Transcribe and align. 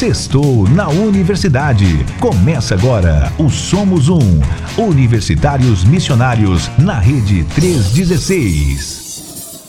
Sextou 0.00 0.66
na 0.66 0.88
Universidade. 0.88 2.06
Começa 2.18 2.74
agora 2.74 3.30
o 3.36 3.50
Somos 3.50 4.08
Um. 4.08 4.40
Universitários 4.78 5.84
Missionários 5.84 6.70
na 6.78 6.98
Rede 6.98 7.44
316. 7.54 9.60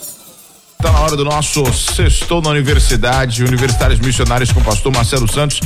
Está 0.80 0.90
na 0.90 1.02
hora 1.02 1.18
do 1.18 1.26
nosso 1.26 1.66
Sextou 1.74 2.42
na 2.42 2.52
Universidade, 2.52 3.44
Universitários 3.44 4.00
Missionários 4.00 4.54
com 4.54 4.62
o 4.62 4.64
pastor 4.64 4.94
Marcelo 4.94 5.30
Santos. 5.30 5.60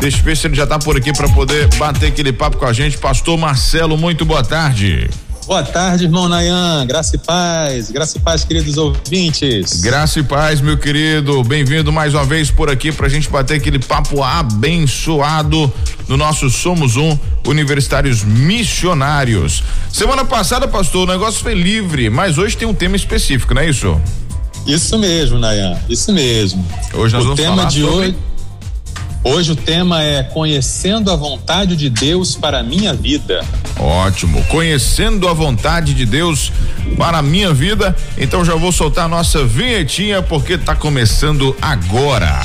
Deixa 0.00 0.18
eu 0.18 0.22
ver 0.22 0.36
se 0.36 0.46
ele 0.46 0.54
já 0.54 0.62
está 0.62 0.78
por 0.78 0.96
aqui 0.96 1.12
para 1.12 1.28
poder 1.30 1.66
bater 1.74 2.06
aquele 2.06 2.32
papo 2.32 2.56
com 2.56 2.66
a 2.66 2.72
gente. 2.72 2.96
Pastor 2.96 3.36
Marcelo, 3.36 3.98
muito 3.98 4.24
boa 4.24 4.44
tarde. 4.44 5.10
Boa 5.46 5.62
tarde, 5.62 6.04
irmão 6.04 6.26
Nayan. 6.26 6.86
Graça 6.86 7.16
e 7.16 7.18
paz. 7.18 7.90
Graça 7.90 8.16
e 8.16 8.20
paz, 8.20 8.44
queridos 8.44 8.78
ouvintes. 8.78 9.82
Graça 9.82 10.20
e 10.20 10.22
paz, 10.22 10.62
meu 10.62 10.78
querido. 10.78 11.44
Bem-vindo 11.44 11.92
mais 11.92 12.14
uma 12.14 12.24
vez 12.24 12.50
por 12.50 12.70
aqui 12.70 12.90
pra 12.90 13.10
gente 13.10 13.28
bater 13.28 13.58
aquele 13.58 13.78
papo 13.78 14.22
abençoado 14.22 15.70
no 16.08 16.16
nosso 16.16 16.48
Somos 16.48 16.96
Um 16.96 17.18
Universitários 17.46 18.24
Missionários. 18.24 19.62
Semana 19.92 20.24
passada, 20.24 20.66
pastor, 20.66 21.06
o 21.06 21.12
negócio 21.12 21.42
foi 21.42 21.52
livre, 21.52 22.08
mas 22.08 22.38
hoje 22.38 22.56
tem 22.56 22.66
um 22.66 22.74
tema 22.74 22.96
específico, 22.96 23.52
não 23.52 23.60
é 23.60 23.68
isso? 23.68 24.00
Isso 24.66 24.98
mesmo, 24.98 25.38
Nayan. 25.38 25.78
Isso 25.90 26.10
mesmo. 26.10 26.66
Hoje 26.94 27.14
nós 27.14 27.22
o 27.22 27.26
vamos 27.26 27.40
tema 27.40 27.56
falar 27.56 27.68
de 27.68 27.82
sobre... 27.82 27.96
hoje 27.96 28.16
Hoje 29.24 29.52
o 29.52 29.56
tema 29.56 30.02
é 30.02 30.22
conhecendo 30.22 31.10
a 31.10 31.16
vontade 31.16 31.76
de 31.76 31.88
Deus 31.88 32.36
para 32.36 32.58
a 32.58 32.62
minha 32.62 32.92
vida. 32.92 33.42
Ótimo. 33.78 34.44
Conhecendo 34.44 35.26
a 35.26 35.32
vontade 35.32 35.94
de 35.94 36.04
Deus 36.04 36.52
para 36.98 37.18
a 37.18 37.22
minha 37.22 37.52
vida. 37.52 37.96
Então 38.18 38.44
já 38.44 38.54
vou 38.54 38.70
soltar 38.70 39.06
a 39.06 39.08
nossa 39.08 39.42
vinhetinha 39.42 40.20
porque 40.20 40.58
tá 40.58 40.76
começando 40.76 41.56
agora. 41.62 42.42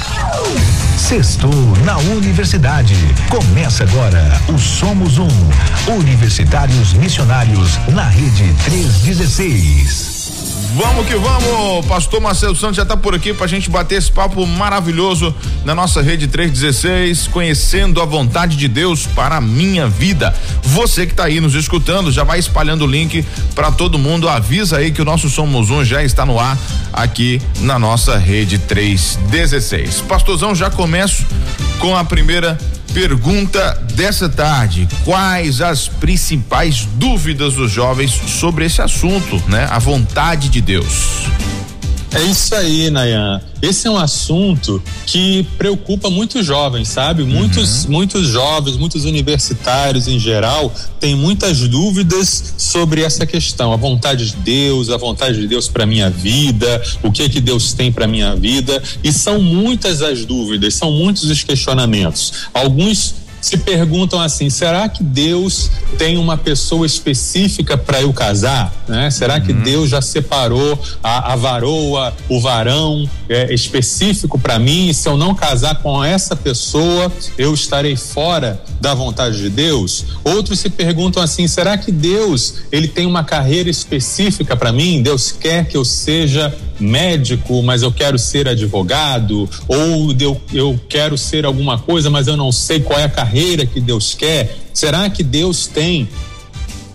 Sextou 0.97 1.51
na 1.83 1.97
Universidade. 1.97 2.95
Começa 3.29 3.83
agora 3.83 4.23
o 4.47 4.57
Somos 4.57 5.17
Um. 5.17 5.27
Universitários 5.97 6.93
Missionários 6.93 7.77
na 7.89 8.07
Rede 8.07 8.53
316. 8.63 10.18
Vamos 10.75 11.07
que 11.07 11.15
vamos, 11.15 11.85
pastor 11.87 12.21
Marcelo 12.21 12.55
Santos 12.55 12.75
já 12.75 12.83
está 12.83 12.95
por 12.95 13.15
aqui 13.15 13.33
para 13.33 13.45
a 13.45 13.49
gente 13.49 13.69
bater 13.71 13.97
esse 13.97 14.11
papo 14.11 14.45
maravilhoso 14.45 15.33
na 15.65 15.73
nossa 15.73 15.99
rede 15.99 16.27
316, 16.27 17.27
conhecendo 17.27 17.99
a 17.99 18.05
vontade 18.05 18.55
de 18.55 18.67
Deus 18.67 19.07
para 19.07 19.37
a 19.37 19.41
minha 19.41 19.87
vida. 19.87 20.33
Você 20.61 21.07
que 21.07 21.13
está 21.13 21.25
aí 21.25 21.39
nos 21.39 21.55
escutando, 21.55 22.11
já 22.11 22.23
vai 22.23 22.37
espalhando 22.37 22.83
o 22.83 22.87
link 22.87 23.25
para 23.55 23.71
todo 23.71 23.97
mundo, 23.97 24.29
avisa 24.29 24.77
aí 24.77 24.91
que 24.91 25.01
o 25.01 25.05
nosso 25.05 25.27
Somos 25.27 25.71
Um 25.71 25.83
já 25.83 26.03
está 26.03 26.23
no 26.23 26.39
ar 26.39 26.55
aqui 26.93 27.41
na 27.61 27.79
nossa 27.79 28.17
rede 28.17 28.59
316. 28.59 30.01
Pastorzão, 30.01 30.53
já 30.53 30.69
começo 30.69 31.25
com 31.79 31.97
a 31.97 32.03
primeira 32.03 32.57
Pergunta 32.93 33.73
dessa 33.93 34.27
tarde: 34.27 34.87
quais 35.05 35.61
as 35.61 35.87
principais 35.87 36.85
dúvidas 36.95 37.53
dos 37.53 37.71
jovens 37.71 38.11
sobre 38.11 38.65
esse 38.65 38.81
assunto, 38.81 39.41
né? 39.47 39.67
A 39.69 39.79
vontade 39.79 40.49
de 40.49 40.61
Deus. 40.61 41.27
É 42.11 42.23
isso 42.23 42.55
aí, 42.55 42.89
Nayan. 42.89 43.39
Esse 43.61 43.87
é 43.87 43.91
um 43.91 43.97
assunto 43.97 44.81
que 45.05 45.43
preocupa 45.57 46.09
muitos 46.09 46.43
jovens, 46.43 46.87
sabe? 46.87 47.23
Muitos, 47.23 47.85
Uhum. 47.85 47.91
muitos 47.91 48.27
jovens, 48.27 48.77
muitos 48.77 49.05
universitários 49.05 50.07
em 50.07 50.17
geral, 50.17 50.73
têm 50.99 51.13
muitas 51.15 51.59
dúvidas 51.67 52.55
sobre 52.57 53.03
essa 53.03 53.27
questão, 53.27 53.71
a 53.71 53.75
vontade 53.75 54.31
de 54.31 54.35
Deus, 54.37 54.89
a 54.89 54.97
vontade 54.97 55.39
de 55.39 55.47
Deus 55.47 55.67
para 55.67 55.85
minha 55.85 56.09
vida, 56.09 56.81
o 57.03 57.11
que 57.11 57.29
que 57.29 57.39
Deus 57.39 57.73
tem 57.73 57.91
para 57.91 58.07
minha 58.07 58.35
vida, 58.35 58.81
e 59.03 59.13
são 59.13 59.39
muitas 59.39 60.01
as 60.01 60.25
dúvidas, 60.25 60.73
são 60.73 60.91
muitos 60.91 61.25
os 61.25 61.43
questionamentos. 61.43 62.33
Alguns 62.53 63.13
se 63.41 63.57
perguntam 63.57 64.19
assim: 64.19 64.49
será 64.49 64.87
que 64.89 65.03
Deus 65.03 65.69
tem 65.97 66.17
uma 66.17 66.37
pessoa 66.37 66.85
específica 66.85 67.77
para 67.77 68.01
eu 68.01 68.11
casar? 68.13 68.73
Né? 68.87 69.09
Será 69.09 69.39
que 69.39 69.53
Deus 69.53 69.89
já 69.89 70.01
separou 70.01 70.79
a, 71.03 71.33
a 71.33 71.35
varoa, 71.35 72.13
o 72.27 72.39
varão 72.39 73.09
é, 73.27 73.53
específico 73.53 74.39
para 74.39 74.59
mim? 74.59 74.89
E 74.89 74.93
se 74.93 75.07
eu 75.07 75.17
não 75.17 75.33
casar 75.33 75.75
com 75.81 76.03
essa 76.03 76.35
pessoa, 76.35 77.11
eu 77.37 77.53
estarei 77.53 77.95
fora 77.95 78.61
da 78.81 78.93
vontade 78.93 79.37
de 79.37 79.49
Deus? 79.49 80.05
Outros 80.23 80.59
se 80.59 80.69
perguntam 80.69 81.21
assim: 81.21 81.47
será 81.47 81.77
que 81.77 81.91
Deus 81.91 82.55
ele 82.71 82.87
tem 82.87 83.05
uma 83.05 83.23
carreira 83.23 83.69
específica 83.69 84.55
para 84.55 84.71
mim? 84.71 85.01
Deus 85.01 85.31
quer 85.31 85.67
que 85.67 85.77
eu 85.77 85.85
seja 85.85 86.55
médico, 86.79 87.61
mas 87.61 87.81
eu 87.81 87.91
quero 87.91 88.17
ser 88.17 88.47
advogado, 88.47 89.49
ou 89.67 90.15
eu, 90.19 90.41
eu 90.53 90.79
quero 90.87 91.17
ser 91.17 91.45
alguma 91.45 91.77
coisa, 91.77 92.09
mas 92.09 92.27
eu 92.27 92.37
não 92.37 92.51
sei 92.51 92.79
qual 92.79 92.99
é 92.99 93.03
a 93.03 93.09
carreira 93.09 93.65
que 93.65 93.79
Deus 93.79 94.13
quer. 94.13 94.57
Será 94.73 95.09
que 95.09 95.23
Deus 95.23 95.67
tem 95.67 96.07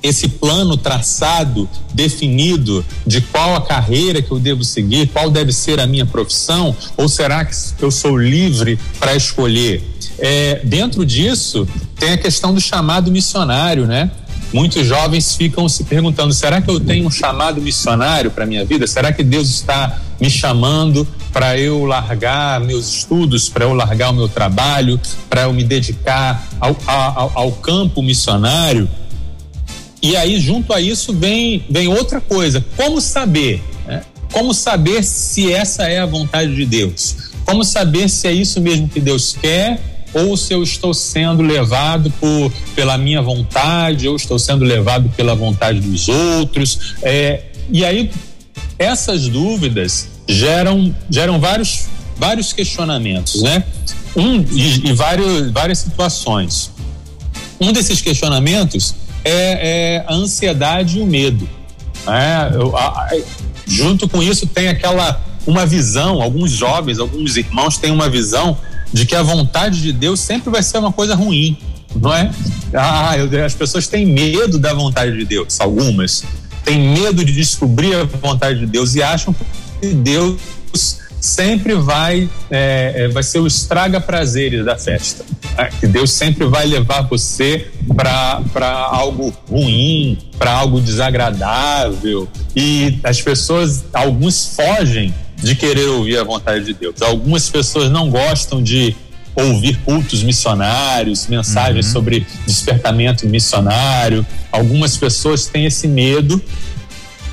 esse 0.05 0.29
plano 0.29 0.77
traçado, 0.77 1.67
definido 1.95 2.85
de 3.07 3.23
qual 3.23 3.57
a 3.57 3.63
carreira 3.63 4.21
que 4.21 4.31
eu 4.31 4.39
devo 4.39 4.63
seguir, 4.63 5.09
qual 5.09 5.31
deve 5.31 5.51
ser 5.51 5.81
a 5.81 5.87
minha 5.87 6.05
profissão, 6.05 6.77
ou 6.95 7.09
será 7.09 7.43
que 7.43 7.55
eu 7.81 7.91
sou 7.91 8.19
livre 8.19 8.79
para 9.01 9.17
escolher? 9.17 9.83
É, 10.19 10.61
dentro 10.63 11.07
disso, 11.07 11.67
tem 11.99 12.13
a 12.13 12.19
questão 12.19 12.53
do 12.53 12.61
chamado 12.61 13.11
missionário, 13.11 13.87
né? 13.87 14.11
Muitos 14.55 14.87
jovens 14.87 15.35
ficam 15.35 15.69
se 15.69 15.83
perguntando: 15.83 16.33
será 16.33 16.63
que 16.63 16.71
eu 16.71 16.79
tenho 16.79 17.09
um 17.09 17.11
chamado 17.11 17.61
missionário 17.61 18.31
para 18.31 18.47
minha 18.47 18.65
vida? 18.65 18.87
Será 18.87 19.13
que 19.13 19.25
Deus 19.25 19.51
está 19.51 20.01
me 20.21 20.31
chamando 20.31 21.05
para 21.33 21.59
eu 21.59 21.85
largar 21.85 22.61
meus 22.61 22.89
estudos, 22.89 23.49
para 23.49 23.65
eu 23.65 23.75
largar 23.75 24.11
o 24.11 24.13
meu 24.13 24.29
trabalho, 24.29 25.01
para 25.29 25.43
eu 25.43 25.53
me 25.53 25.65
dedicar 25.65 26.47
ao, 26.61 26.77
ao, 26.87 27.33
ao 27.35 27.51
campo 27.51 28.01
missionário? 28.01 28.89
E 30.01 30.17
aí, 30.17 30.39
junto 30.39 30.73
a 30.73 30.81
isso, 30.81 31.13
vem, 31.13 31.65
vem 31.69 31.89
outra 31.89 32.21
coisa: 32.21 32.65
como 32.77 33.01
saber? 33.01 33.61
Né? 33.89 34.05
Como 34.31 34.55
saber 34.55 35.03
se 35.03 35.53
essa 35.53 35.89
é 35.89 35.99
a 35.99 36.07
vontade 36.07 36.55
de 36.55 36.65
Deus? 36.65 37.17
Como 37.45 37.65
saber 37.65 38.09
se 38.09 38.29
é 38.29 38.33
isso 38.33 38.61
mesmo 38.61 38.89
que 38.89 39.01
Deus 39.01 39.37
quer 39.43 39.94
ou 40.15 40.37
se 40.37 40.53
eu 40.53 40.63
estou 40.63 40.95
sendo 40.95 41.43
levado 41.43 42.11
por, 42.21 42.53
pela 42.75 42.97
minha 42.97 43.21
vontade, 43.21 44.09
ou 44.09 44.17
estou 44.17 44.39
sendo 44.39 44.65
levado 44.65 45.11
pela 45.17 45.35
vontade 45.35 45.81
dos 45.81 46.09
outros. 46.09 46.95
É, 47.03 47.43
e 47.71 47.85
aí, 47.85 48.11
essas 48.79 49.29
dúvidas 49.29 50.09
geram, 50.29 50.95
geram 51.11 51.41
vários, 51.41 51.87
vários 52.17 52.53
questionamentos, 52.53 53.43
né? 53.43 53.65
Um, 54.17 54.45
e, 54.53 54.89
e 54.89 54.93
vários, 54.93 55.51
várias 55.51 55.79
situações. 55.79 56.71
Um 57.61 57.73
desses 57.73 58.01
questionamentos 58.01 58.95
é, 59.25 59.97
é 59.97 60.05
a 60.07 60.15
ansiedade 60.15 60.99
e 60.99 61.03
o 61.03 61.07
medo. 61.07 61.49
Né? 62.07 62.51
Eu, 62.55 62.77
a, 62.77 62.87
a, 62.87 63.11
junto 63.67 64.09
com 64.09 64.23
isso, 64.23 64.47
tem 64.47 64.69
aquela 64.69 65.21
uma 65.47 65.67
visão, 65.67 66.23
alguns 66.23 66.51
jovens, 66.51 66.99
alguns 66.99 67.37
irmãos 67.37 67.77
têm 67.77 67.91
uma 67.91 68.09
visão 68.09 68.57
de 68.95 69.05
que 69.05 69.15
a 69.17 69.23
vontade 69.23 69.83
de 69.83 69.93
Deus 69.93 70.21
sempre 70.21 70.51
vai 70.51 70.63
ser 70.63 70.79
uma 70.79 70.93
coisa 70.93 71.17
ruim, 71.17 71.59
não 71.97 72.15
é? 72.15 72.31
Ah, 72.73 73.19
eu, 73.19 73.45
as 73.45 73.53
pessoas 73.53 73.89
têm 73.89 74.07
medo 74.07 74.57
da 74.57 74.73
vontade 74.73 75.19
de 75.19 75.25
Deus, 75.25 75.61
algumas 75.61 76.23
têm 76.65 76.95
medo 76.95 77.25
de 77.25 77.33
descobrir 77.33 77.95
a 77.95 78.05
vontade 78.05 78.61
de 78.61 78.67
Deus 78.67 78.95
e 78.95 79.03
acham 79.03 79.35
que 79.81 79.89
Deus 79.89 80.39
sempre 81.21 81.75
vai 81.75 82.29
é, 82.51 83.09
vai 83.09 83.23
ser 83.23 83.41
o 83.41 83.47
estraga 83.47 84.01
prazeres 84.01 84.65
da 84.65 84.79
festa, 84.79 85.25
né? 85.59 85.71
que 85.81 85.89
Deus 85.89 86.13
sempre 86.13 86.47
vai 86.47 86.65
levar 86.67 87.03
você 87.03 87.69
para 87.97 88.89
algo 88.91 89.35
ruim, 89.51 90.19
para 90.39 90.53
algo 90.53 90.81
desagradável 90.81 92.29
e 92.55 93.01
as 93.03 93.21
pessoas, 93.21 93.85
alguns 93.93 94.55
fogem 94.55 95.13
de 95.37 95.55
querer 95.55 95.89
ouvir 95.89 96.19
a 96.19 96.25
vontade 96.25 96.65
de 96.65 96.75
Deus. 96.75 97.03
Algumas 97.03 97.49
pessoas 97.49 97.91
não 97.91 98.11
gostam 98.11 98.63
de 98.63 98.97
ouvir 99.35 99.77
cultos 99.85 100.23
missionários, 100.23 101.27
mensagens 101.27 101.87
uhum. 101.87 101.93
sobre 101.93 102.27
despertamento 102.47 103.27
missionário. 103.27 104.25
Algumas 104.51 104.97
pessoas 104.97 105.47
têm 105.47 105.67
esse 105.67 105.89
medo 105.89 106.41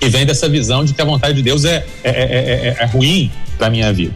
e 0.02 0.10
vem 0.10 0.26
dessa 0.26 0.50
visão 0.50 0.84
de 0.84 0.94
que 0.94 1.02
a 1.02 1.06
vontade 1.06 1.36
de 1.36 1.44
Deus 1.44 1.64
é, 1.64 1.86
é, 2.04 2.12
é, 2.12 2.78
é 2.80 2.86
ruim 2.86 3.32
para 3.58 3.68
a 3.68 3.70
minha 3.70 3.94
vida. 3.94 4.16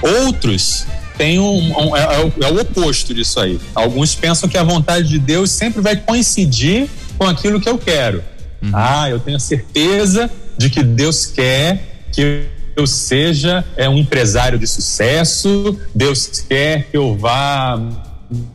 Outros 0.00 0.86
têm 1.18 1.38
um, 1.38 1.78
um 1.78 1.96
é, 1.96 2.30
é, 2.40 2.48
o 2.48 2.60
oposto 2.60 3.12
disso 3.12 3.40
aí. 3.40 3.58
Alguns 3.74 4.14
pensam 4.14 4.48
que 4.48 4.56
a 4.56 4.62
vontade 4.62 5.08
de 5.08 5.18
Deus 5.18 5.50
sempre 5.50 5.82
vai 5.82 5.96
coincidir 5.96 6.88
com 7.18 7.26
aquilo 7.26 7.60
que 7.60 7.68
eu 7.68 7.76
quero. 7.76 8.22
Uhum. 8.62 8.70
Ah, 8.72 9.10
eu 9.10 9.18
tenho 9.18 9.40
certeza 9.40 10.30
de 10.56 10.70
que 10.70 10.82
Deus 10.82 11.26
quer 11.26 12.04
que 12.12 12.44
eu 12.80 12.86
seja 12.86 13.64
é, 13.76 13.88
um 13.88 13.98
empresário 13.98 14.58
de 14.58 14.66
sucesso, 14.66 15.78
Deus 15.94 16.26
quer 16.48 16.90
que 16.90 16.96
eu 16.96 17.16
vá 17.16 17.78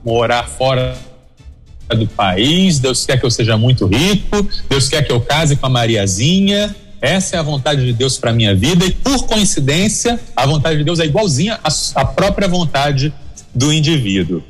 morar 0.04 0.48
fora 0.48 0.98
do 1.90 2.08
país, 2.08 2.80
Deus 2.80 3.06
quer 3.06 3.20
que 3.20 3.26
eu 3.26 3.30
seja 3.30 3.58
muito 3.58 3.86
rico, 3.86 4.48
Deus 4.68 4.90
quer 4.90 5.04
que 5.04 5.12
eu 5.12 5.22
case 5.22 5.56
com 5.56 5.68
a 5.68 5.70
Mariazinha. 5.70 6.76
Essa 7.00 7.36
é 7.36 7.40
a 7.40 7.44
vontade 7.44 7.86
de 7.86 7.94
Deus 7.94 8.18
para 8.18 8.34
minha 8.34 8.56
vida 8.56 8.84
e 8.86 8.92
por 8.92 9.28
coincidência, 9.28 10.20
a 10.36 10.46
vontade 10.48 10.80
de 10.80 10.84
Deus 10.84 11.00
é 11.00 11.06
igualzinha 11.06 11.60
à, 11.64 11.70
à 12.02 12.06
própria 12.06 12.48
vontade 12.48 13.14
do 13.54 13.72
indivíduo. 13.72 14.42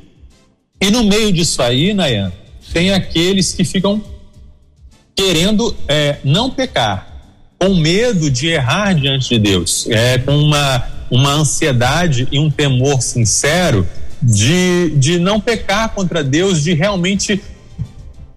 E 0.80 0.90
no 0.90 1.04
meio 1.04 1.30
disso 1.32 1.60
aí, 1.60 1.92
Nayan, 1.92 2.32
tem 2.72 2.94
aqueles 2.94 3.52
que 3.52 3.64
ficam 3.64 4.02
querendo 5.14 5.76
é, 5.86 6.16
não 6.24 6.50
pecar, 6.50 7.15
com 7.58 7.74
medo 7.74 8.30
de 8.30 8.48
errar 8.48 8.94
diante 8.94 9.28
de 9.30 9.38
Deus, 9.38 9.86
é, 9.90 10.18
com 10.18 10.36
uma, 10.36 10.86
uma 11.10 11.32
ansiedade 11.32 12.28
e 12.30 12.38
um 12.38 12.50
temor 12.50 13.00
sincero 13.00 13.86
de, 14.22 14.90
de 14.96 15.18
não 15.18 15.40
pecar 15.40 15.90
contra 15.90 16.22
Deus, 16.22 16.62
de 16.62 16.74
realmente 16.74 17.40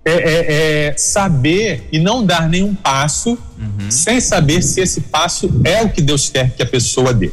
é, 0.06 0.12
é, 0.12 0.88
é, 0.88 0.98
saber 0.98 1.88
e 1.92 2.00
não 2.00 2.26
dar 2.26 2.50
nenhum 2.50 2.74
passo 2.74 3.32
uhum. 3.32 3.92
sem 3.92 4.20
saber 4.20 4.62
se 4.62 4.82
esse 4.82 5.02
passo 5.02 5.50
é 5.64 5.84
o 5.84 5.90
que 5.90 6.02
Deus 6.02 6.30
quer 6.30 6.52
que 6.52 6.64
a 6.64 6.66
pessoa 6.66 7.14
dê. 7.14 7.32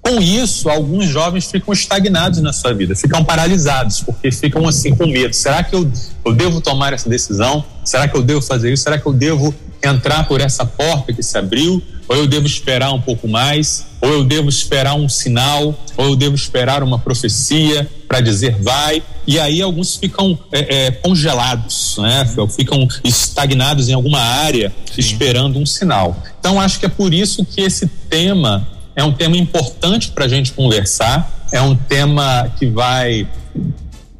Com 0.00 0.20
isso, 0.22 0.70
alguns 0.70 1.06
jovens 1.06 1.50
ficam 1.50 1.72
estagnados 1.72 2.40
na 2.40 2.52
sua 2.52 2.72
vida, 2.72 2.96
ficam 2.96 3.22
paralisados, 3.22 4.00
porque 4.00 4.32
ficam 4.32 4.66
assim 4.66 4.94
com 4.94 5.06
medo. 5.06 5.34
Será 5.34 5.62
que 5.62 5.74
eu, 5.74 5.90
eu 6.24 6.32
devo 6.32 6.60
tomar 6.62 6.94
essa 6.94 7.10
decisão? 7.10 7.64
Será 7.84 8.08
que 8.08 8.16
eu 8.16 8.22
devo 8.22 8.40
fazer 8.40 8.72
isso? 8.72 8.84
Será 8.84 8.98
que 8.98 9.06
eu 9.06 9.12
devo 9.12 9.54
entrar 9.82 10.26
por 10.26 10.40
essa 10.40 10.64
porta 10.64 11.12
que 11.12 11.22
se 11.22 11.36
abriu? 11.36 11.82
Ou 12.08 12.16
eu 12.16 12.26
devo 12.26 12.46
esperar 12.46 12.92
um 12.92 13.00
pouco 13.00 13.28
mais? 13.28 13.86
Ou 14.00 14.10
eu 14.10 14.24
devo 14.24 14.48
esperar 14.48 14.94
um 14.94 15.08
sinal? 15.08 15.74
Ou 15.96 16.06
eu 16.06 16.16
devo 16.16 16.34
esperar 16.34 16.82
uma 16.82 16.98
profecia 16.98 17.88
para 18.06 18.20
dizer 18.20 18.56
vai? 18.60 19.02
E 19.26 19.38
aí 19.38 19.60
alguns 19.60 19.96
ficam 19.96 20.38
é, 20.50 20.86
é, 20.86 20.90
congelados, 20.90 21.96
né? 21.98 22.26
ficam 22.56 22.88
estagnados 23.04 23.88
em 23.90 23.92
alguma 23.92 24.20
área, 24.20 24.72
Sim. 24.90 25.00
esperando 25.00 25.58
um 25.58 25.66
sinal. 25.66 26.16
Então 26.40 26.58
acho 26.58 26.80
que 26.80 26.86
é 26.86 26.88
por 26.88 27.12
isso 27.12 27.44
que 27.44 27.60
esse 27.60 27.86
tema 28.08 28.66
é 28.96 29.04
um 29.04 29.12
tema 29.12 29.36
importante 29.36 30.10
para 30.10 30.24
a 30.24 30.28
gente 30.28 30.52
conversar, 30.52 31.46
é 31.52 31.60
um 31.60 31.76
tema 31.76 32.50
que 32.58 32.66
vai 32.66 33.28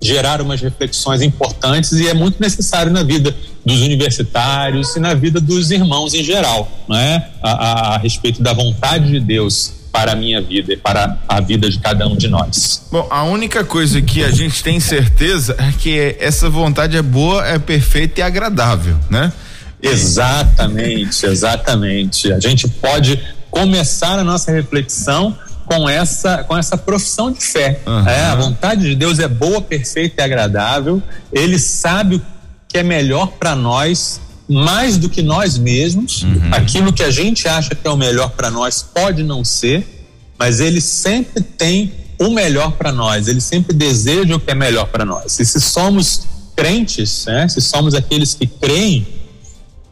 gerar 0.00 0.40
umas 0.40 0.60
reflexões 0.60 1.22
importantes 1.22 1.93
e 1.93 2.06
é 2.06 2.14
muito 2.14 2.40
necessário 2.40 2.93
na 2.93 3.02
vida 3.02 3.34
dos 3.69 3.82
universitários 3.82 4.97
e 4.97 5.00
na 5.00 5.15
vida 5.15 5.41
dos 5.41 5.70
irmãos 5.70 6.15
em 6.15 6.25
geral, 6.25 6.70
né? 6.88 7.29
A, 7.43 7.50
a, 7.50 7.94
a, 7.94 7.99
respeito 7.99 8.43
da 8.43 8.53
vontade 8.53 9.11
de 9.11 9.20
Deus 9.20 9.75
para 9.93 10.12
a 10.12 10.17
minha 10.17 10.41
vida 10.41 10.73
e 10.73 10.76
para 10.76 11.19
a 11.29 11.41
vida 11.41 11.69
de 11.69 11.79
cada 11.79 12.06
um 12.06 12.17
de 12.17 12.29
nós. 12.29 12.87
Bom, 12.91 13.06
a 13.11 13.25
única 13.25 13.65
coisa 13.65 14.00
que 14.00 14.25
a 14.25 14.31
gente 14.31 14.62
tem 14.62 14.81
certeza 14.81 15.56
é 15.59 15.73
que 15.79 16.17
essa 16.19 16.49
vontade 16.49 16.97
é 16.97 17.03
boa, 17.03 17.47
é 17.47 17.59
perfeita 17.59 18.20
e 18.20 18.23
agradável, 18.23 18.97
né? 19.11 19.32
Exatamente, 19.82 21.26
exatamente. 21.26 22.32
A 22.32 22.41
gente 22.41 22.67
pode 22.69 23.20
começar 23.50 24.19
a 24.19 24.25
nossa 24.25 24.50
reflexão 24.50 25.37
com 25.65 25.88
essa 25.88 26.43
com 26.44 26.56
essa 26.56 26.76
profissão 26.76 27.31
de 27.31 27.41
fé. 27.41 27.81
Uhum. 27.87 28.09
É, 28.09 28.25
a 28.25 28.35
vontade 28.35 28.82
de 28.82 28.94
Deus 28.94 29.19
é 29.19 29.29
boa, 29.29 29.61
perfeita 29.61 30.23
e 30.23 30.25
agradável. 30.25 31.03
Ele 31.32 31.59
sabe 31.59 32.17
o 32.17 32.23
que 32.69 32.79
é 32.79 32.82
melhor 32.82 33.29
para 33.32 33.56
nós, 33.56 34.20
mais 34.49 34.99
do 34.99 35.09
que 35.09 35.23
nós 35.23 35.56
mesmos. 35.59 36.23
Uhum. 36.23 36.50
Aquilo 36.53 36.93
que 36.93 37.03
a 37.03 37.11
gente 37.11 37.49
acha 37.49 37.75
que 37.75 37.87
é 37.87 37.91
o 37.91 37.97
melhor 37.97 38.31
para 38.31 38.50
nós 38.50 38.82
pode 38.82 39.23
não 39.23 39.44
ser, 39.44 40.06
mas 40.38 40.61
ele 40.61 40.81
sempre 40.81 41.43
tem 41.43 41.93
o 42.20 42.31
melhor 42.31 42.73
para 42.73 42.93
nós. 42.93 43.26
Ele 43.26 43.41
sempre 43.41 43.75
deseja 43.75 44.37
o 44.37 44.41
que 44.41 44.50
é 44.50 44.55
melhor 44.55 44.87
para 44.87 45.05
nós. 45.05 45.38
E 45.41 45.47
se 45.47 45.61
somos 45.61 46.23
crentes, 46.55 47.25
né, 47.26 47.49
se 47.49 47.61
somos 47.61 47.94
aqueles 47.94 48.35
que 48.35 48.47
creem, 48.47 49.06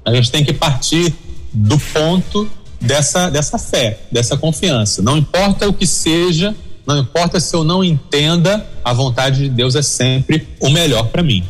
a 0.04 0.12
gente 0.14 0.30
tem 0.30 0.44
que 0.44 0.52
partir 0.52 1.14
do 1.52 1.78
ponto 1.78 2.48
dessa, 2.80 3.30
dessa 3.30 3.58
fé, 3.58 4.00
dessa 4.10 4.36
confiança. 4.36 5.02
Não 5.02 5.16
importa 5.16 5.68
o 5.68 5.72
que 5.72 5.86
seja, 5.86 6.54
não 6.86 6.98
importa 6.98 7.40
se 7.40 7.54
eu 7.54 7.64
não 7.64 7.82
entenda, 7.82 8.66
a 8.84 8.92
vontade 8.92 9.44
de 9.44 9.48
Deus 9.48 9.74
é 9.74 9.82
sempre 9.82 10.46
o 10.60 10.70
melhor 10.70 11.08
para 11.08 11.22
mim. 11.22 11.44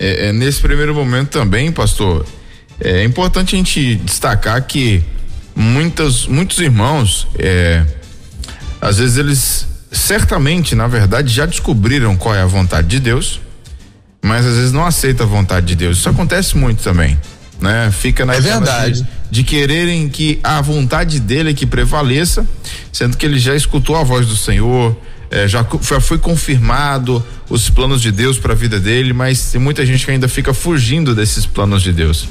É, 0.00 0.28
é, 0.28 0.32
nesse 0.32 0.60
primeiro 0.62 0.94
momento 0.94 1.28
também, 1.28 1.70
pastor, 1.70 2.24
é 2.80 3.04
importante 3.04 3.54
a 3.54 3.58
gente 3.58 3.96
destacar 3.96 4.66
que 4.66 5.04
muitas, 5.54 6.26
muitos 6.26 6.58
irmãos, 6.58 7.28
é, 7.38 7.84
às 8.80 8.96
vezes 8.96 9.18
eles 9.18 9.66
certamente, 9.92 10.74
na 10.74 10.86
verdade, 10.86 11.30
já 11.30 11.44
descobriram 11.44 12.16
qual 12.16 12.34
é 12.34 12.40
a 12.40 12.46
vontade 12.46 12.88
de 12.88 12.98
Deus, 12.98 13.40
mas 14.22 14.46
às 14.46 14.56
vezes 14.56 14.72
não 14.72 14.86
aceitam 14.86 15.26
a 15.26 15.28
vontade 15.28 15.66
de 15.66 15.74
Deus. 15.74 15.98
Isso 15.98 16.08
acontece 16.08 16.56
muito 16.56 16.82
também 16.82 17.18
né? 17.60 17.90
Fica 17.92 18.24
na 18.24 18.34
é 18.34 18.40
verdade. 18.40 19.02
De, 19.02 19.08
de, 19.30 19.44
quererem 19.44 20.08
que 20.08 20.40
a 20.42 20.60
vontade 20.60 21.20
dele 21.20 21.50
é 21.50 21.54
que 21.54 21.66
prevaleça, 21.66 22.46
sendo 22.92 23.16
que 23.16 23.26
ele 23.26 23.38
já 23.38 23.54
escutou 23.54 23.96
a 23.96 24.02
voz 24.02 24.26
do 24.26 24.36
Senhor, 24.36 24.96
é, 25.30 25.46
já, 25.46 25.66
já 25.82 26.00
foi 26.00 26.18
confirmado 26.18 27.24
os 27.48 27.70
planos 27.70 28.02
de 28.02 28.10
Deus 28.10 28.38
para 28.38 28.52
a 28.52 28.56
vida 28.56 28.78
dele, 28.80 29.12
mas 29.12 29.52
tem 29.52 29.60
muita 29.60 29.84
gente 29.86 30.04
que 30.04 30.10
ainda 30.10 30.28
fica 30.28 30.52
fugindo 30.52 31.14
desses 31.14 31.46
planos 31.46 31.82
de 31.82 31.92
Deus. 31.92 32.28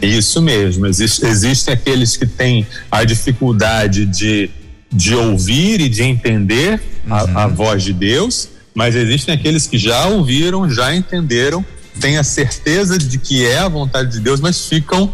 Isso 0.00 0.40
mesmo, 0.40 0.86
existe, 0.86 1.24
existem 1.26 1.74
aqueles 1.74 2.16
que 2.16 2.26
têm 2.26 2.66
a 2.90 3.04
dificuldade 3.04 4.06
de, 4.06 4.50
de 4.92 5.14
ouvir 5.14 5.80
e 5.80 5.88
de 5.88 6.02
entender 6.02 6.80
uhum. 7.06 7.12
a, 7.12 7.44
a 7.44 7.46
voz 7.46 7.82
de 7.82 7.92
Deus, 7.92 8.48
mas 8.74 8.96
existem 8.96 9.34
aqueles 9.34 9.66
que 9.66 9.78
já 9.78 10.06
ouviram, 10.06 10.68
já 10.70 10.94
entenderam 10.94 11.64
têm 12.00 12.18
a 12.18 12.24
certeza 12.24 12.98
de 12.98 13.18
que 13.18 13.44
é 13.44 13.58
a 13.58 13.68
vontade 13.68 14.10
de 14.10 14.20
Deus, 14.20 14.40
mas 14.40 14.66
ficam 14.66 15.12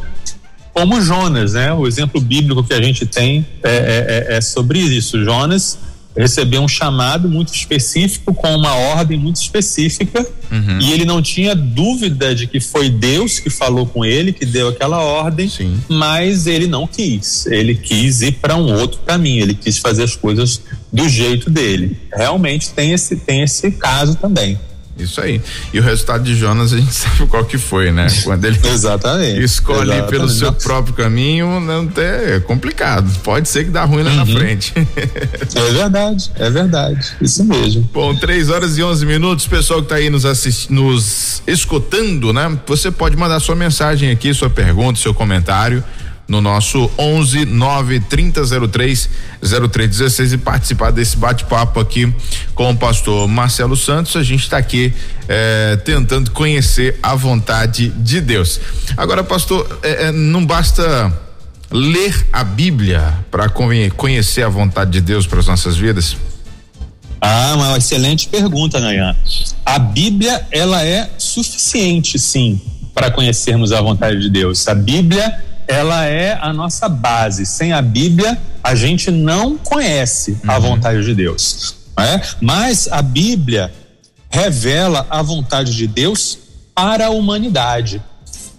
como 0.73 1.01
Jonas, 1.01 1.55
né? 1.55 1.73
O 1.73 1.87
exemplo 1.87 2.21
bíblico 2.21 2.63
que 2.63 2.73
a 2.73 2.81
gente 2.81 3.05
tem 3.05 3.45
é, 3.63 3.71
é, 3.71 4.35
é, 4.35 4.37
é 4.37 4.41
sobre 4.41 4.79
isso. 4.79 5.23
Jonas 5.25 5.79
recebeu 6.19 6.61
um 6.61 6.69
chamado 6.69 7.29
muito 7.29 7.55
específico 7.55 8.35
com 8.35 8.55
uma 8.55 8.75
ordem 8.75 9.17
muito 9.17 9.37
específica 9.37 10.26
uhum. 10.50 10.81
e 10.81 10.93
ele 10.93 11.05
não 11.05 11.23
tinha 11.23 11.55
dúvida 11.55 12.35
de 12.35 12.47
que 12.47 12.61
foi 12.61 12.91
Deus 12.91 13.38
que 13.38 13.49
falou 13.49 13.87
com 13.87 14.05
ele, 14.05 14.32
que 14.32 14.44
deu 14.44 14.69
aquela 14.69 15.00
ordem, 15.00 15.49
Sim. 15.49 15.81
mas 15.88 16.47
ele 16.47 16.67
não 16.67 16.87
quis. 16.87 17.47
Ele 17.47 17.75
quis 17.75 18.20
ir 18.23 18.32
para 18.32 18.56
um 18.56 18.73
outro 18.75 19.00
caminho, 19.06 19.43
ele 19.43 19.55
quis 19.55 19.79
fazer 19.79 20.03
as 20.03 20.17
coisas 20.17 20.61
do 20.93 21.09
jeito 21.09 21.49
dele. 21.49 21.97
Realmente 22.12 22.71
tem 22.71 22.93
esse 22.93 23.17
tem 23.17 23.43
esse 23.43 23.71
caso 23.71 24.17
também. 24.17 24.59
Isso 24.99 25.21
aí. 25.21 25.41
E 25.73 25.79
o 25.79 25.83
resultado 25.83 26.25
de 26.25 26.35
Jonas 26.35 26.73
a 26.73 26.79
gente 26.79 26.93
sabe 26.95 27.27
qual 27.27 27.45
que 27.45 27.56
foi, 27.56 27.93
né? 27.93 28.09
Quando 28.25 28.45
ele 28.45 28.59
Exatamente. 28.67 29.43
escolhe 29.43 29.91
Exatamente. 29.91 30.11
pelo 30.11 30.29
seu 30.29 30.53
próprio 30.53 30.95
caminho, 30.95 31.61
não 31.61 31.89
é 31.97 32.41
complicado. 32.41 33.11
Pode 33.21 33.49
ser 33.49 33.65
que 33.65 33.71
dá 33.71 33.85
ruim 33.85 34.03
lá 34.03 34.11
uhum. 34.11 34.17
na 34.17 34.27
frente. 34.27 34.73
é 34.77 35.73
verdade, 35.73 36.31
é 36.37 36.50
verdade. 36.50 37.12
Isso 37.21 37.45
mesmo. 37.45 37.89
Bom, 37.93 38.15
três 38.15 38.50
horas 38.50 38.77
e 38.77 38.83
onze 38.83 39.07
minutos, 39.07 39.47
pessoal 39.47 39.83
que 39.83 39.88
tá 39.88 39.97
aí 39.97 40.11
nos 40.11 40.25
assist, 40.25 40.73
nos 40.73 41.43
escutando, 41.47 42.33
né? 42.33 42.59
Você 42.67 42.90
pode 42.90 43.17
mandar 43.17 43.40
sua 43.40 43.55
mensagem 43.55 44.11
aqui, 44.11 44.33
sua 44.35 44.50
pergunta, 44.50 44.99
seu 44.99 45.14
comentário 45.14 45.85
no 46.28 46.42
nosso 46.42 46.90
11 46.99 47.47
9 47.47 48.00
3003 48.00 49.08
0316 49.40 50.35
e 50.35 50.38
participar 50.38 50.90
desse 50.90 51.16
bate-papo 51.16 51.80
aqui 51.80 52.12
com 52.54 52.70
o 52.70 52.76
pastor 52.76 53.26
Marcelo 53.26 53.76
Santos. 53.76 54.14
A 54.14 54.23
gente 54.23 54.42
está 54.42 54.58
aqui 54.58 54.92
é, 55.26 55.76
tentando 55.76 56.30
conhecer 56.30 56.99
a 57.02 57.14
vontade 57.14 57.88
de 57.88 58.20
Deus. 58.20 58.61
Agora, 58.97 59.25
pastor, 59.25 59.78
é, 59.82 60.12
não 60.12 60.44
basta 60.44 61.11
ler 61.70 62.26
a 62.30 62.44
Bíblia 62.44 63.14
para 63.30 63.49
conhecer 63.97 64.42
a 64.42 64.49
vontade 64.49 64.90
de 64.90 65.00
Deus 65.00 65.26
para 65.26 65.40
as 65.40 65.47
nossas 65.47 65.76
vidas? 65.76 66.16
Ah, 67.20 67.54
uma 67.56 67.76
excelente 67.76 68.28
pergunta, 68.28 68.78
Nayan. 68.78 69.16
A 69.66 69.78
Bíblia, 69.78 70.47
ela 70.52 70.85
é 70.85 71.11
suficiente, 71.18 72.18
sim, 72.18 72.61
para 72.94 73.11
conhecermos 73.11 73.73
a 73.73 73.80
vontade 73.80 74.20
de 74.20 74.30
Deus. 74.30 74.66
A 74.68 74.75
Bíblia 74.75 75.48
ela 75.69 76.07
é 76.07 76.39
a 76.41 76.53
nossa 76.53 76.89
base. 76.89 77.45
Sem 77.45 77.73
a 77.73 77.83
Bíblia, 77.83 78.41
a 78.65 78.75
gente 78.75 79.11
não 79.11 79.59
conhece 79.59 80.33
uhum. 80.33 80.51
a 80.51 80.59
vontade 80.59 81.05
de 81.05 81.15
Deus. 81.15 81.75
É? 81.99 82.21
Mas 82.41 82.89
a 82.91 83.03
Bíblia 83.03 83.73
revela 84.31 85.07
a 85.11 85.21
vontade 85.21 85.75
de 85.77 85.87
Deus 85.87 86.39
para 86.75 87.07
a 87.07 87.11
humanidade. 87.11 88.03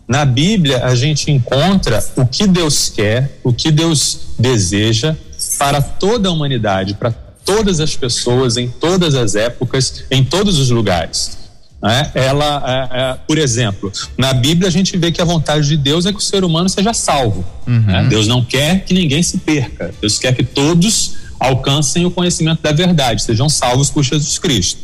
Na 0.08 0.26
Bíblia, 0.26 0.86
a 0.86 0.96
gente 0.96 1.32
encontra 1.32 2.04
o 2.16 2.26
que 2.26 2.46
Deus 2.48 2.90
quer, 2.90 3.40
o 3.44 3.54
que 3.54 3.72
Deus 3.72 4.20
deseja 4.38 5.16
para 5.58 5.82
toda 5.82 6.30
a 6.30 6.32
humanidade, 6.32 6.96
para 6.96 7.12
todas 7.12 7.80
as 7.80 7.96
pessoas, 7.96 8.58
em 8.58 8.70
todas 8.70 9.16
as 9.16 9.36
épocas, 9.36 10.04
em 10.12 10.24
todos 10.24 10.60
os 10.60 10.70
lugares. 10.70 11.39
Né? 11.82 12.12
Ela, 12.14 12.90
é, 12.92 13.00
é, 13.00 13.18
por 13.26 13.38
exemplo, 13.38 13.92
na 14.18 14.34
Bíblia 14.34 14.68
a 14.68 14.72
gente 14.72 14.98
vê 14.98 15.12
que 15.12 15.22
a 15.22 15.26
vontade 15.26 15.68
de 15.68 15.78
Deus 15.78 16.06
é 16.06 16.12
que 16.12 16.20
o 16.20 16.22
ser 16.22 16.44
humano 16.44 16.68
seja 16.68 16.94
salvo. 16.94 17.46
Uhum. 17.66 17.80
Né? 17.80 18.08
Deus 18.10 18.28
não 18.28 18.44
quer 18.44 18.84
que 18.84 18.94
ninguém 18.94 19.24
se 19.24 19.38
perca. 19.38 19.94
Deus 20.02 20.20
quer 20.20 20.36
que 20.36 20.44
todos 20.44 21.16
alcancem 21.40 22.06
o 22.06 22.12
conhecimento 22.12 22.62
da 22.62 22.74
verdade, 22.74 23.24
sejam 23.24 23.48
salvos 23.48 23.90
por 23.90 24.04
Jesus 24.04 24.38
Cristo. 24.38 24.80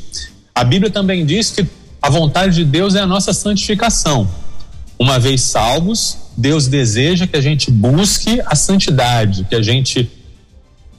A 0.53 0.63
Bíblia 0.63 0.89
também 0.89 1.25
diz 1.25 1.51
que 1.51 1.67
a 2.01 2.09
vontade 2.09 2.55
de 2.55 2.63
Deus 2.63 2.95
é 2.95 3.01
a 3.01 3.05
nossa 3.05 3.33
santificação. 3.33 4.29
Uma 4.97 5.19
vez 5.19 5.41
salvos, 5.41 6.17
Deus 6.37 6.67
deseja 6.67 7.27
que 7.27 7.35
a 7.35 7.41
gente 7.41 7.69
busque 7.69 8.41
a 8.45 8.55
santidade, 8.55 9.45
que 9.49 9.55
a 9.55 9.61
gente 9.61 10.09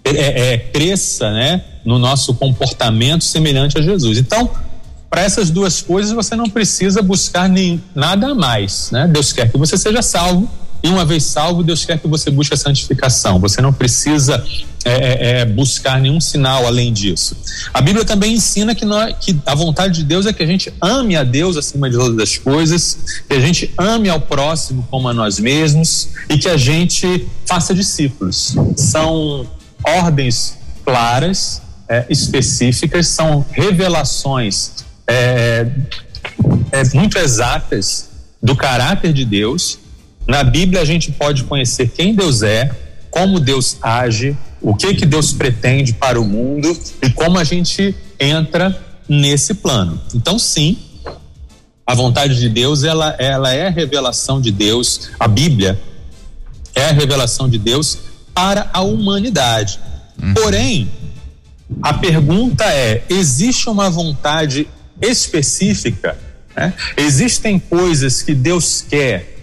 é, 0.04 0.52
é, 0.52 0.58
cresça, 0.58 1.30
né, 1.32 1.64
no 1.84 1.98
nosso 1.98 2.34
comportamento 2.34 3.24
semelhante 3.24 3.78
a 3.78 3.82
Jesus. 3.82 4.18
Então, 4.18 4.50
para 5.08 5.22
essas 5.22 5.50
duas 5.50 5.80
coisas 5.80 6.12
você 6.12 6.34
não 6.36 6.48
precisa 6.48 7.00
buscar 7.02 7.48
nem 7.48 7.82
nada 7.94 8.28
a 8.28 8.34
mais, 8.34 8.90
né? 8.90 9.06
Deus 9.06 9.32
quer 9.32 9.50
que 9.50 9.58
você 9.58 9.76
seja 9.76 10.02
salvo 10.02 10.50
e 10.82 10.88
uma 10.88 11.04
vez 11.04 11.24
salvo, 11.24 11.62
Deus 11.62 11.84
quer 11.84 11.98
que 11.98 12.06
você 12.06 12.30
busque 12.30 12.54
a 12.54 12.56
santificação. 12.56 13.40
Você 13.40 13.60
não 13.60 13.72
precisa 13.72 14.44
é, 14.84 14.90
é, 14.90 15.40
é, 15.40 15.44
buscar 15.44 16.00
nenhum 16.00 16.20
sinal 16.20 16.64
além 16.64 16.92
disso. 16.92 17.36
A 17.74 17.80
Bíblia 17.80 18.04
também 18.04 18.34
ensina 18.34 18.74
que, 18.74 18.84
nós, 18.84 19.16
que 19.20 19.36
a 19.44 19.54
vontade 19.54 19.94
de 19.94 20.04
Deus 20.04 20.26
é 20.26 20.32
que 20.32 20.42
a 20.42 20.46
gente 20.46 20.72
ame 20.80 21.16
a 21.16 21.24
Deus 21.24 21.56
acima 21.56 21.90
de 21.90 21.96
todas 21.96 22.18
as 22.18 22.38
coisas, 22.38 22.98
que 23.28 23.34
a 23.34 23.40
gente 23.40 23.74
ame 23.76 24.08
ao 24.08 24.20
próximo 24.20 24.86
como 24.88 25.08
a 25.08 25.14
nós 25.14 25.40
mesmos 25.40 26.10
e 26.28 26.38
que 26.38 26.48
a 26.48 26.56
gente 26.56 27.26
faça 27.46 27.74
discípulos. 27.74 28.54
São 28.76 29.44
ordens 29.82 30.56
claras, 30.84 31.62
é, 31.88 32.06
específicas, 32.08 33.08
são 33.08 33.44
revelações 33.50 34.85
é, 35.06 35.66
é, 36.72 36.84
muito 36.94 37.18
exatas 37.18 38.10
do 38.42 38.54
caráter 38.56 39.12
de 39.12 39.24
Deus 39.24 39.78
na 40.26 40.42
Bíblia 40.42 40.82
a 40.82 40.84
gente 40.84 41.12
pode 41.12 41.44
conhecer 41.44 41.88
quem 41.88 42.14
Deus 42.14 42.42
é, 42.42 42.70
como 43.10 43.38
Deus 43.38 43.76
age, 43.80 44.36
o 44.60 44.74
que 44.74 44.94
que 44.94 45.06
Deus 45.06 45.32
pretende 45.32 45.92
para 45.92 46.20
o 46.20 46.24
mundo 46.24 46.76
e 47.00 47.10
como 47.10 47.38
a 47.38 47.44
gente 47.44 47.94
entra 48.18 48.76
nesse 49.08 49.54
plano. 49.54 50.00
Então, 50.14 50.38
sim, 50.38 50.78
a 51.86 51.94
vontade 51.94 52.40
de 52.40 52.48
Deus, 52.48 52.82
ela, 52.82 53.14
ela 53.18 53.54
é 53.54 53.68
a 53.68 53.70
revelação 53.70 54.40
de 54.40 54.50
Deus, 54.50 55.10
a 55.20 55.28
Bíblia 55.28 55.80
é 56.74 56.86
a 56.86 56.92
revelação 56.92 57.48
de 57.48 57.58
Deus 57.58 57.98
para 58.34 58.68
a 58.72 58.80
humanidade. 58.80 59.78
Uhum. 60.20 60.34
Porém, 60.34 60.90
a 61.80 61.94
pergunta 61.94 62.64
é: 62.64 63.04
existe 63.08 63.70
uma 63.70 63.88
vontade 63.88 64.68
específica? 65.00 66.16
Né? 66.56 66.72
Existem 66.96 67.58
coisas 67.58 68.22
que 68.22 68.34
Deus 68.34 68.84
quer 68.88 69.36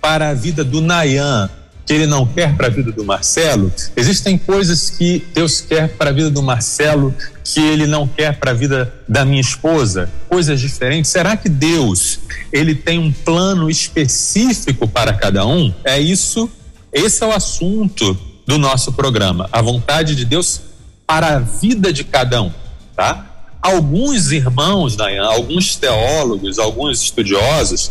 para 0.00 0.30
a 0.30 0.34
vida 0.34 0.64
do 0.64 0.80
Nayan, 0.80 1.50
que 1.86 1.94
ele 1.94 2.06
não 2.06 2.24
quer 2.26 2.56
para 2.56 2.68
a 2.68 2.70
vida 2.70 2.92
do 2.92 3.04
Marcelo? 3.04 3.72
Existem 3.96 4.38
coisas 4.38 4.90
que 4.90 5.26
Deus 5.34 5.60
quer 5.60 5.88
para 5.88 6.10
a 6.10 6.12
vida 6.12 6.30
do 6.30 6.42
Marcelo 6.42 7.14
que 7.42 7.60
ele 7.60 7.86
não 7.86 8.06
quer 8.06 8.38
para 8.38 8.52
a 8.52 8.54
vida 8.54 8.94
da 9.08 9.24
minha 9.24 9.40
esposa? 9.40 10.08
Coisas 10.28 10.60
diferentes? 10.60 11.10
Será 11.10 11.36
que 11.36 11.48
Deus, 11.48 12.20
ele 12.52 12.74
tem 12.74 12.98
um 12.98 13.12
plano 13.12 13.68
específico 13.68 14.86
para 14.86 15.12
cada 15.12 15.44
um? 15.44 15.74
É 15.84 15.98
isso, 15.98 16.48
esse 16.92 17.24
é 17.24 17.26
o 17.26 17.32
assunto 17.32 18.16
do 18.46 18.58
nosso 18.58 18.92
programa, 18.92 19.48
a 19.52 19.60
vontade 19.60 20.14
de 20.14 20.24
Deus 20.24 20.60
para 21.06 21.36
a 21.36 21.38
vida 21.40 21.92
de 21.92 22.04
cada 22.04 22.42
um, 22.42 22.52
tá? 22.94 23.29
Alguns 23.62 24.32
irmãos, 24.32 24.96
alguns 24.98 25.76
teólogos, 25.76 26.58
alguns 26.58 27.02
estudiosos 27.02 27.90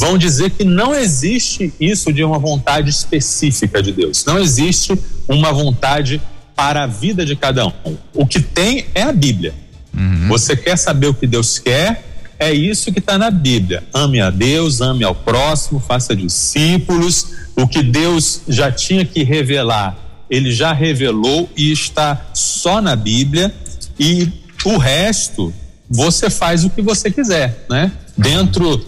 vão 0.00 0.16
dizer 0.16 0.50
que 0.50 0.64
não 0.64 0.94
existe 0.94 1.74
isso 1.78 2.10
de 2.10 2.24
uma 2.24 2.38
vontade 2.38 2.88
específica 2.88 3.82
de 3.82 3.92
Deus. 3.92 4.24
Não 4.24 4.38
existe 4.38 4.98
uma 5.28 5.52
vontade 5.52 6.20
para 6.56 6.84
a 6.84 6.86
vida 6.86 7.24
de 7.24 7.36
cada 7.36 7.66
um. 7.66 7.72
O 8.14 8.26
que 8.26 8.40
tem 8.40 8.86
é 8.94 9.02
a 9.02 9.12
Bíblia. 9.12 9.52
Uhum. 9.94 10.28
Você 10.28 10.56
quer 10.56 10.78
saber 10.78 11.08
o 11.08 11.14
que 11.14 11.26
Deus 11.26 11.58
quer? 11.58 12.04
É 12.38 12.50
isso 12.50 12.90
que 12.90 12.98
está 12.98 13.18
na 13.18 13.30
Bíblia. 13.30 13.84
Ame 13.92 14.20
a 14.20 14.30
Deus, 14.30 14.80
ame 14.80 15.04
ao 15.04 15.14
próximo, 15.14 15.78
faça 15.78 16.16
discípulos. 16.16 17.32
O 17.54 17.68
que 17.68 17.82
Deus 17.82 18.40
já 18.48 18.72
tinha 18.72 19.04
que 19.04 19.22
revelar, 19.22 19.98
ele 20.30 20.50
já 20.50 20.72
revelou 20.72 21.50
e 21.54 21.70
está 21.70 22.30
só 22.32 22.80
na 22.80 22.96
Bíblia. 22.96 23.54
E 23.98 24.28
o 24.64 24.76
resto, 24.76 25.52
você 25.88 26.30
faz 26.30 26.64
o 26.64 26.70
que 26.70 26.82
você 26.82 27.10
quiser, 27.10 27.66
né? 27.68 27.92
Dentro 28.16 28.84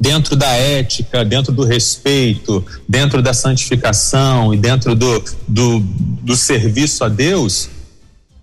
dentro 0.00 0.34
da 0.34 0.48
ética, 0.52 1.22
dentro 1.24 1.52
do 1.52 1.62
respeito, 1.62 2.64
dentro 2.88 3.20
da 3.20 3.34
santificação 3.34 4.54
e 4.54 4.56
dentro 4.56 4.94
do, 4.94 5.22
do, 5.46 5.80
do 5.80 6.34
serviço 6.34 7.04
a 7.04 7.08
Deus, 7.08 7.68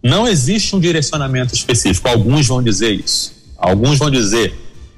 não 0.04 0.28
existe 0.28 0.76
um 0.76 0.80
direcionamento 0.80 1.56
específico. 1.56 2.08
Alguns 2.08 2.48
vão 2.48 2.62
dizer 2.62 2.92
isso. 2.92 3.34
Alguns 3.58 3.98
vão 3.98 4.12
dizer: 4.12 4.54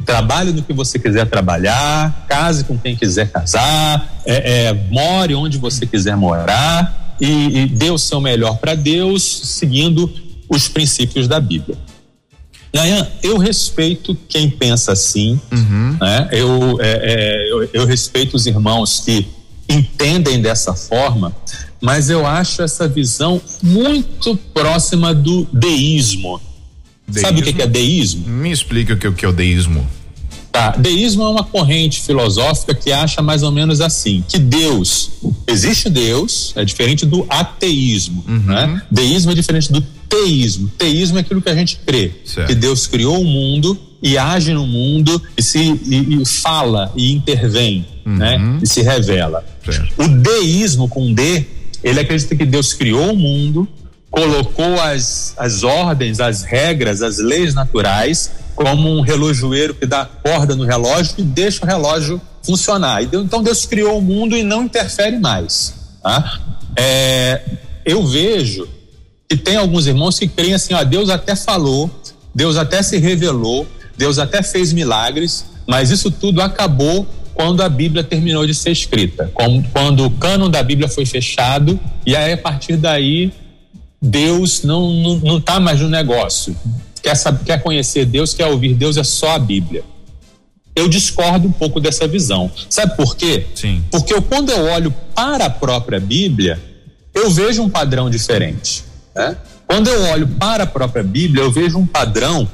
trabalhe 0.06 0.52
no 0.52 0.62
que 0.62 0.74
você 0.74 1.00
quiser 1.00 1.26
trabalhar, 1.28 2.26
case 2.28 2.66
com 2.66 2.78
quem 2.78 2.94
quiser 2.94 3.32
casar, 3.32 4.22
é, 4.26 4.68
é, 4.68 4.74
more 4.92 5.34
onde 5.36 5.58
você 5.58 5.86
quiser 5.86 6.18
morar 6.18 7.16
e, 7.22 7.60
e 7.60 7.68
dê 7.68 7.90
o 7.90 7.98
seu 7.98 8.20
melhor 8.20 8.58
para 8.58 8.76
Deus, 8.76 9.24
seguindo 9.24 10.12
os 10.50 10.68
princípios 10.68 11.28
da 11.28 11.40
Bíblia. 11.40 11.78
Nayan, 12.74 13.08
eu 13.24 13.38
respeito 13.38 14.16
quem 14.28 14.50
pensa 14.50 14.92
assim, 14.92 15.40
uhum. 15.52 15.98
né? 16.00 16.30
Eu, 16.32 16.80
é, 16.80 16.92
é, 17.02 17.52
eu, 17.52 17.70
eu 17.74 17.86
respeito 17.86 18.36
os 18.36 18.46
irmãos 18.46 19.02
que 19.04 19.28
entendem 19.68 20.42
dessa 20.42 20.74
forma, 20.74 21.36
mas 21.82 22.10
eu 22.10 22.26
acho 22.26 22.62
essa 22.62 22.88
visão 22.88 23.42
muito 23.62 24.36
próxima 24.54 25.14
do 25.14 25.48
deísmo. 25.52 26.40
deísmo? 27.08 27.22
Sabe 27.22 27.42
o 27.42 27.44
que 27.44 27.62
é 27.62 27.68
deísmo? 27.68 28.28
Me 28.28 28.52
explica 28.52 28.94
o 28.94 29.14
que 29.14 29.26
é 29.26 29.30
o 29.30 29.34
deísmo. 29.34 29.88
Tá, 30.52 30.72
deísmo 30.72 31.24
é 31.24 31.30
uma 31.30 31.44
corrente 31.44 32.02
filosófica 32.02 32.74
que 32.74 32.92
acha 32.92 33.22
mais 33.22 33.44
ou 33.44 33.52
menos 33.52 33.82
assim, 33.82 34.24
que 34.28 34.40
Deus, 34.40 35.12
existe 35.46 35.90
Deus, 35.90 36.54
é 36.56 36.66
diferente 36.66 37.06
do 37.06 37.26
ateísmo, 37.30 38.24
uhum. 38.28 38.40
né? 38.46 38.82
Deísmo 38.90 39.32
é 39.32 39.36
diferente 39.36 39.72
do 39.72 39.84
teísmo. 40.10 40.70
Teísmo 40.78 41.18
é 41.18 41.22
aquilo 41.22 41.42
que 41.42 41.50
a 41.50 41.56
gente 41.56 41.80
crê, 41.86 42.12
certo. 42.26 42.48
que 42.48 42.56
Deus 42.56 42.88
criou 42.88 43.22
o 43.22 43.24
mundo 43.24 43.80
e 44.02 44.18
age 44.18 44.54
no 44.54 44.66
mundo 44.66 45.22
e 45.38 45.44
se 45.44 45.60
e, 45.60 46.22
e 46.22 46.26
fala 46.26 46.92
e 46.96 47.14
intervém, 47.14 47.86
uhum. 48.06 48.18
né? 48.18 48.60
E 48.62 48.68
se 48.68 48.82
revela. 48.82 49.46
Certo. 49.64 50.02
O 50.02 50.08
deísmo 50.08 50.88
com 50.88 51.14
D, 51.14 51.46
ele 51.84 52.00
acredita 52.00 52.36
que 52.36 52.46
Deus 52.46 52.74
criou 52.74 53.14
o 53.14 53.16
mundo, 53.16 53.68
colocou 54.10 54.82
as, 54.82 55.36
as 55.38 55.64
ordens, 55.64 56.20
as 56.20 56.44
regras, 56.44 57.02
as 57.02 57.20
leis 57.20 57.54
naturais 57.54 58.32
como 58.56 58.90
um 58.90 59.00
relojoeiro 59.00 59.74
que 59.74 59.86
dá 59.86 60.06
corda 60.06 60.54
no 60.54 60.66
relógio 60.66 61.14
e 61.18 61.22
deixa 61.22 61.64
o 61.64 61.68
relógio 61.68 62.20
funcionar. 62.44 63.02
Então 63.04 63.42
Deus 63.42 63.66
criou 63.66 64.00
o 64.00 64.02
mundo 64.02 64.36
e 64.36 64.44
não 64.44 64.64
interfere 64.64 65.18
mais. 65.18 65.74
Tá? 66.02 66.42
É, 66.76 67.42
eu 67.86 68.06
vejo 68.06 68.68
que 69.30 69.38
tem 69.38 69.56
alguns 69.56 69.86
irmãos 69.86 70.18
que 70.18 70.28
creem 70.28 70.56
assim, 70.56 70.74
ó, 70.74 70.84
Deus 70.84 71.10
até 71.10 71.36
falou, 71.36 71.90
Deus 72.34 72.58
até 72.58 72.82
se 72.82 72.98
revelou, 72.98 73.68
Deus 73.98 74.18
até 74.18 74.42
fez 74.42 74.74
milagres, 74.74 75.46
mas 75.68 75.92
isso 75.92 76.10
tudo 76.10 76.42
acabou 76.42 77.08
quando 77.34 77.62
a 77.62 77.70
Bíblia 77.70 78.04
terminou 78.04 78.46
de 78.46 78.54
ser 78.54 78.72
escrita, 78.72 79.32
quando 79.72 80.06
o 80.06 80.10
cânon 80.10 80.50
da 80.50 80.64
Bíblia 80.64 80.90
foi 80.90 81.06
fechado 81.06 81.80
e 82.06 82.16
aí 82.16 82.34
a 82.34 82.38
partir 82.38 82.76
daí 82.76 83.32
Deus 84.02 84.64
não 84.64 84.94
não, 84.94 85.16
não 85.20 85.42
tá 85.42 85.60
mais 85.60 85.80
no 85.80 85.88
negócio 85.88 86.56
quer, 87.02 87.16
saber, 87.16 87.44
quer 87.44 87.62
conhecer 87.62 88.06
Deus, 88.06 88.34
quer 88.34 88.46
ouvir 88.48 88.74
Deus, 88.74 88.98
é 88.98 89.04
só 89.04 89.32
a 89.32 89.40
Bíblia. 89.40 89.84
Eu 90.76 90.88
discordo 90.88 91.48
um 91.48 91.52
pouco 91.52 91.80
dessa 91.80 92.08
visão. 92.08 92.50
Sabe 92.70 92.96
por 92.96 93.16
quê? 93.16 93.46
Sim. 93.56 93.84
Porque 93.92 94.14
eu, 94.14 94.22
quando 94.22 94.50
eu 94.50 94.66
olho 94.66 94.94
para 95.14 95.46
a 95.46 95.50
própria 95.50 96.00
Bíblia, 96.00 96.60
eu 97.14 97.30
vejo 97.30 97.62
um 97.62 97.70
padrão 97.70 98.10
diferente. 98.10 98.84
Né? 99.16 99.38
Quando 99.68 99.88
eu 99.88 100.02
olho 100.12 100.28
para 100.28 100.64
a 100.64 100.68
própria 100.68 101.04
Bíblia, 101.04 101.44
eu 101.44 101.52
vejo 101.52 101.78
um 101.78 101.86
padrão 101.86 102.48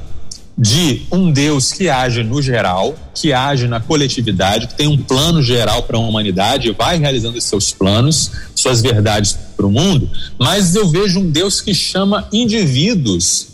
de 0.58 1.06
um 1.12 1.32
Deus 1.32 1.74
que 1.74 1.90
age 1.90 2.24
no 2.24 2.42
geral, 2.42 2.96
que 3.14 3.34
age 3.34 3.68
na 3.68 3.80
coletividade, 3.80 4.68
que 4.68 4.76
tem 4.76 4.88
um 4.88 4.98
plano 4.98 5.44
geral 5.44 5.84
para 5.84 5.98
a 5.98 6.00
humanidade, 6.00 6.72
vai 6.72 6.98
realizando 6.98 7.40
seus 7.42 7.74
planos, 7.74 8.32
suas 8.56 8.82
verdades 8.82 9.38
para 9.56 9.66
o 9.66 9.72
mundo, 9.72 10.10
mas 10.40 10.76
eu 10.76 10.88
vejo 10.88 11.20
um 11.20 11.30
Deus 11.30 11.60
que 11.60 11.74
chama 11.74 12.28
indivíduos 12.32 13.48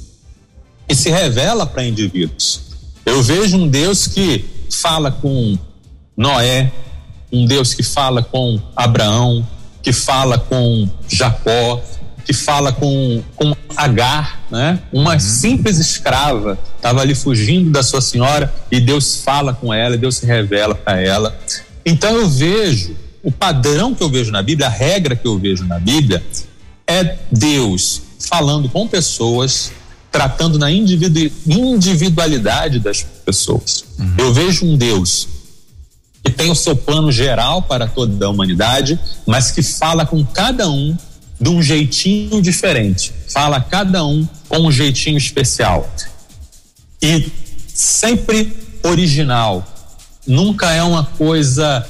e 0.87 0.93
se 0.93 1.09
revela 1.09 1.65
para 1.65 1.83
indivíduos. 1.83 2.61
Eu 3.05 3.23
vejo 3.23 3.57
um 3.57 3.67
Deus 3.67 4.07
que 4.07 4.45
fala 4.69 5.11
com 5.11 5.57
Noé, 6.15 6.71
um 7.31 7.45
Deus 7.45 7.73
que 7.73 7.81
fala 7.81 8.21
com 8.21 8.59
Abraão, 8.75 9.47
que 9.81 9.91
fala 9.91 10.37
com 10.37 10.87
Jacó, 11.07 11.81
que 12.31 12.33
fala 12.33 12.71
com, 12.71 13.21
com 13.35 13.53
Agar, 13.75 14.45
né? 14.49 14.79
Uma 14.91 15.13
uhum. 15.13 15.19
simples 15.19 15.77
escrava 15.79 16.57
estava 16.77 17.01
ali 17.01 17.13
fugindo 17.13 17.69
da 17.69 17.83
sua 17.83 18.01
senhora 18.01 18.51
e 18.71 18.79
Deus 18.79 19.21
fala 19.23 19.53
com 19.53 19.71
ela, 19.73 19.97
Deus 19.97 20.15
se 20.15 20.25
revela 20.25 20.73
para 20.73 21.01
ela. 21.01 21.37
Então 21.85 22.15
eu 22.15 22.29
vejo 22.29 22.95
o 23.21 23.29
padrão 23.31 23.93
que 23.93 24.01
eu 24.01 24.09
vejo 24.09 24.31
na 24.31 24.41
Bíblia, 24.41 24.67
a 24.67 24.69
regra 24.69 25.13
que 25.15 25.27
eu 25.27 25.37
vejo 25.37 25.65
na 25.65 25.77
Bíblia 25.77 26.23
é 26.87 27.17
Deus 27.29 28.01
falando 28.19 28.69
com 28.69 28.87
pessoas, 28.87 29.73
tratando 30.09 30.57
na 30.57 30.71
individualidade 30.71 32.79
das 32.79 33.03
pessoas. 33.03 33.83
Uhum. 33.99 34.15
Eu 34.17 34.33
vejo 34.33 34.65
um 34.65 34.77
Deus 34.77 35.27
que 36.23 36.31
tem 36.31 36.49
o 36.49 36.55
seu 36.55 36.75
plano 36.75 37.11
geral 37.11 37.61
para 37.61 37.85
toda 37.87 38.25
a 38.25 38.29
humanidade, 38.29 38.97
mas 39.25 39.51
que 39.51 39.61
fala 39.61 40.05
com 40.05 40.23
cada 40.23 40.69
um 40.69 40.95
de 41.41 41.49
um 41.49 41.61
jeitinho 41.61 42.39
diferente, 42.39 43.11
fala 43.27 43.59
cada 43.59 44.05
um 44.05 44.27
com 44.47 44.59
um 44.59 44.71
jeitinho 44.71 45.17
especial. 45.17 45.91
E 47.01 47.31
sempre 47.67 48.55
original, 48.83 49.67
nunca 50.27 50.71
é 50.71 50.83
uma 50.83 51.03
coisa 51.03 51.83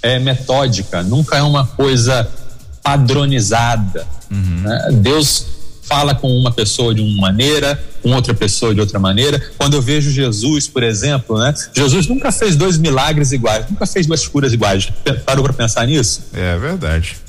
é, 0.00 0.20
metódica, 0.20 1.02
nunca 1.02 1.36
é 1.36 1.42
uma 1.42 1.66
coisa 1.66 2.30
padronizada. 2.84 4.06
Uhum. 4.30 4.60
Né? 4.62 4.88
Deus 4.92 5.46
fala 5.82 6.14
com 6.14 6.28
uma 6.28 6.52
pessoa 6.52 6.94
de 6.94 7.00
uma 7.00 7.20
maneira, 7.20 7.82
com 8.00 8.12
outra 8.12 8.32
pessoa 8.32 8.72
de 8.72 8.80
outra 8.80 9.00
maneira. 9.00 9.42
Quando 9.58 9.74
eu 9.74 9.82
vejo 9.82 10.10
Jesus, 10.10 10.68
por 10.68 10.82
exemplo, 10.82 11.38
né? 11.38 11.52
Jesus 11.74 12.06
nunca 12.06 12.30
fez 12.30 12.56
dois 12.56 12.78
milagres 12.78 13.32
iguais, 13.32 13.66
nunca 13.68 13.86
fez 13.86 14.06
duas 14.06 14.26
curas 14.26 14.52
iguais. 14.52 14.88
Parou 15.26 15.42
para 15.42 15.52
pensar 15.52 15.86
nisso? 15.86 16.22
É 16.32 16.56
verdade. 16.56 17.23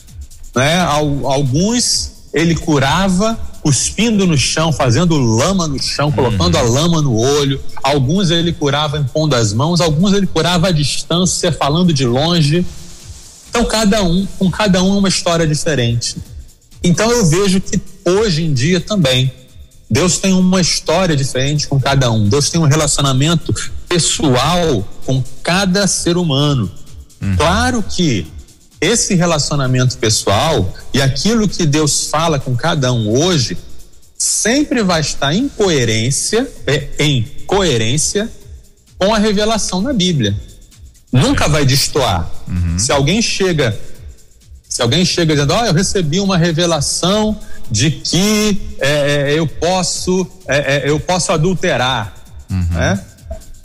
Né? 0.55 0.79
Alguns 0.79 2.11
ele 2.33 2.55
curava 2.55 3.37
cuspindo 3.61 4.27
no 4.27 4.37
chão, 4.37 4.71
fazendo 4.71 5.17
lama 5.17 5.67
no 5.67 5.81
chão, 5.81 6.11
colocando 6.11 6.55
uhum. 6.55 6.61
a 6.61 6.63
lama 6.63 7.01
no 7.01 7.15
olho. 7.15 7.59
Alguns 7.81 8.29
ele 8.29 8.53
curava 8.53 8.99
impondo 8.99 9.35
as 9.35 9.53
mãos, 9.53 9.81
alguns 9.81 10.13
ele 10.13 10.27
curava 10.27 10.67
à 10.67 10.71
distância, 10.71 11.51
falando 11.51 11.91
de 11.91 12.05
longe. 12.05 12.65
Então 13.49 13.65
cada 13.65 14.03
um, 14.03 14.27
com 14.37 14.51
cada 14.51 14.83
um 14.83 14.95
é 14.95 14.99
uma 14.99 15.09
história 15.09 15.47
diferente. 15.47 16.15
Então 16.83 17.09
eu 17.09 17.25
vejo 17.25 17.59
que 17.59 17.81
hoje 18.05 18.43
em 18.43 18.53
dia 18.53 18.79
também 18.79 19.31
Deus 19.89 20.17
tem 20.19 20.33
uma 20.33 20.61
história 20.61 21.15
diferente 21.15 21.67
com 21.67 21.79
cada 21.79 22.11
um. 22.11 22.27
Deus 22.27 22.49
tem 22.49 22.61
um 22.61 22.65
relacionamento 22.65 23.53
pessoal 23.87 24.87
com 25.05 25.23
cada 25.41 25.87
ser 25.87 26.17
humano. 26.17 26.69
Uhum. 27.21 27.35
Claro 27.35 27.83
que 27.83 28.27
esse 28.85 29.15
relacionamento 29.15 29.97
pessoal 29.97 30.73
e 30.93 31.01
aquilo 31.01 31.47
que 31.47 31.65
Deus 31.65 32.07
fala 32.07 32.39
com 32.39 32.55
cada 32.55 32.93
um 32.93 33.09
hoje 33.09 33.57
sempre 34.17 34.83
vai 34.83 35.01
estar 35.01 35.33
em 35.33 35.49
coerência, 35.49 36.47
é, 36.65 36.87
em 36.99 37.23
coerência 37.45 38.29
com 38.97 39.13
a 39.13 39.17
revelação 39.17 39.81
na 39.81 39.91
Bíblia. 39.91 40.35
Nunca 41.11 41.47
vai 41.47 41.65
destoar. 41.65 42.29
Uhum. 42.47 42.77
Se 42.77 42.91
alguém 42.91 43.21
chega, 43.21 43.77
se 44.67 44.81
alguém 44.81 45.03
chega 45.05 45.33
dizendo, 45.33 45.53
ó, 45.53 45.63
oh, 45.63 45.65
eu 45.65 45.73
recebi 45.73 46.19
uma 46.19 46.37
revelação 46.37 47.37
de 47.69 47.91
que 47.91 48.61
é, 48.79 49.31
é 49.31 49.33
eu 49.33 49.47
posso, 49.47 50.27
é, 50.47 50.77
é, 50.77 50.89
eu 50.89 50.99
posso 50.99 51.31
adulterar, 51.31 52.13
uhum. 52.49 52.67
né? 52.71 53.01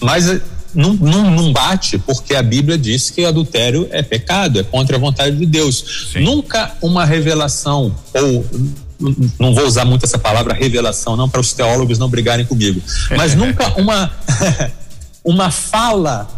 Mas 0.01 0.41
não, 0.75 0.95
não, 0.95 1.31
não, 1.31 1.53
bate, 1.53 1.99
porque 1.99 2.35
a 2.35 2.43
Bíblia 2.43 2.79
diz 2.79 3.11
que 3.11 3.25
adultério 3.25 3.89
é 3.91 4.03
pecado, 4.03 4.61
é 4.61 4.63
contra 4.63 4.97
a 4.97 4.99
vontade 4.99 5.37
de 5.37 5.47
Deus. 5.47 6.09
Sim. 6.13 6.21
Nunca 6.21 6.73
uma 6.81 7.05
revelação, 7.05 7.95
ou 8.15 8.45
não 9.39 9.55
vou 9.55 9.67
usar 9.67 9.85
muito 9.85 10.05
essa 10.05 10.19
palavra 10.19 10.55
revelação, 10.55 11.17
não, 11.17 11.29
para 11.29 11.41
os 11.41 11.53
teólogos 11.53 11.99
não 11.99 12.09
brigarem 12.09 12.45
comigo, 12.45 12.81
mas 13.17 13.35
nunca 13.37 13.69
uma, 13.81 14.13
uma 15.25 15.51
fala 15.51 16.29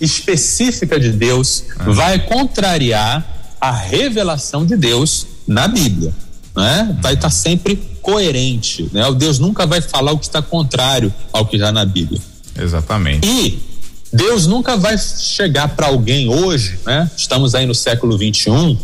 específica 0.00 0.98
de 0.98 1.10
Deus 1.10 1.64
ah. 1.78 1.90
vai 1.90 2.18
contrariar 2.18 3.24
a 3.60 3.70
revelação 3.70 4.66
de 4.66 4.76
Deus 4.76 5.26
na 5.46 5.68
Bíblia. 5.68 6.12
Né? 6.54 6.96
Vai 7.00 7.14
estar 7.14 7.30
sempre 7.30 7.76
coerente. 8.02 8.90
Né? 8.92 9.06
O 9.06 9.14
Deus 9.14 9.38
nunca 9.38 9.66
vai 9.66 9.80
falar 9.80 10.12
o 10.12 10.18
que 10.18 10.26
está 10.26 10.42
contrário 10.42 11.12
ao 11.32 11.46
que 11.46 11.56
já 11.56 11.70
na 11.70 11.84
Bíblia. 11.84 12.20
Exatamente. 12.58 13.26
E 13.26 13.71
Deus 14.12 14.46
nunca 14.46 14.76
vai 14.76 14.98
chegar 14.98 15.68
para 15.68 15.86
alguém 15.86 16.28
hoje, 16.28 16.78
né? 16.84 17.10
Estamos 17.16 17.54
aí 17.54 17.64
no 17.64 17.74
século 17.74 18.18
21 18.18 18.76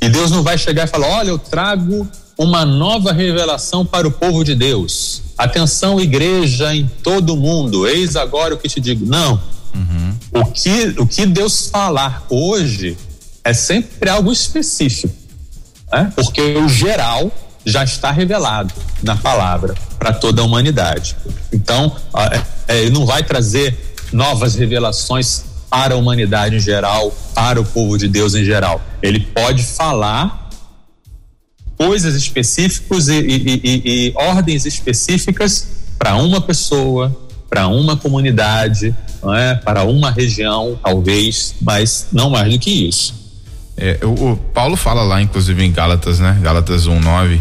e 0.00 0.08
Deus 0.08 0.30
não 0.30 0.42
vai 0.42 0.58
chegar 0.58 0.84
e 0.84 0.86
falar: 0.88 1.06
olha, 1.06 1.28
eu 1.28 1.38
trago 1.38 2.08
uma 2.36 2.64
nova 2.64 3.12
revelação 3.12 3.86
para 3.86 4.08
o 4.08 4.10
povo 4.10 4.42
de 4.42 4.54
Deus. 4.54 5.22
Atenção, 5.38 6.00
igreja 6.00 6.74
em 6.74 6.90
todo 7.02 7.34
o 7.34 7.36
mundo. 7.36 7.86
Eis 7.86 8.16
agora 8.16 8.54
o 8.54 8.58
que 8.58 8.68
te 8.68 8.80
digo. 8.80 9.06
Não. 9.06 9.40
Uhum. 9.74 10.14
O 10.32 10.44
que 10.46 10.94
o 10.98 11.06
que 11.06 11.26
Deus 11.26 11.68
falar 11.68 12.26
hoje 12.28 12.96
é 13.44 13.54
sempre 13.54 14.10
algo 14.10 14.32
específico, 14.32 15.14
né? 15.92 16.12
Porque 16.16 16.56
o 16.56 16.68
geral 16.68 17.30
já 17.64 17.84
está 17.84 18.10
revelado 18.10 18.74
na 19.02 19.16
palavra 19.16 19.74
para 19.98 20.12
toda 20.12 20.42
a 20.42 20.44
humanidade. 20.44 21.16
Então, 21.52 21.94
é, 22.66 22.80
ele 22.80 22.90
não 22.90 23.06
vai 23.06 23.22
trazer 23.22 23.91
novas 24.12 24.54
revelações 24.54 25.44
para 25.70 25.94
a 25.94 25.96
humanidade 25.96 26.56
em 26.56 26.60
geral, 26.60 27.12
para 27.34 27.60
o 27.60 27.64
povo 27.64 27.96
de 27.96 28.06
Deus 28.06 28.34
em 28.34 28.44
geral. 28.44 28.80
Ele 29.02 29.20
pode 29.20 29.62
falar 29.62 30.50
coisas 31.76 32.14
específicas 32.14 33.08
e, 33.08 33.18
e, 33.18 33.60
e, 33.64 33.82
e 33.84 34.12
ordens 34.14 34.66
específicas 34.66 35.68
para 35.98 36.14
uma 36.16 36.40
pessoa, 36.40 37.16
para 37.48 37.68
uma 37.68 37.96
comunidade, 37.96 38.94
é? 39.36 39.54
para 39.54 39.84
uma 39.84 40.10
região, 40.10 40.78
talvez, 40.82 41.54
mas 41.60 42.08
não 42.12 42.30
mais 42.30 42.52
do 42.52 42.58
que 42.58 42.88
isso. 42.88 43.14
É, 43.76 43.98
o, 44.02 44.32
o, 44.32 44.36
Paulo 44.36 44.76
fala 44.76 45.02
lá, 45.02 45.22
inclusive, 45.22 45.64
em 45.64 45.72
Gálatas, 45.72 46.20
né? 46.20 46.38
Gálatas 46.42 46.86
1,9 46.86 47.40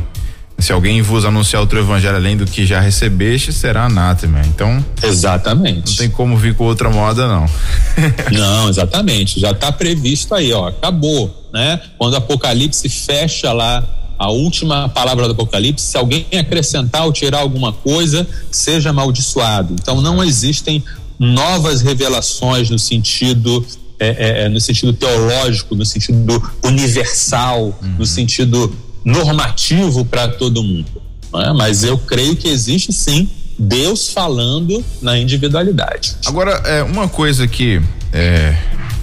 se 0.62 0.71
alguém 0.71 1.02
vos 1.02 1.26
anunciar 1.26 1.62
outro 1.62 1.80
evangelho 1.80 2.15
além 2.15 2.38
do 2.38 2.45
que 2.45 2.65
já 2.65 2.80
recebeste, 2.80 3.52
será 3.52 3.86
anátema. 3.86 4.41
Então. 4.45 4.84
Exatamente. 5.02 5.91
Não 5.91 5.97
tem 5.97 6.10
como 6.10 6.38
vir 6.38 6.56
com 6.56 6.65
outra 6.65 6.89
moda, 6.89 7.28
não. 7.28 7.45
não, 8.32 8.69
exatamente. 8.69 9.39
Já 9.39 9.52
está 9.52 9.71
previsto 9.71 10.36
aí, 10.36 10.54
ó. 10.54 10.67
Acabou, 10.67 11.50
né? 11.54 11.80
Quando 11.97 12.13
o 12.13 12.17
Apocalipse 12.17 12.88
fecha 12.89 13.52
lá 13.52 13.84
a 14.21 14.30
última 14.30 14.88
palavra 14.88 15.26
do 15.26 15.32
Apocalipse, 15.32 15.84
se 15.84 15.97
alguém 15.97 16.28
acrescentar 16.39 17.06
ou 17.06 17.12
tirar 17.12 17.39
alguma 17.39 17.74
coisa, 17.74 18.28
seja 18.52 18.91
amaldiçoado. 18.91 19.74
Então 19.74 20.00
não 20.00 20.24
existem 20.24 20.84
novas 21.17 21.82
revelações 21.82 22.69
no 22.69 22.78
sentido 22.78 23.65
é, 24.00 24.08
é, 24.10 24.43
é 24.43 24.50
no 24.50 24.60
sentido 24.60 24.93
teológico, 24.93 25.76
no 25.76 25.86
sentido 25.86 26.52
universal, 26.63 27.78
uhum. 27.82 27.95
no 27.97 28.06
sentido 28.06 28.71
normativo 29.03 30.05
para 30.05 30.27
todo 30.27 30.63
mundo. 30.63 31.01
É? 31.35 31.53
Mas 31.53 31.83
eu 31.83 31.97
creio 31.97 32.35
que 32.35 32.49
existe 32.49 32.91
sim 32.91 33.29
Deus 33.57 34.09
falando 34.09 34.83
na 35.01 35.17
individualidade. 35.17 36.15
Agora, 36.25 36.51
é 36.65 36.83
uma 36.83 37.07
coisa 37.07 37.47
que 37.47 37.81
é, 38.11 38.55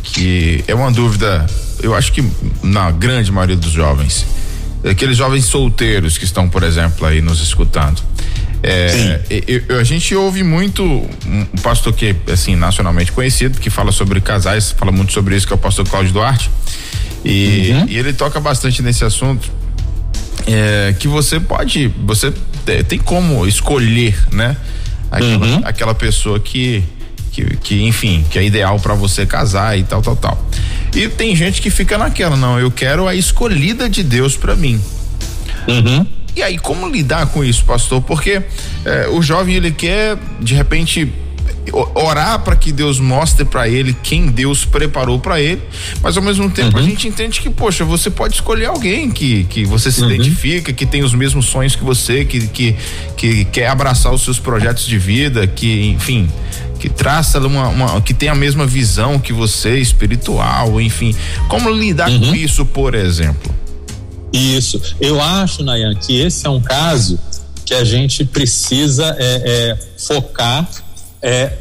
que 0.02 0.64
é 0.66 0.74
uma 0.74 0.90
dúvida, 0.90 1.46
eu 1.82 1.94
acho 1.94 2.12
que 2.12 2.24
na 2.62 2.90
grande 2.90 3.30
maioria 3.30 3.56
dos 3.56 3.70
jovens, 3.70 4.26
aqueles 4.84 5.16
jovens 5.16 5.44
solteiros 5.44 6.18
que 6.18 6.24
estão, 6.24 6.48
por 6.48 6.62
exemplo, 6.62 7.06
aí 7.06 7.20
nos 7.20 7.40
escutando. 7.40 8.02
É, 8.60 9.20
eu, 9.46 9.78
a 9.78 9.84
gente 9.84 10.12
ouve 10.16 10.42
muito 10.42 10.82
um 10.82 11.44
pastor 11.62 11.92
que 11.92 12.16
assim 12.26 12.56
nacionalmente 12.56 13.12
conhecido 13.12 13.60
que 13.60 13.70
fala 13.70 13.92
sobre 13.92 14.20
casais, 14.20 14.72
fala 14.72 14.90
muito 14.90 15.12
sobre 15.12 15.36
isso 15.36 15.46
que 15.46 15.52
é 15.52 15.56
o 15.56 15.58
pastor 15.58 15.88
Cláudio 15.88 16.12
Duarte 16.12 16.50
e, 17.24 17.70
uhum. 17.70 17.86
e 17.88 17.96
ele 17.96 18.12
toca 18.12 18.40
bastante 18.40 18.82
nesse 18.82 19.04
assunto 19.04 19.48
é, 20.48 20.94
que 20.98 21.06
você 21.06 21.38
pode, 21.38 21.88
você 22.04 22.32
tem 22.88 22.98
como 22.98 23.46
escolher, 23.46 24.16
né? 24.32 24.56
Aquela, 25.10 25.46
uhum. 25.46 25.60
aquela 25.64 25.94
pessoa 25.94 26.40
que, 26.40 26.82
que, 27.32 27.56
que, 27.58 27.82
enfim, 27.86 28.24
que 28.30 28.38
é 28.38 28.44
ideal 28.44 28.80
para 28.80 28.94
você 28.94 29.26
casar 29.26 29.78
e 29.78 29.82
tal, 29.82 30.00
tal, 30.00 30.16
tal. 30.16 30.50
E 30.94 31.06
tem 31.08 31.36
gente 31.36 31.60
que 31.60 31.70
fica 31.70 31.98
naquela, 31.98 32.36
não, 32.36 32.58
eu 32.58 32.70
quero 32.70 33.06
a 33.06 33.14
escolhida 33.14 33.88
de 33.90 34.02
Deus 34.02 34.36
para 34.36 34.56
mim. 34.56 34.80
Uhum. 35.68 36.06
E 36.34 36.42
aí, 36.42 36.58
como 36.58 36.88
lidar 36.88 37.26
com 37.26 37.44
isso, 37.44 37.64
pastor? 37.64 38.00
Porque 38.00 38.42
é, 38.84 39.08
o 39.08 39.20
jovem 39.20 39.54
ele 39.54 39.70
quer, 39.70 40.16
de 40.40 40.54
repente, 40.54 41.12
orar 41.72 42.40
para 42.40 42.56
que 42.56 42.72
Deus 42.72 42.98
mostre 43.00 43.44
para 43.44 43.68
ele 43.68 43.96
quem 44.02 44.26
Deus 44.26 44.64
preparou 44.64 45.18
para 45.18 45.40
ele, 45.40 45.62
mas 46.02 46.16
ao 46.16 46.22
mesmo 46.22 46.50
tempo 46.50 46.76
uhum. 46.76 46.82
a 46.82 46.86
gente 46.86 47.08
entende 47.08 47.40
que, 47.40 47.50
poxa, 47.50 47.84
você 47.84 48.10
pode 48.10 48.34
escolher 48.34 48.66
alguém 48.66 49.10
que, 49.10 49.44
que 49.44 49.64
você 49.64 49.90
se 49.90 50.02
uhum. 50.02 50.10
identifica, 50.10 50.72
que 50.72 50.86
tem 50.86 51.02
os 51.02 51.14
mesmos 51.14 51.46
sonhos 51.46 51.74
que 51.74 51.84
você, 51.84 52.24
que, 52.24 52.46
que, 52.48 52.76
que 53.16 53.44
quer 53.46 53.68
abraçar 53.68 54.12
os 54.12 54.22
seus 54.22 54.38
projetos 54.38 54.86
de 54.86 54.98
vida, 54.98 55.46
que, 55.46 55.88
enfim, 55.88 56.28
que 56.78 56.88
traça 56.88 57.38
uma, 57.40 57.68
uma, 57.68 58.00
que 58.00 58.14
tem 58.14 58.28
a 58.28 58.34
mesma 58.34 58.66
visão 58.66 59.18
que 59.18 59.32
você, 59.32 59.78
espiritual, 59.78 60.80
enfim. 60.80 61.14
Como 61.48 61.70
lidar 61.70 62.08
uhum. 62.08 62.20
com 62.20 62.34
isso, 62.34 62.64
por 62.64 62.94
exemplo? 62.94 63.54
Isso. 64.32 64.80
Eu 65.00 65.20
acho, 65.20 65.62
Nayan, 65.64 65.94
que 65.94 66.20
esse 66.20 66.46
é 66.46 66.50
um 66.50 66.60
caso 66.60 67.18
que 67.64 67.74
a 67.74 67.84
gente 67.84 68.24
precisa 68.24 69.14
é, 69.18 69.42
é, 69.44 69.78
focar 69.98 70.68
é, 71.22 71.52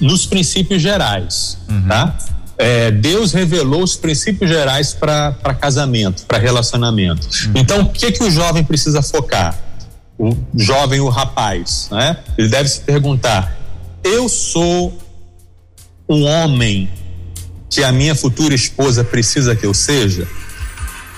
nos 0.00 0.26
princípios 0.26 0.80
gerais, 0.80 1.58
uhum. 1.68 1.88
tá? 1.88 2.18
É, 2.56 2.90
Deus 2.90 3.32
revelou 3.32 3.82
os 3.82 3.96
princípios 3.96 4.50
gerais 4.50 4.92
para 4.92 5.32
casamento, 5.54 6.24
para 6.26 6.38
relacionamento. 6.38 7.28
Uhum. 7.46 7.52
Então, 7.54 7.82
o 7.82 7.88
que 7.90 8.10
que 8.10 8.24
o 8.24 8.30
jovem 8.30 8.64
precisa 8.64 9.00
focar? 9.00 9.56
O 10.18 10.36
jovem, 10.56 10.98
o 10.98 11.08
rapaz, 11.08 11.88
né? 11.92 12.16
Ele 12.36 12.48
deve 12.48 12.68
se 12.68 12.80
perguntar: 12.80 13.56
eu 14.02 14.28
sou 14.28 14.98
um 16.08 16.24
homem 16.24 16.88
que 17.70 17.84
a 17.84 17.92
minha 17.92 18.14
futura 18.14 18.54
esposa 18.54 19.04
precisa 19.04 19.54
que 19.54 19.64
eu 19.64 19.74
seja? 19.74 20.26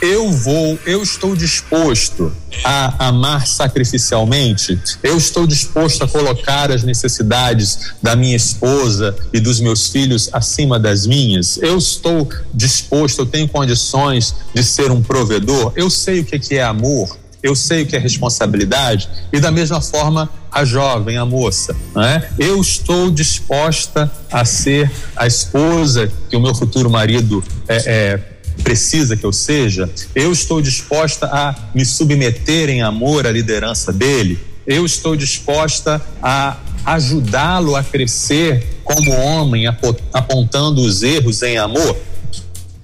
Eu 0.00 0.30
vou, 0.32 0.78
eu 0.86 1.02
estou 1.02 1.36
disposto 1.36 2.32
a 2.64 3.08
amar 3.08 3.46
sacrificialmente, 3.46 4.78
eu 5.02 5.16
estou 5.16 5.46
disposto 5.46 6.02
a 6.02 6.08
colocar 6.08 6.70
as 6.70 6.82
necessidades 6.82 7.92
da 8.02 8.16
minha 8.16 8.36
esposa 8.36 9.14
e 9.32 9.38
dos 9.38 9.60
meus 9.60 9.88
filhos 9.88 10.30
acima 10.32 10.78
das 10.78 11.06
minhas, 11.06 11.58
eu 11.58 11.76
estou 11.76 12.28
disposto, 12.52 13.20
eu 13.20 13.26
tenho 13.26 13.48
condições 13.48 14.34
de 14.54 14.64
ser 14.64 14.90
um 14.90 15.02
provedor, 15.02 15.72
eu 15.76 15.90
sei 15.90 16.20
o 16.20 16.24
que 16.24 16.54
é 16.54 16.62
amor, 16.62 17.18
eu 17.42 17.54
sei 17.54 17.82
o 17.82 17.86
que 17.86 17.96
é 17.96 17.98
responsabilidade, 17.98 19.08
e 19.32 19.40
da 19.40 19.50
mesma 19.50 19.80
forma 19.80 20.28
a 20.50 20.64
jovem, 20.64 21.16
a 21.16 21.24
moça, 21.24 21.76
né? 21.94 22.28
eu 22.38 22.60
estou 22.60 23.10
disposta 23.10 24.10
a 24.30 24.44
ser 24.44 24.90
a 25.14 25.26
esposa 25.26 26.10
que 26.28 26.36
o 26.36 26.40
meu 26.40 26.54
futuro 26.54 26.90
marido 26.90 27.42
é, 27.68 27.76
é 27.86 28.39
precisa 28.62 29.16
que 29.16 29.24
eu 29.24 29.32
seja, 29.32 29.90
eu 30.14 30.32
estou 30.32 30.60
disposta 30.60 31.26
a 31.26 31.54
me 31.74 31.84
submeter 31.84 32.68
em 32.68 32.82
amor 32.82 33.26
à 33.26 33.30
liderança 33.30 33.92
dele, 33.92 34.38
eu 34.66 34.84
estou 34.84 35.16
disposta 35.16 36.00
a 36.22 36.56
ajudá-lo 36.84 37.76
a 37.76 37.82
crescer 37.82 38.80
como 38.84 39.12
homem, 39.12 39.66
apontando 40.12 40.80
os 40.82 41.02
erros 41.02 41.42
em 41.42 41.58
amor. 41.58 41.96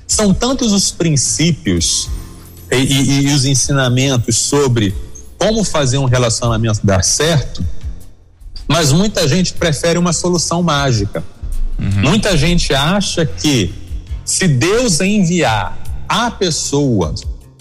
São 0.06 0.32
tantos 0.32 0.72
os 0.72 0.90
princípios 0.90 2.08
e, 2.70 2.76
e, 2.76 3.26
e 3.26 3.32
os 3.32 3.44
ensinamentos 3.44 4.36
sobre 4.36 4.94
como 5.38 5.64
fazer 5.64 5.98
um 5.98 6.06
relacionamento 6.06 6.80
dar 6.82 7.04
certo, 7.04 7.64
mas 8.66 8.92
muita 8.92 9.28
gente 9.28 9.52
prefere 9.52 9.98
uma 9.98 10.12
solução 10.12 10.62
mágica. 10.62 11.22
Uhum. 11.78 12.10
Muita 12.10 12.36
gente 12.36 12.74
acha 12.74 13.24
que 13.26 13.72
se 14.26 14.48
Deus 14.48 15.00
enviar 15.00 15.78
a 16.08 16.30
pessoa, 16.30 17.14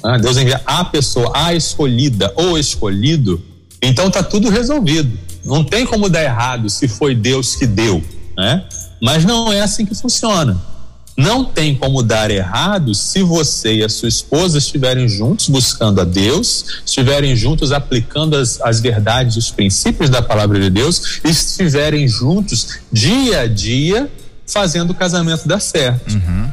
né, 0.04 0.18
Deus 0.20 0.36
enviar 0.36 0.62
a 0.66 0.84
pessoa, 0.84 1.32
a 1.34 1.54
escolhida 1.54 2.34
ou 2.36 2.58
escolhido, 2.58 3.42
então 3.82 4.10
tá 4.10 4.24
tudo 4.24 4.50
resolvido. 4.50 5.18
Não 5.46 5.64
tem 5.64 5.86
como 5.86 6.10
dar 6.10 6.24
errado 6.24 6.68
se 6.70 6.88
foi 6.88 7.14
Deus 7.14 7.56
que 7.56 7.68
deu, 7.68 8.04
né? 8.36 8.66
Mas 9.00 9.24
não 9.24 9.54
é 9.54 9.62
assim 9.62 9.86
que 9.86 9.94
funciona. 9.94 10.60
Não 11.16 11.46
tem 11.46 11.76
como 11.76 12.02
dar 12.04 12.30
errado 12.30 12.94
se 12.94 13.24
você 13.24 13.76
e 13.76 13.84
a 13.84 13.90
sua 13.90 14.10
esposa 14.10 14.58
estiverem 14.58 15.08
juntos 15.08 15.48
buscando 15.48 16.02
a 16.02 16.04
Deus, 16.04 16.82
estiverem 16.86 17.36
juntos 17.36 17.72
aplicando 17.72 18.36
as, 18.36 18.60
as 18.60 18.82
verdades, 18.82 19.38
os 19.38 19.52
princípios 19.52 20.10
da 20.10 20.22
palavra 20.22 20.60
de 20.60 20.70
Deus, 20.70 21.22
estiverem 21.24 22.08
juntos 22.08 22.80
dia 22.92 23.42
a 23.42 23.48
dia 23.48 24.12
fazendo 24.48 24.92
o 24.92 24.94
casamento 24.94 25.48
dar 25.48 25.60
certo. 25.60 26.14
Uhum. 26.14 26.50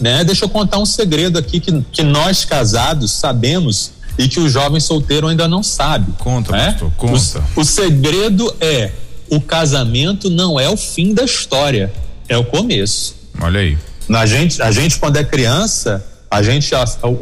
Né? 0.00 0.24
Deixa 0.24 0.44
eu 0.44 0.48
contar 0.48 0.78
um 0.78 0.86
segredo 0.86 1.38
aqui 1.38 1.58
que, 1.58 1.82
que 1.90 2.02
nós 2.02 2.44
casados 2.44 3.12
sabemos 3.12 3.92
e 4.18 4.28
que 4.28 4.40
o 4.40 4.48
jovem 4.48 4.80
solteiro 4.80 5.26
ainda 5.26 5.48
não 5.48 5.62
sabe. 5.62 6.12
Conta, 6.18 6.52
né? 6.52 6.72
pastor, 6.72 6.90
conta. 6.96 7.44
O, 7.54 7.60
o 7.60 7.64
segredo 7.64 8.54
é: 8.60 8.90
o 9.30 9.40
casamento 9.40 10.30
não 10.30 10.58
é 10.58 10.68
o 10.68 10.76
fim 10.76 11.12
da 11.14 11.24
história, 11.24 11.92
é 12.28 12.36
o 12.36 12.44
começo. 12.44 13.16
Olha 13.40 13.60
aí. 13.60 13.78
A 14.08 14.26
gente, 14.26 14.62
a 14.62 14.70
gente 14.70 14.98
quando 14.98 15.16
é 15.16 15.24
criança, 15.24 16.04
a 16.30 16.42
gente 16.42 16.70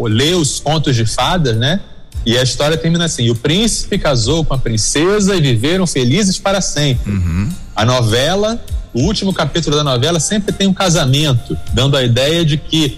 lê 0.09 0.35
os 0.35 0.61
contos 0.61 0.95
de 0.95 1.07
fadas, 1.07 1.57
né? 1.57 1.81
E 2.27 2.39
a 2.39 2.43
história 2.43 2.77
termina 2.77 3.05
assim: 3.05 3.31
o 3.31 3.35
príncipe 3.35 3.99
casou 3.99 4.45
com 4.45 4.55
a 4.55 4.59
princesa 4.59 5.35
e 5.35 5.41
viveram 5.41 5.87
felizes 5.87 6.39
para 6.39 6.61
sempre. 6.61 7.13
Uhum. 7.13 7.49
A 7.75 7.85
novela 7.85 8.63
o 8.95 9.01
último 9.01 9.33
capítulo 9.35 9.77
da 9.77 9.83
novela 9.83 10.21
sempre 10.21 10.53
tem 10.53 10.69
um 10.69 10.73
casamento, 10.73 11.59
dando 11.73 11.97
a 11.97 12.03
ideia 12.05 12.45
de 12.45 12.57
que 12.57 12.97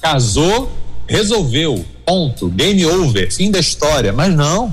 casou, 0.00 0.70
resolveu, 1.06 1.84
ponto, 2.04 2.48
game 2.50 2.84
over, 2.84 3.32
fim 3.32 3.50
da 3.50 3.58
história. 3.58 4.12
Mas 4.12 4.34
não. 4.34 4.70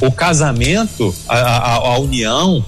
O 0.00 0.10
casamento, 0.10 1.14
a, 1.28 1.36
a, 1.36 1.74
a 1.74 1.98
união, 1.98 2.64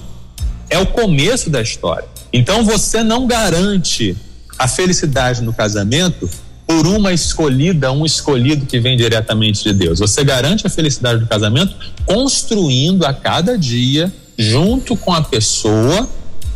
é 0.69 0.77
o 0.77 0.85
começo 0.85 1.49
da 1.49 1.61
história. 1.61 2.07
Então 2.31 2.65
você 2.65 3.01
não 3.01 3.25
garante 3.25 4.15
a 4.59 4.67
felicidade 4.67 5.41
no 5.41 5.53
casamento 5.53 6.29
por 6.67 6.87
uma 6.87 7.13
escolhida, 7.13 7.91
um 7.91 8.05
escolhido 8.05 8.65
que 8.65 8.79
vem 8.79 8.97
diretamente 8.97 9.63
de 9.63 9.73
Deus. 9.73 9.99
Você 9.99 10.23
garante 10.23 10.65
a 10.65 10.69
felicidade 10.69 11.19
do 11.19 11.27
casamento 11.27 11.75
construindo 12.05 13.05
a 13.05 13.13
cada 13.13 13.57
dia, 13.57 14.11
junto 14.37 14.95
com 14.97 15.13
a 15.13 15.21
pessoa, 15.21 16.09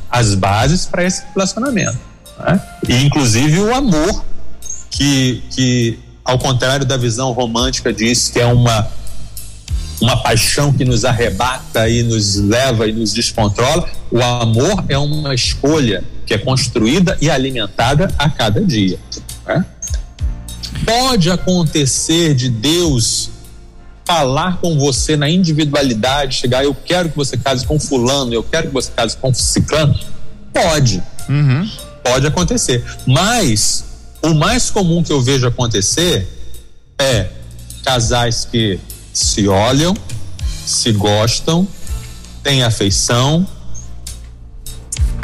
as 0.10 0.36
bases 0.36 0.86
para 0.86 1.04
esse 1.04 1.24
relacionamento. 1.34 1.98
Né? 2.40 2.62
E 2.88 3.06
inclusive 3.06 3.60
o 3.60 3.74
amor, 3.74 4.24
que, 4.90 5.44
que 5.52 6.00
ao 6.24 6.38
contrário 6.40 6.86
da 6.86 6.98
visão 6.98 7.32
romântica 7.32 7.94
diz 7.94 8.28
que 8.28 8.40
é 8.40 8.46
uma 8.46 8.88
uma 10.02 10.16
paixão 10.18 10.72
que 10.72 10.86
nos 10.86 11.04
arrebata 11.04 11.90
e 11.90 12.04
nos 12.04 12.36
leva 12.36 12.88
e 12.88 12.94
nos 12.94 13.14
descontrola. 13.14 13.88
O 14.10 14.22
amor 14.24 14.86
é 14.88 14.98
uma 14.98 15.36
escolha 15.36 16.04
que 16.26 16.34
é 16.34 16.38
construída 16.38 17.18
e 17.22 17.30
alimentada 17.30 18.10
a 18.18 18.30
cada 18.30 18.62
dia. 18.64 18.98
Né? 19.46 19.66
Pode 20.86 21.30
acontecer 21.30 22.34
de 22.34 22.50
Deus 22.50 23.30
falar 24.10 24.58
com 24.58 24.76
você 24.80 25.16
na 25.16 25.30
individualidade, 25.30 26.38
chegar, 26.38 26.64
eu 26.64 26.74
quero 26.74 27.10
que 27.10 27.16
você 27.16 27.38
case 27.38 27.64
com 27.64 27.80
fulano, 27.80 28.34
eu 28.34 28.42
quero 28.42 28.70
que 28.70 28.74
você 28.74 28.92
case 28.92 29.16
com 29.16 29.32
ciclano? 29.32 29.94
Pode. 30.52 31.04
Uhum. 31.30 31.70
Pode 32.04 32.26
acontecer. 32.26 32.84
Mas 33.06 33.86
o 34.24 34.34
mais 34.34 34.72
comum 34.72 35.04
que 35.04 35.12
eu 35.12 35.22
vejo 35.22 35.46
acontecer 35.46 36.28
é 36.98 37.30
casais 37.84 38.48
que 38.50 38.80
se 39.14 39.48
olham, 39.48 39.94
se 40.66 40.92
gostam, 40.92 41.68
têm 42.42 42.64
afeição, 42.64 43.48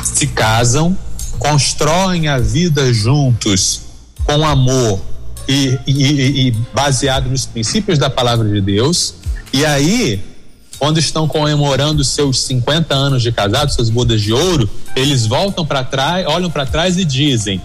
se 0.04 0.28
casam, 0.28 0.96
constroem 1.40 2.28
a 2.28 2.38
vida 2.38 2.94
juntos 2.94 3.82
com 4.26 4.46
amor 4.46 5.02
e, 5.48 5.78
e, 5.86 6.48
e 6.48 6.52
baseado 6.74 7.30
nos 7.30 7.46
princípios 7.46 7.98
da 7.98 8.10
palavra 8.10 8.48
de 8.48 8.62
Deus. 8.62 9.16
E 9.54 9.66
aí, 9.66 10.22
quando 10.78 11.00
estão 11.00 11.28
comemorando 11.28 12.04
seus 12.04 12.42
50 12.42 12.94
anos 12.94 13.22
de 13.24 13.32
casado, 13.32 13.72
suas 13.72 13.90
bodas 13.90 14.22
de 14.22 14.34
ouro, 14.34 14.70
eles 14.96 15.26
voltam 15.26 15.66
para 15.66 15.84
trás, 15.84 16.26
olham 16.28 16.50
para 16.50 16.66
trás 16.66 16.98
e 16.98 17.06
dizem: 17.06 17.62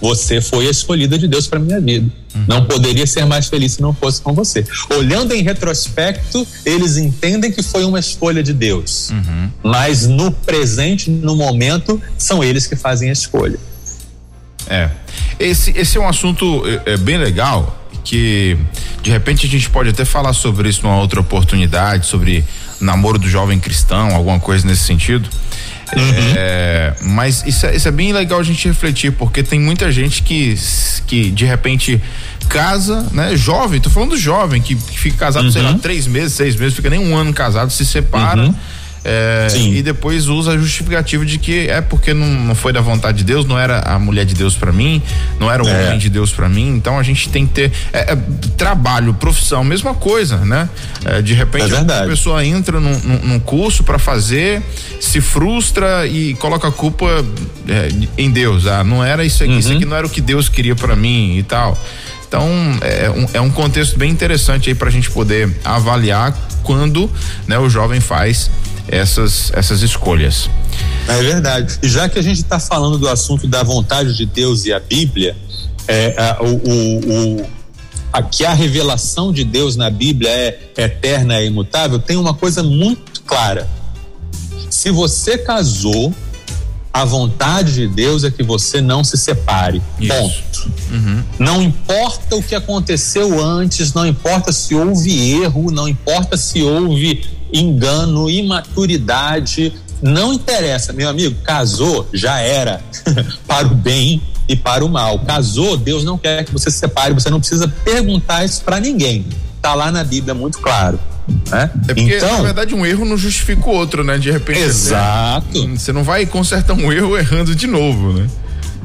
Você 0.00 0.40
foi 0.40 0.66
a 0.66 0.70
escolhida 0.70 1.18
de 1.18 1.26
Deus 1.26 1.46
para 1.46 1.58
minha 1.58 1.80
vida. 1.80 2.10
Uhum. 2.34 2.44
Não 2.48 2.64
poderia 2.64 3.06
ser 3.06 3.26
mais 3.26 3.48
feliz 3.48 3.72
se 3.72 3.82
não 3.82 3.92
fosse 3.92 4.20
com 4.20 4.32
você. 4.32 4.64
Olhando 4.96 5.34
em 5.34 5.42
retrospecto, 5.42 6.46
eles 6.64 6.96
entendem 6.96 7.50
que 7.50 7.62
foi 7.62 7.84
uma 7.84 7.98
escolha 7.98 8.42
de 8.42 8.52
Deus. 8.52 9.10
Uhum. 9.10 9.50
Mas 9.62 10.06
no 10.06 10.30
presente, 10.30 11.10
no 11.10 11.36
momento, 11.36 12.00
são 12.16 12.42
eles 12.42 12.66
que 12.66 12.76
fazem 12.76 13.10
a 13.10 13.12
escolha. 13.12 13.58
É. 14.68 14.90
Esse, 15.38 15.76
esse 15.76 15.96
é 15.98 16.00
um 16.00 16.08
assunto 16.08 16.62
é, 16.66 16.92
é, 16.92 16.96
bem 16.96 17.18
legal 17.18 17.78
que 18.04 18.56
de 19.00 19.10
repente 19.10 19.46
a 19.46 19.48
gente 19.48 19.70
pode 19.70 19.90
até 19.90 20.04
falar 20.04 20.32
sobre 20.32 20.68
isso 20.68 20.82
numa 20.82 20.96
outra 20.96 21.20
oportunidade, 21.20 22.06
sobre 22.06 22.44
namoro 22.80 23.18
do 23.18 23.28
jovem 23.28 23.60
cristão, 23.60 24.14
alguma 24.14 24.40
coisa 24.40 24.66
nesse 24.66 24.82
sentido. 24.82 25.28
Uhum. 25.94 26.34
É, 26.36 26.94
mas 27.02 27.44
isso 27.46 27.66
é, 27.66 27.76
isso 27.76 27.86
é 27.86 27.90
bem 27.90 28.12
legal 28.12 28.40
a 28.40 28.42
gente 28.42 28.66
refletir, 28.66 29.12
porque 29.12 29.42
tem 29.42 29.60
muita 29.60 29.92
gente 29.92 30.22
que, 30.22 30.58
que 31.06 31.30
de 31.30 31.44
repente 31.44 32.00
casa, 32.48 33.06
né? 33.12 33.36
Jovem, 33.36 33.80
tô 33.80 33.90
falando 33.90 34.16
jovem, 34.16 34.60
que, 34.60 34.74
que 34.74 34.98
fica 34.98 35.18
casado, 35.18 35.44
uhum. 35.44 35.52
sei 35.52 35.62
lá, 35.62 35.70
uhum. 35.70 35.78
três 35.78 36.06
meses, 36.06 36.32
seis 36.32 36.56
meses, 36.56 36.74
fica 36.74 36.90
nem 36.90 36.98
um 36.98 37.16
ano 37.16 37.32
casado, 37.32 37.70
se 37.70 37.84
separa. 37.84 38.42
Uhum 38.42 38.54
é, 39.04 39.48
e 39.56 39.82
depois 39.82 40.28
usa 40.28 40.52
a 40.52 40.58
justificativa 40.58 41.26
de 41.26 41.36
que 41.36 41.68
é 41.68 41.80
porque 41.80 42.14
não, 42.14 42.26
não 42.26 42.54
foi 42.54 42.72
da 42.72 42.80
vontade 42.80 43.18
de 43.18 43.24
Deus, 43.24 43.44
não 43.44 43.58
era 43.58 43.80
a 43.80 43.98
mulher 43.98 44.24
de 44.24 44.34
Deus 44.34 44.54
para 44.54 44.70
mim, 44.70 45.02
não 45.40 45.50
era 45.50 45.62
o 45.62 45.68
é. 45.68 45.86
homem 45.86 45.98
de 45.98 46.08
Deus 46.08 46.30
para 46.30 46.48
mim. 46.48 46.68
Então 46.76 46.98
a 46.98 47.02
gente 47.02 47.28
tem 47.28 47.46
que 47.46 47.52
ter 47.52 47.72
é, 47.92 48.12
é 48.12 48.18
trabalho, 48.56 49.12
profissão, 49.14 49.64
mesma 49.64 49.92
coisa, 49.92 50.36
né? 50.38 50.68
É, 51.04 51.20
de 51.20 51.34
repente 51.34 51.74
a 51.74 52.06
pessoa 52.06 52.44
entra 52.44 52.78
num, 52.78 52.96
num 53.24 53.40
curso 53.40 53.82
para 53.82 53.98
fazer, 53.98 54.62
se 55.00 55.20
frustra 55.20 56.06
e 56.06 56.34
coloca 56.34 56.68
a 56.68 56.72
culpa 56.72 57.06
é, 57.68 57.88
em 58.16 58.30
Deus. 58.30 58.66
Ah, 58.68 58.84
não 58.84 59.04
era 59.04 59.24
isso 59.24 59.42
aqui, 59.42 59.52
uhum. 59.52 59.58
isso 59.58 59.72
aqui 59.72 59.84
não 59.84 59.96
era 59.96 60.06
o 60.06 60.10
que 60.10 60.20
Deus 60.20 60.48
queria 60.48 60.76
para 60.76 60.94
mim 60.94 61.36
e 61.38 61.42
tal. 61.42 61.76
Então 62.28 62.48
é 62.80 63.10
um, 63.10 63.26
é 63.34 63.40
um 63.40 63.50
contexto 63.50 63.98
bem 63.98 64.10
interessante 64.10 64.70
aí 64.70 64.74
para 64.74 64.88
a 64.88 64.92
gente 64.92 65.10
poder 65.10 65.50
avaliar 65.64 66.34
quando 66.62 67.10
né, 67.46 67.58
o 67.58 67.68
jovem 67.68 68.00
faz 68.00 68.50
essas, 68.88 69.50
essas 69.54 69.82
escolhas. 69.82 70.48
É 71.08 71.22
verdade. 71.22 71.78
E 71.82 71.88
já 71.88 72.08
que 72.08 72.18
a 72.18 72.22
gente 72.22 72.38
está 72.38 72.58
falando 72.58 72.98
do 72.98 73.08
assunto 73.08 73.46
da 73.46 73.62
vontade 73.62 74.16
de 74.16 74.26
Deus 74.26 74.64
e 74.64 74.72
a 74.72 74.80
Bíblia, 74.80 75.36
é, 75.88 76.14
a, 76.16 76.42
o, 76.42 76.56
o, 76.56 77.40
o 77.40 77.46
aqui 78.12 78.44
a 78.44 78.52
revelação 78.52 79.32
de 79.32 79.42
Deus 79.42 79.74
na 79.74 79.88
Bíblia 79.88 80.30
é 80.30 80.58
eterna 80.76 81.40
e 81.40 81.46
imutável, 81.46 81.98
tem 81.98 82.16
uma 82.16 82.34
coisa 82.34 82.62
muito 82.62 83.22
clara. 83.22 83.68
Se 84.68 84.90
você 84.90 85.38
casou, 85.38 86.14
A 86.92 87.04
vontade 87.04 87.74
de 87.74 87.88
Deus 87.88 88.22
é 88.22 88.30
que 88.30 88.42
você 88.42 88.80
não 88.80 89.02
se 89.02 89.16
separe. 89.16 89.80
Isso. 89.98 90.14
Ponto. 90.14 90.72
Uhum. 90.90 91.24
Não 91.38 91.62
importa 91.62 92.36
o 92.36 92.42
que 92.42 92.54
aconteceu 92.54 93.42
antes, 93.42 93.94
não 93.94 94.06
importa 94.06 94.52
se 94.52 94.74
houve 94.74 95.42
erro, 95.42 95.70
não 95.70 95.88
importa 95.88 96.36
se 96.36 96.62
houve 96.62 97.24
engano, 97.52 98.28
imaturidade, 98.28 99.72
não 100.02 100.32
interessa, 100.32 100.92
meu 100.92 101.08
amigo, 101.08 101.34
casou, 101.42 102.08
já 102.12 102.40
era, 102.40 102.82
para 103.46 103.66
o 103.66 103.74
bem 103.74 104.20
e 104.48 104.56
para 104.56 104.84
o 104.84 104.88
mal. 104.88 105.18
Casou, 105.20 105.76
Deus 105.76 106.04
não 106.04 106.18
quer 106.18 106.44
que 106.44 106.52
você 106.52 106.70
se 106.70 106.78
separe, 106.78 107.14
você 107.14 107.30
não 107.30 107.38
precisa 107.38 107.68
perguntar 107.68 108.44
isso 108.44 108.62
para 108.62 108.80
ninguém. 108.80 109.24
Tá 109.60 109.74
lá 109.74 109.92
na 109.92 110.02
Bíblia 110.02 110.34
muito 110.34 110.58
claro. 110.58 110.98
Né? 111.50 111.70
É 111.88 111.94
porque, 111.94 112.16
então, 112.16 112.36
na 112.38 112.42
verdade, 112.42 112.74
um 112.74 112.84
erro 112.84 113.04
não 113.04 113.16
justifica 113.16 113.68
o 113.68 113.72
outro, 113.72 114.02
né? 114.02 114.18
De 114.18 114.30
repente. 114.30 114.60
Exato. 114.60 115.68
Né? 115.68 115.76
Você 115.76 115.92
não 115.92 116.02
vai 116.02 116.26
consertar 116.26 116.74
um 116.74 116.92
erro 116.92 117.16
errando 117.16 117.54
de 117.54 117.66
novo, 117.66 118.12
né? 118.12 118.26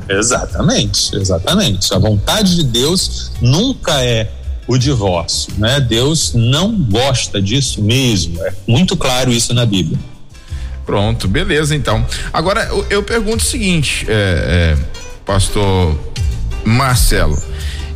Exatamente, 0.10 1.16
exatamente. 1.16 1.94
A 1.94 1.98
vontade 1.98 2.56
de 2.56 2.64
Deus 2.64 3.32
nunca 3.42 4.04
é 4.04 4.32
o 4.68 4.78
divórcio, 4.78 5.54
né? 5.58 5.80
Deus 5.80 6.34
não 6.34 6.78
gosta 6.78 7.42
disso 7.42 7.82
mesmo. 7.82 8.42
É 8.46 8.54
muito 8.68 8.96
claro 8.96 9.32
isso 9.32 9.54
na 9.54 9.66
Bíblia. 9.66 9.98
Pronto, 10.86 11.28
beleza 11.28 11.76
então. 11.76 12.06
Agora 12.32 12.64
eu, 12.66 12.86
eu 12.90 13.04
pergunto 13.04 13.44
o 13.44 13.48
seguinte, 13.48 14.06
é, 14.08 14.78
é, 14.78 14.78
pastor 15.26 15.98
Marcelo, 16.64 17.38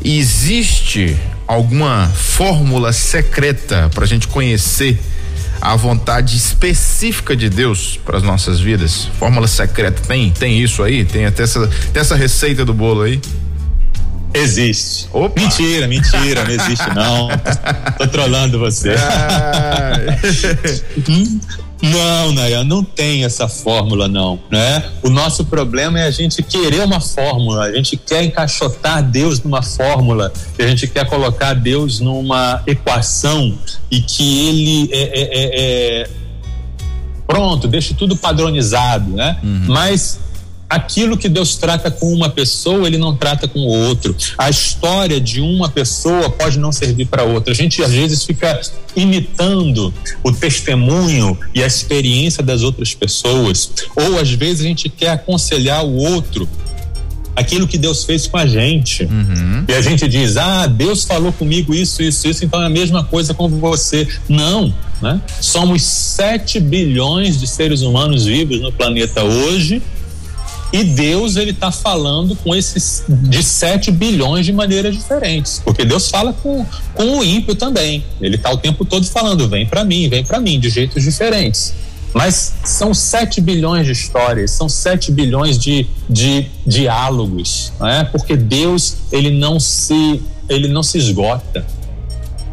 existe 0.03 1.17
alguma 1.53 2.07
fórmula 2.09 2.93
secreta 2.93 3.89
para 3.93 4.05
a 4.05 4.07
gente 4.07 4.27
conhecer 4.27 4.97
a 5.59 5.75
vontade 5.75 6.37
específica 6.37 7.35
de 7.35 7.49
Deus 7.49 7.99
para 8.05 8.17
as 8.17 8.23
nossas 8.23 8.59
vidas? 8.59 9.09
Fórmula 9.19 9.47
secreta 9.47 10.01
tem? 10.07 10.31
Tem 10.31 10.59
isso 10.59 10.81
aí? 10.81 11.03
Tem 11.03 11.25
até 11.25 11.43
essa, 11.43 11.67
tem 11.67 12.01
essa 12.01 12.15
receita 12.15 12.63
do 12.63 12.73
bolo 12.73 13.01
aí? 13.01 13.19
Existe. 14.33 15.09
Opa. 15.11 15.41
Mentira, 15.41 15.87
mentira, 15.89 16.45
não 16.45 16.51
existe 16.51 16.89
não. 16.95 17.27
Tô 17.97 18.07
trolando 18.07 18.57
você. 18.57 18.95
Ah. 19.83 19.95
Não, 21.81 22.31
Naya, 22.31 22.63
não 22.63 22.83
tem 22.83 23.23
essa 23.23 23.47
fórmula, 23.47 24.07
não. 24.07 24.39
Né? 24.51 24.83
O 25.01 25.09
nosso 25.09 25.45
problema 25.45 25.99
é 25.99 26.05
a 26.05 26.11
gente 26.11 26.43
querer 26.43 26.83
uma 26.83 27.01
fórmula, 27.01 27.65
a 27.65 27.73
gente 27.73 27.97
quer 27.97 28.23
encaixotar 28.23 29.03
Deus 29.03 29.41
numa 29.41 29.63
fórmula, 29.63 30.31
a 30.57 30.67
gente 30.67 30.87
quer 30.87 31.07
colocar 31.07 31.53
Deus 31.53 31.99
numa 31.99 32.61
equação 32.67 33.57
e 33.89 34.01
que 34.01 34.47
ele 34.47 34.89
é, 34.91 35.01
é, 35.01 35.21
é, 35.21 36.01
é... 36.03 36.09
pronto, 37.25 37.67
deixe 37.67 37.93
tudo 37.95 38.15
padronizado, 38.15 39.09
né? 39.11 39.37
Uhum. 39.43 39.65
Mas 39.67 40.19
aquilo 40.71 41.17
que 41.17 41.27
Deus 41.27 41.57
trata 41.57 41.91
com 41.91 42.13
uma 42.13 42.29
pessoa, 42.29 42.87
ele 42.87 42.97
não 42.97 43.13
trata 43.13 43.45
com 43.45 43.59
o 43.59 43.67
outro. 43.67 44.15
A 44.37 44.49
história 44.49 45.19
de 45.19 45.41
uma 45.41 45.67
pessoa 45.67 46.29
pode 46.29 46.57
não 46.57 46.71
servir 46.71 47.07
para 47.07 47.23
outra. 47.23 47.51
A 47.51 47.55
gente 47.55 47.83
às 47.83 47.91
vezes 47.91 48.23
fica 48.23 48.61
imitando 48.95 49.93
o 50.23 50.31
testemunho 50.31 51.37
e 51.53 51.61
a 51.61 51.67
experiência 51.67 52.41
das 52.41 52.61
outras 52.61 52.93
pessoas, 52.93 53.69
ou 53.97 54.17
às 54.17 54.31
vezes 54.31 54.61
a 54.61 54.67
gente 54.69 54.87
quer 54.87 55.09
aconselhar 55.09 55.83
o 55.83 55.93
outro 55.93 56.47
aquilo 57.35 57.67
que 57.67 57.77
Deus 57.77 58.05
fez 58.05 58.27
com 58.27 58.37
a 58.37 58.45
gente. 58.45 59.03
Uhum. 59.03 59.65
E 59.67 59.73
a 59.73 59.81
gente 59.81 60.07
diz: 60.07 60.37
"Ah, 60.37 60.67
Deus 60.67 61.03
falou 61.03 61.33
comigo 61.33 61.73
isso, 61.73 62.01
isso, 62.01 62.27
isso, 62.29 62.45
então 62.45 62.61
é 62.61 62.67
a 62.67 62.69
mesma 62.69 63.03
coisa 63.03 63.33
com 63.33 63.49
você". 63.49 64.07
Não, 64.29 64.73
né? 65.01 65.19
Somos 65.41 65.83
7 65.83 66.61
bilhões 66.61 67.39
de 67.39 67.47
seres 67.47 67.81
humanos 67.81 68.25
vivos 68.25 68.61
no 68.61 68.71
planeta 68.71 69.21
hoje 69.23 69.81
e 70.73 70.83
Deus 70.83 71.35
ele 71.35 71.51
está 71.51 71.71
falando 71.71 72.35
com 72.35 72.55
esses 72.55 73.03
de 73.07 73.43
7 73.43 73.91
bilhões 73.91 74.45
de 74.45 74.53
maneiras 74.53 74.95
diferentes, 74.95 75.61
porque 75.63 75.83
Deus 75.83 76.09
fala 76.09 76.31
com, 76.31 76.65
com 76.93 77.17
o 77.17 77.23
ímpio 77.23 77.55
também. 77.55 78.03
Ele 78.21 78.35
está 78.35 78.51
o 78.51 78.57
tempo 78.57 78.85
todo 78.85 79.05
falando: 79.05 79.49
vem 79.49 79.65
para 79.65 79.83
mim, 79.83 80.07
vem 80.07 80.23
para 80.23 80.39
mim, 80.39 80.59
de 80.59 80.69
jeitos 80.69 81.03
diferentes. 81.03 81.73
Mas 82.13 82.53
são 82.65 82.93
7 82.93 83.39
bilhões 83.39 83.85
de 83.85 83.93
histórias, 83.93 84.51
são 84.51 84.67
7 84.67 85.11
bilhões 85.11 85.57
de, 85.57 85.87
de 86.09 86.45
diálogos, 86.65 87.71
né? 87.79 88.03
porque 88.11 88.35
Deus 88.35 88.97
ele 89.11 89.31
não 89.31 89.59
se, 89.59 90.21
ele 90.49 90.67
não 90.67 90.83
se 90.83 90.97
esgota. 90.97 91.65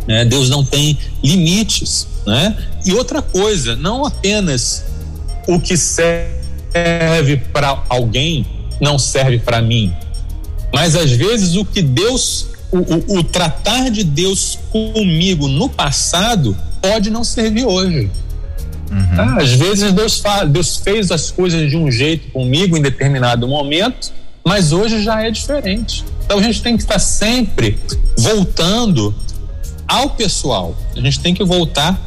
Né? 0.07 0.25
Deus 0.25 0.49
não 0.49 0.65
tem 0.65 0.97
limites. 1.23 2.07
Né? 2.25 2.57
E 2.85 2.93
outra 2.93 3.21
coisa, 3.21 3.75
não 3.75 4.05
apenas 4.05 4.85
o 5.49 5.59
que 5.59 5.77
serve 5.77 6.39
serve 6.73 7.37
para 7.53 7.83
alguém 7.89 8.47
não 8.81 8.99
serve 8.99 9.39
para 9.39 9.61
mim. 9.61 9.93
Mas 10.73 10.95
às 10.95 11.11
vezes 11.11 11.57
o 11.57 11.65
que 11.65 11.83
Deus, 11.83 12.49
o, 12.71 12.79
o, 12.79 13.19
o, 13.19 13.25
tratar 13.25 13.91
de 13.91 14.05
Deus 14.05 14.59
comigo 14.71 15.49
no 15.49 15.69
passado 15.69 16.57
pode 16.81 17.11
não 17.11 17.25
servir 17.25 17.65
hoje. 17.65 18.11
Uhum. 18.91 19.17
Tá? 19.17 19.37
Às 19.39 19.53
vezes 19.53 19.93
Deus, 19.93 20.19
fala, 20.19 20.47
Deus 20.47 20.77
fez 20.77 21.11
as 21.11 21.31
coisas 21.31 21.69
de 21.69 21.77
um 21.77 21.91
jeito 21.91 22.31
comigo 22.31 22.77
em 22.77 22.83
determinado 22.83 23.47
momento, 23.49 24.13
mas 24.45 24.73
hoje 24.73 25.03
já 25.03 25.23
é 25.23 25.31
diferente. 25.31 26.05
Então 26.25 26.39
a 26.39 26.43
gente 26.43 26.63
tem 26.63 26.77
que 26.77 26.83
estar 26.83 26.99
sempre 26.99 27.79
voltando 28.17 29.15
ao 29.87 30.11
pessoal. 30.11 30.77
A 30.95 31.01
gente 31.01 31.21
tem 31.21 31.35
que 31.35 31.45
voltar 31.45 31.99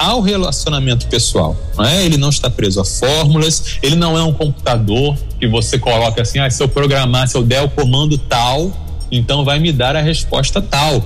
ao 0.00 0.22
relacionamento 0.22 1.06
pessoal. 1.08 1.54
Não 1.76 1.84
é? 1.84 2.02
Ele 2.02 2.16
não 2.16 2.30
está 2.30 2.48
preso 2.48 2.80
a 2.80 2.84
fórmulas, 2.86 3.76
ele 3.82 3.96
não 3.96 4.16
é 4.16 4.22
um 4.22 4.32
computador 4.32 5.14
que 5.38 5.46
você 5.46 5.78
coloca 5.78 6.22
assim, 6.22 6.38
ah, 6.38 6.48
se 6.48 6.62
eu 6.62 6.68
programar, 6.68 7.28
se 7.28 7.36
eu 7.36 7.42
der 7.42 7.62
o 7.62 7.68
comando 7.68 8.16
tal, 8.16 8.72
então 9.12 9.44
vai 9.44 9.58
me 9.58 9.70
dar 9.70 9.94
a 9.94 10.00
resposta 10.00 10.62
tal. 10.62 11.04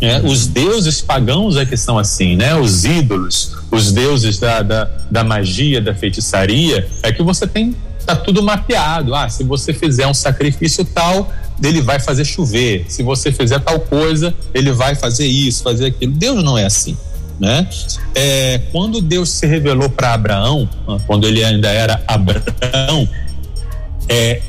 É, 0.00 0.20
os 0.20 0.46
deuses 0.46 1.00
pagãos 1.00 1.56
é 1.56 1.66
que 1.66 1.76
são 1.76 1.98
assim, 1.98 2.36
né? 2.36 2.54
Os 2.54 2.84
ídolos, 2.84 3.56
os 3.68 3.90
deuses 3.90 4.38
da, 4.38 4.62
da, 4.62 4.88
da 5.10 5.24
magia, 5.24 5.80
da 5.80 5.92
feitiçaria, 5.92 6.88
é 7.02 7.10
que 7.10 7.20
você 7.20 7.48
tem 7.48 7.74
tá 8.06 8.14
tudo 8.14 8.40
mapeado. 8.42 9.12
Ah, 9.12 9.28
se 9.28 9.42
você 9.42 9.72
fizer 9.74 10.06
um 10.06 10.14
sacrifício 10.14 10.84
tal, 10.84 11.30
ele 11.60 11.82
vai 11.82 11.98
fazer 11.98 12.24
chover. 12.24 12.86
Se 12.88 13.02
você 13.02 13.32
fizer 13.32 13.58
tal 13.58 13.80
coisa, 13.80 14.32
ele 14.54 14.70
vai 14.70 14.94
fazer 14.94 15.26
isso, 15.26 15.64
fazer 15.64 15.86
aquilo. 15.86 16.12
Deus 16.12 16.44
não 16.44 16.56
é 16.56 16.64
assim 16.64 16.96
né? 17.38 17.68
É, 18.14 18.60
quando 18.72 19.00
Deus 19.00 19.30
se 19.30 19.46
revelou 19.46 19.88
para 19.88 20.14
Abraão, 20.14 20.68
quando 21.06 21.26
ele 21.26 21.44
ainda 21.44 21.68
era 21.68 22.02
Abraão, 22.06 23.08
é, 24.08 24.40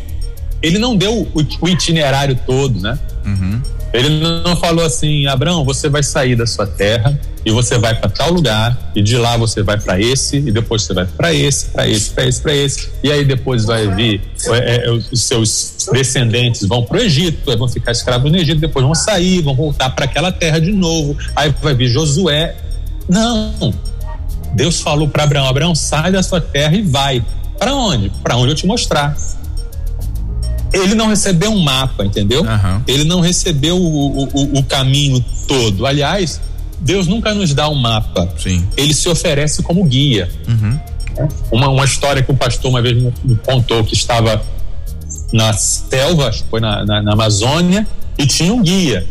ele 0.61 0.79
não 0.79 0.95
deu 0.95 1.27
o, 1.33 1.69
itinerário 1.69 2.37
todo, 2.45 2.79
né? 2.81 2.97
Uhum. 3.25 3.61
Ele 3.91 4.09
não 4.19 4.55
falou 4.55 4.85
assim, 4.85 5.25
Abraão, 5.25 5.65
você 5.65 5.89
vai 5.89 6.03
sair 6.03 6.35
da 6.35 6.45
sua 6.45 6.67
terra 6.67 7.19
e 7.43 7.51
você 7.51 7.77
vai 7.77 7.95
para 7.95 8.09
tal 8.09 8.31
lugar 8.31 8.91
e 8.95 9.01
de 9.01 9.17
lá 9.17 9.35
você 9.35 9.63
vai 9.63 9.79
para 9.79 9.99
esse 9.99 10.37
e 10.37 10.51
depois 10.51 10.83
você 10.83 10.93
vai 10.93 11.05
para 11.05 11.33
esse, 11.33 11.67
para 11.67 11.87
esse, 11.87 12.11
para 12.11 12.27
esse, 12.27 12.41
para 12.41 12.53
esse 12.53 12.89
e 13.01 13.11
aí 13.11 13.25
depois 13.25 13.65
vai 13.65 13.87
vir 13.95 14.21
é, 14.47 14.85
é, 14.85 14.91
os 14.91 15.09
seus 15.23 15.87
descendentes 15.91 16.67
vão 16.67 16.83
para 16.83 16.97
o 16.97 17.01
Egito, 17.01 17.57
vão 17.57 17.67
ficar 17.67 17.91
escravos 17.91 18.31
no 18.31 18.37
Egito, 18.37 18.59
depois 18.59 18.85
vão 18.85 18.93
sair, 18.93 19.41
vão 19.41 19.55
voltar 19.55 19.89
para 19.89 20.05
aquela 20.05 20.31
terra 20.31 20.59
de 20.59 20.71
novo, 20.71 21.17
aí 21.35 21.53
vai 21.61 21.73
vir 21.73 21.87
Josué 21.87 22.55
não. 23.09 23.73
Deus 24.53 24.81
falou 24.81 25.07
para 25.07 25.23
Abraão: 25.23 25.47
Abraão, 25.47 25.75
sai 25.75 26.11
da 26.11 26.21
sua 26.21 26.39
terra 26.39 26.75
e 26.75 26.81
vai. 26.81 27.25
Para 27.57 27.73
onde? 27.73 28.09
Para 28.23 28.37
onde 28.37 28.51
eu 28.51 28.55
te 28.55 28.65
mostrar. 28.65 29.17
Ele 30.71 30.93
não 30.93 31.07
recebeu 31.07 31.51
um 31.51 31.59
mapa, 31.59 32.05
entendeu? 32.05 32.41
Uhum. 32.41 32.83
Ele 32.87 33.03
não 33.03 33.19
recebeu 33.21 33.77
o, 33.77 34.23
o, 34.23 34.59
o, 34.59 34.63
caminho 34.63 35.23
todo. 35.47 35.85
Aliás, 35.85 36.39
Deus 36.79 37.07
nunca 37.07 37.33
nos 37.33 37.53
dá 37.55 37.67
um 37.67 37.75
mapa. 37.75 38.29
Sim. 38.37 38.65
Ele 38.77 38.93
se 38.93 39.09
oferece 39.09 39.63
como 39.63 39.83
guia. 39.83 40.29
Uhum. 40.47 40.79
Uma, 41.51 41.69
uma 41.69 41.85
história 41.85 42.21
que 42.21 42.31
o 42.31 42.35
pastor 42.35 42.69
uma 42.69 42.81
vez 42.81 43.01
me 43.01 43.35
contou 43.37 43.83
que 43.83 43.95
estava 43.95 44.41
na 45.33 45.53
selva, 45.53 46.31
foi 46.49 46.59
na, 46.59 46.85
na, 46.85 47.01
na 47.01 47.13
Amazônia, 47.13 47.87
e 48.17 48.27
tinha 48.27 48.53
um 48.53 48.61
guia. 48.61 49.07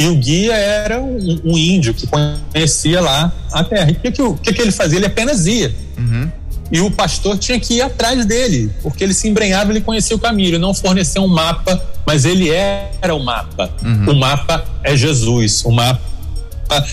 E 0.00 0.08
o 0.08 0.16
guia 0.16 0.54
era 0.54 0.98
um, 0.98 1.40
um 1.44 1.58
índio 1.58 1.92
que 1.92 2.06
conhecia 2.06 3.02
lá 3.02 3.30
a 3.52 3.62
terra. 3.62 3.90
E 3.90 3.92
o 3.92 3.96
que, 3.96 4.10
que, 4.10 4.34
que, 4.42 4.52
que 4.54 4.62
ele 4.62 4.72
fazia? 4.72 4.98
Ele 4.98 5.04
apenas 5.04 5.46
ia. 5.46 5.74
Uhum. 5.98 6.30
E 6.72 6.80
o 6.80 6.90
pastor 6.90 7.36
tinha 7.36 7.60
que 7.60 7.74
ir 7.74 7.82
atrás 7.82 8.24
dele, 8.24 8.70
porque 8.82 9.04
ele 9.04 9.12
se 9.12 9.28
embrenhava, 9.28 9.70
ele 9.70 9.82
conhecia 9.82 10.16
o 10.16 10.18
caminho. 10.18 10.48
Ele 10.48 10.58
não 10.58 10.72
forneceu 10.72 11.22
um 11.22 11.28
mapa, 11.28 11.78
mas 12.06 12.24
ele 12.24 12.48
era 12.48 13.14
o 13.14 13.22
mapa. 13.22 13.70
Uhum. 13.84 14.12
O 14.12 14.16
mapa 14.18 14.64
é 14.82 14.96
Jesus. 14.96 15.66
O 15.66 15.70
mapa 15.70 16.00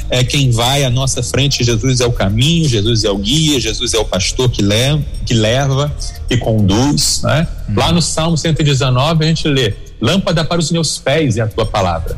é 0.10 0.22
quem 0.26 0.52
vai 0.52 0.84
à 0.84 0.90
nossa 0.90 1.24
frente. 1.24 1.64
Jesus 1.64 2.02
é 2.02 2.06
o 2.06 2.12
caminho, 2.12 2.68
Jesus 2.68 3.06
é 3.06 3.10
o 3.10 3.18
guia, 3.18 3.58
Jesus 3.58 3.94
é 3.94 3.98
o 4.00 4.04
pastor 4.04 4.50
que 4.50 4.62
leva, 4.62 5.02
que, 5.26 5.34
leva, 5.34 5.96
que 6.28 6.36
conduz. 6.36 7.22
Né? 7.24 7.48
Uhum. 7.70 7.76
Lá 7.78 7.90
no 7.94 8.02
Salmo 8.02 8.38
119 8.38 9.24
a 9.24 9.28
gente 9.30 9.48
lê: 9.48 9.74
Lâmpada 10.02 10.44
para 10.44 10.60
os 10.60 10.70
meus 10.72 10.98
pés 10.98 11.38
é 11.38 11.42
a 11.42 11.48
tua 11.48 11.66
palavra 11.66 12.18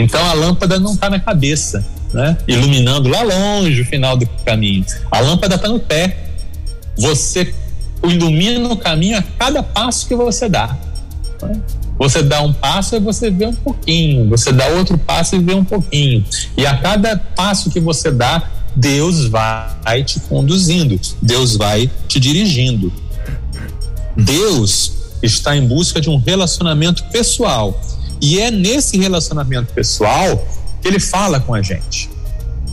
então 0.00 0.24
a 0.24 0.32
lâmpada 0.32 0.78
não 0.78 0.94
está 0.94 1.10
na 1.10 1.20
cabeça, 1.20 1.84
né? 2.12 2.36
Iluminando 2.46 3.08
lá 3.08 3.22
longe 3.22 3.80
o 3.80 3.84
final 3.84 4.16
do 4.16 4.26
caminho. 4.44 4.84
A 5.10 5.20
lâmpada 5.20 5.54
está 5.54 5.68
no 5.68 5.80
pé. 5.80 6.16
Você 6.96 7.54
ilumina 8.02 8.68
o 8.68 8.76
caminho 8.76 9.18
a 9.18 9.22
cada 9.22 9.62
passo 9.62 10.08
que 10.08 10.14
você 10.14 10.48
dá. 10.48 10.76
Né? 11.42 11.60
Você 11.98 12.22
dá 12.22 12.40
um 12.42 12.52
passo 12.52 12.96
e 12.96 13.00
você 13.00 13.30
vê 13.30 13.46
um 13.46 13.54
pouquinho, 13.54 14.28
você 14.28 14.50
dá 14.52 14.66
outro 14.68 14.96
passo 14.96 15.36
e 15.36 15.38
vê 15.38 15.54
um 15.54 15.64
pouquinho. 15.64 16.24
E 16.56 16.66
a 16.66 16.76
cada 16.78 17.16
passo 17.16 17.70
que 17.70 17.78
você 17.78 18.10
dá, 18.10 18.48
Deus 18.74 19.26
vai 19.26 20.02
te 20.04 20.18
conduzindo, 20.20 20.98
Deus 21.20 21.56
vai 21.56 21.90
te 22.08 22.18
dirigindo. 22.18 22.92
Deus 24.16 24.92
está 25.22 25.56
em 25.56 25.66
busca 25.66 26.00
de 26.00 26.08
um 26.08 26.16
relacionamento 26.16 27.04
pessoal. 27.04 27.78
E 28.20 28.40
é 28.40 28.50
nesse 28.50 28.98
relacionamento 28.98 29.72
pessoal 29.72 30.46
que 30.80 30.88
ele 30.88 31.00
fala 31.00 31.40
com 31.40 31.54
a 31.54 31.62
gente. 31.62 32.10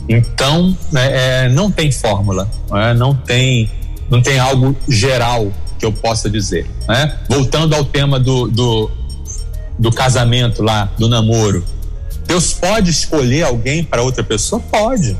Então, 0.08 0.76
né, 0.90 1.44
é, 1.44 1.48
não 1.48 1.70
tem 1.70 1.92
fórmula, 1.92 2.50
é, 2.72 2.94
não 2.94 3.14
tem 3.14 3.70
não 4.10 4.22
tem 4.22 4.38
algo 4.38 4.74
geral 4.88 5.52
que 5.78 5.84
eu 5.84 5.92
possa 5.92 6.28
dizer. 6.28 6.66
Né? 6.88 7.14
Voltando 7.28 7.74
ao 7.74 7.84
tema 7.84 8.18
do, 8.18 8.48
do, 8.48 8.90
do 9.78 9.92
casamento 9.92 10.62
lá, 10.62 10.90
do 10.98 11.08
namoro. 11.08 11.64
Deus 12.26 12.52
pode 12.52 12.90
escolher 12.90 13.44
alguém 13.44 13.84
para 13.84 14.02
outra 14.02 14.24
pessoa? 14.24 14.60
Pode. 14.60 15.16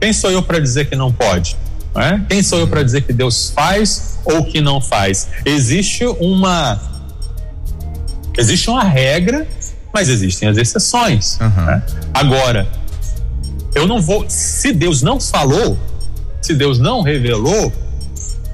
Quem 0.00 0.12
sou 0.12 0.30
eu 0.30 0.42
para 0.42 0.58
dizer 0.58 0.88
que 0.88 0.96
não 0.96 1.12
pode? 1.12 1.56
Né? 1.94 2.24
Quem 2.28 2.42
sou 2.42 2.58
eu 2.60 2.68
para 2.68 2.82
dizer 2.82 3.02
que 3.02 3.12
Deus 3.12 3.50
faz 3.50 4.18
ou 4.24 4.44
que 4.44 4.60
não 4.60 4.80
faz? 4.80 5.28
Existe 5.44 6.04
uma 6.04 6.80
existe 8.40 8.70
uma 8.70 8.82
regra, 8.82 9.46
mas 9.92 10.08
existem 10.08 10.48
as 10.48 10.56
exceções. 10.56 11.38
Uhum. 11.40 11.64
Né? 11.64 11.82
Agora, 12.12 12.66
eu 13.74 13.86
não 13.86 14.00
vou. 14.00 14.24
Se 14.28 14.72
Deus 14.72 15.02
não 15.02 15.20
falou, 15.20 15.78
se 16.40 16.54
Deus 16.54 16.78
não 16.78 17.02
revelou, 17.02 17.72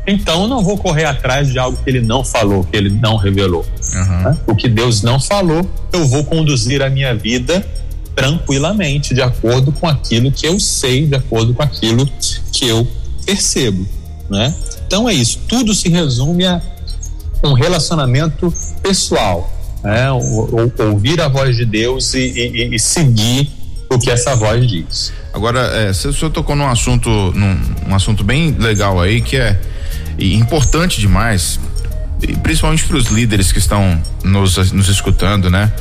então 0.06 0.42
eu 0.42 0.48
não 0.48 0.62
vou 0.62 0.76
correr 0.76 1.04
atrás 1.04 1.48
de 1.48 1.58
algo 1.58 1.78
que 1.82 1.88
ele 1.88 2.00
não 2.00 2.24
falou, 2.24 2.64
que 2.64 2.76
ele 2.76 2.90
não 2.90 3.16
revelou. 3.16 3.64
Uhum. 3.94 4.22
Né? 4.22 4.38
O 4.46 4.54
que 4.54 4.68
Deus 4.68 5.02
não 5.02 5.20
falou, 5.20 5.68
eu 5.92 6.06
vou 6.06 6.24
conduzir 6.24 6.82
a 6.82 6.90
minha 6.90 7.14
vida 7.14 7.66
tranquilamente, 8.14 9.12
de 9.12 9.20
acordo 9.20 9.70
com 9.72 9.86
aquilo 9.86 10.32
que 10.32 10.46
eu 10.46 10.58
sei, 10.58 11.06
de 11.06 11.14
acordo 11.14 11.52
com 11.52 11.62
aquilo 11.62 12.08
que 12.50 12.66
eu 12.66 12.86
percebo. 13.26 13.86
Né? 14.30 14.54
Então 14.86 15.08
é 15.08 15.12
isso, 15.12 15.40
tudo 15.46 15.74
se 15.74 15.88
resume 15.88 16.46
a 16.46 16.62
um 17.44 17.52
relacionamento 17.52 18.52
pessoal. 18.82 19.52
Né? 19.86 20.10
Ouvir 20.10 21.20
a 21.20 21.28
voz 21.28 21.56
de 21.56 21.64
Deus 21.64 22.12
e, 22.14 22.18
e, 22.18 22.74
e 22.74 22.78
seguir 22.80 23.48
o 23.88 23.96
que 24.00 24.10
essa 24.10 24.34
voz 24.34 24.68
diz. 24.68 25.12
Agora, 25.32 25.60
é, 25.60 25.90
o 25.90 25.94
senhor 25.94 26.30
tocou 26.32 26.56
num 26.56 26.66
assunto, 26.66 27.08
num, 27.08 27.56
um 27.86 27.94
assunto 27.94 28.24
bem 28.24 28.50
legal 28.58 29.00
aí, 29.00 29.20
que 29.20 29.36
é 29.36 29.56
importante 30.18 31.00
demais, 31.00 31.60
principalmente 32.42 32.82
para 32.84 32.96
os 32.96 33.06
líderes 33.06 33.52
que 33.52 33.60
estão 33.60 34.02
nos, 34.24 34.56
nos 34.72 34.88
escutando, 34.88 35.48
né? 35.48 35.72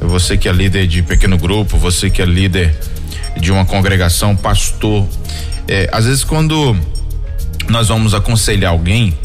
Você 0.00 0.36
que 0.36 0.48
é 0.48 0.52
líder 0.52 0.88
de 0.88 1.00
pequeno 1.00 1.38
grupo, 1.38 1.78
você 1.78 2.10
que 2.10 2.20
é 2.20 2.24
líder 2.24 2.76
de 3.38 3.52
uma 3.52 3.64
congregação, 3.64 4.34
pastor. 4.34 5.06
É, 5.68 5.88
às 5.92 6.06
vezes, 6.06 6.24
quando 6.24 6.76
nós 7.68 7.86
vamos 7.86 8.12
aconselhar 8.12 8.72
alguém, 8.72 9.16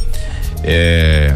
é, 0.64 1.34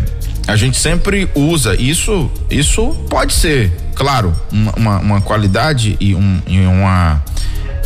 a 0.51 0.55
gente 0.57 0.77
sempre 0.77 1.29
usa 1.33 1.81
isso. 1.81 2.29
Isso 2.49 2.89
pode 3.09 3.33
ser, 3.33 3.71
claro, 3.95 4.35
uma, 4.51 4.73
uma, 4.75 4.99
uma 4.99 5.21
qualidade 5.21 5.95
e, 5.97 6.13
um, 6.13 6.41
e 6.45 6.59
uma 6.59 7.23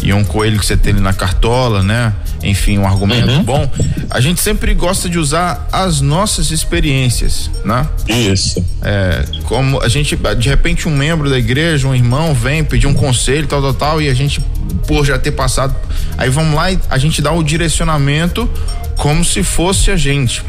e 0.01 0.11
um 0.11 0.23
coelho 0.23 0.59
que 0.59 0.65
você 0.65 0.75
tem 0.75 0.93
na 0.93 1.13
cartola, 1.13 1.83
né? 1.83 2.11
Enfim, 2.43 2.79
um 2.79 2.87
argumento 2.87 3.29
uhum. 3.29 3.43
bom. 3.43 3.71
A 4.09 4.19
gente 4.19 4.41
sempre 4.41 4.73
gosta 4.73 5.07
de 5.07 5.19
usar 5.19 5.67
as 5.71 6.01
nossas 6.01 6.49
experiências, 6.49 7.51
né? 7.63 7.87
Isso. 8.07 8.63
É, 8.81 9.23
como 9.43 9.81
a 9.81 9.87
gente, 9.87 10.17
de 10.37 10.49
repente, 10.49 10.87
um 10.87 10.95
membro 10.95 11.29
da 11.29 11.37
igreja, 11.37 11.87
um 11.87 11.95
irmão, 11.95 12.33
vem 12.33 12.63
pedir 12.63 12.87
um 12.87 12.93
conselho, 12.93 13.47
tal, 13.47 13.61
tal, 13.61 13.73
tal, 13.73 14.01
e 14.01 14.09
a 14.09 14.13
gente, 14.13 14.41
por 14.87 15.05
já 15.05 15.19
ter 15.19 15.31
passado, 15.31 15.75
aí 16.17 16.29
vamos 16.29 16.55
lá 16.55 16.71
e 16.71 16.79
a 16.89 16.97
gente 16.97 17.21
dá 17.21 17.31
o 17.31 17.43
direcionamento 17.43 18.49
como 18.97 19.23
se 19.23 19.43
fosse 19.43 19.91
a 19.91 19.95
gente. 19.95 20.43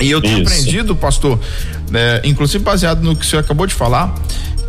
E 0.00 0.10
eu 0.10 0.20
tenho 0.20 0.42
Isso. 0.42 0.52
aprendido, 0.52 0.96
pastor, 0.96 1.38
é, 1.92 2.22
inclusive 2.24 2.62
baseado 2.64 3.02
no 3.02 3.14
que 3.14 3.24
o 3.24 3.28
senhor 3.28 3.42
acabou 3.42 3.66
de 3.66 3.74
falar, 3.74 4.14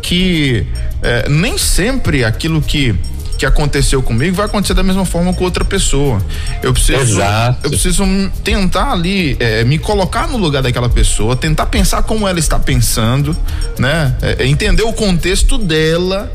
que 0.02 0.66
é, 1.02 1.28
nem 1.28 1.56
sempre 1.56 2.24
aquilo 2.24 2.60
que 2.60 2.94
que 3.42 3.46
aconteceu 3.46 4.00
comigo 4.00 4.36
vai 4.36 4.46
acontecer 4.46 4.72
da 4.72 4.84
mesma 4.84 5.04
forma 5.04 5.34
com 5.34 5.42
outra 5.42 5.64
pessoa. 5.64 6.24
Eu 6.62 6.72
preciso, 6.72 7.00
Exato. 7.00 7.58
eu 7.64 7.70
preciso 7.70 8.04
tentar 8.44 8.92
ali 8.92 9.36
é, 9.40 9.64
me 9.64 9.80
colocar 9.80 10.28
no 10.28 10.38
lugar 10.38 10.62
daquela 10.62 10.88
pessoa, 10.88 11.34
tentar 11.34 11.66
pensar 11.66 12.04
como 12.04 12.28
ela 12.28 12.38
está 12.38 12.56
pensando, 12.60 13.36
né? 13.76 14.14
É, 14.22 14.46
entender 14.46 14.84
o 14.84 14.92
contexto 14.92 15.58
dela 15.58 16.32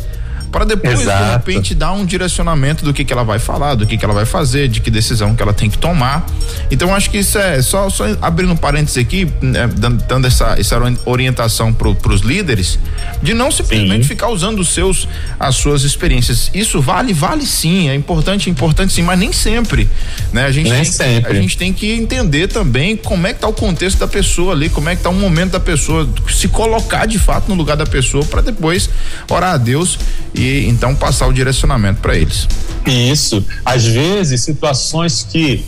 para 0.51 0.65
depois 0.65 1.01
Exato. 1.01 1.23
de 1.23 1.31
repente 1.31 1.75
dar 1.75 1.91
um 1.93 2.05
direcionamento 2.05 2.83
do 2.83 2.93
que 2.93 3.03
que 3.03 3.13
ela 3.13 3.23
vai 3.23 3.39
falar, 3.39 3.75
do 3.75 3.85
que 3.85 3.97
que 3.97 4.05
ela 4.05 4.13
vai 4.13 4.25
fazer, 4.25 4.67
de 4.67 4.79
que 4.79 4.89
decisão 4.89 5.35
que 5.35 5.41
ela 5.41 5.53
tem 5.53 5.69
que 5.69 5.77
tomar. 5.77 6.25
Então 6.71 6.93
acho 6.93 7.09
que 7.09 7.17
isso 7.17 7.37
é 7.37 7.61
só 7.61 7.89
só 7.89 8.05
abrindo 8.21 8.53
um 8.53 8.57
parênteses 8.57 8.97
aqui, 8.97 9.27
né, 9.41 9.69
dando, 10.07 10.25
essa 10.25 10.55
essa 10.59 10.77
orientação 11.05 11.73
para 11.73 11.89
os 11.89 12.21
líderes 12.21 12.79
de 13.21 13.33
não 13.33 13.51
simplesmente 13.51 14.03
sim. 14.03 14.09
ficar 14.09 14.29
usando 14.29 14.59
os 14.59 14.69
seus 14.69 15.07
as 15.39 15.55
suas 15.55 15.83
experiências. 15.83 16.49
Isso 16.53 16.81
vale, 16.81 17.13
vale 17.13 17.45
sim, 17.45 17.89
é 17.89 17.95
importante, 17.95 18.49
é 18.49 18.51
importante 18.51 18.93
sim, 18.93 19.01
mas 19.01 19.19
nem 19.19 19.33
sempre, 19.33 19.89
né? 20.31 20.45
A 20.45 20.51
gente 20.51 20.69
nem 20.69 20.83
tem, 20.83 20.91
sempre. 20.91 21.31
a 21.31 21.35
gente 21.35 21.57
tem 21.57 21.73
que 21.73 21.91
entender 21.91 22.47
também 22.47 22.95
como 22.95 23.27
é 23.27 23.33
que 23.33 23.39
tá 23.39 23.47
o 23.47 23.53
contexto 23.53 23.99
da 23.99 24.07
pessoa 24.07 24.53
ali, 24.53 24.69
como 24.69 24.89
é 24.89 24.95
que 24.95 25.03
tá 25.03 25.09
o 25.09 25.13
momento 25.13 25.51
da 25.51 25.59
pessoa, 25.59 26.07
se 26.29 26.47
colocar 26.47 27.05
de 27.05 27.19
fato 27.19 27.49
no 27.49 27.55
lugar 27.55 27.75
da 27.75 27.85
pessoa 27.85 28.23
para 28.25 28.41
depois 28.41 28.89
orar 29.29 29.53
a 29.53 29.57
Deus 29.57 29.97
e 30.37 30.67
então 30.67 30.95
passar 30.95 31.27
o 31.27 31.33
direcionamento 31.33 31.99
para 32.01 32.15
eles. 32.15 32.47
Isso. 32.85 33.43
Às 33.65 33.85
vezes, 33.85 34.41
situações 34.41 35.27
que 35.29 35.63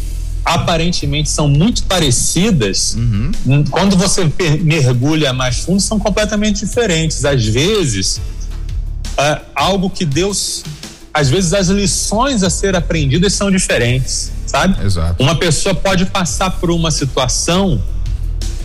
aparentemente 0.45 1.29
são 1.29 1.47
muito 1.47 1.83
parecidas, 1.83 2.95
uhum. 2.95 3.63
quando 3.69 3.97
você 3.97 4.31
mergulha 4.61 5.33
mais 5.33 5.59
fundo, 5.59 5.81
são 5.81 5.99
completamente 5.99 6.65
diferentes. 6.65 7.25
Às 7.25 7.45
vezes, 7.45 8.21
é 9.17 9.41
algo 9.55 9.89
que 9.89 10.05
Deus. 10.05 10.63
Às 11.13 11.29
vezes, 11.29 11.53
as 11.53 11.67
lições 11.67 12.43
a 12.43 12.49
ser 12.49 12.75
aprendidas 12.75 13.33
são 13.33 13.51
diferentes, 13.51 14.31
sabe? 14.45 14.83
Exato. 14.85 15.21
Uma 15.21 15.35
pessoa 15.35 15.73
pode 15.75 16.05
passar 16.05 16.51
por 16.51 16.71
uma 16.71 16.91
situação 16.91 17.81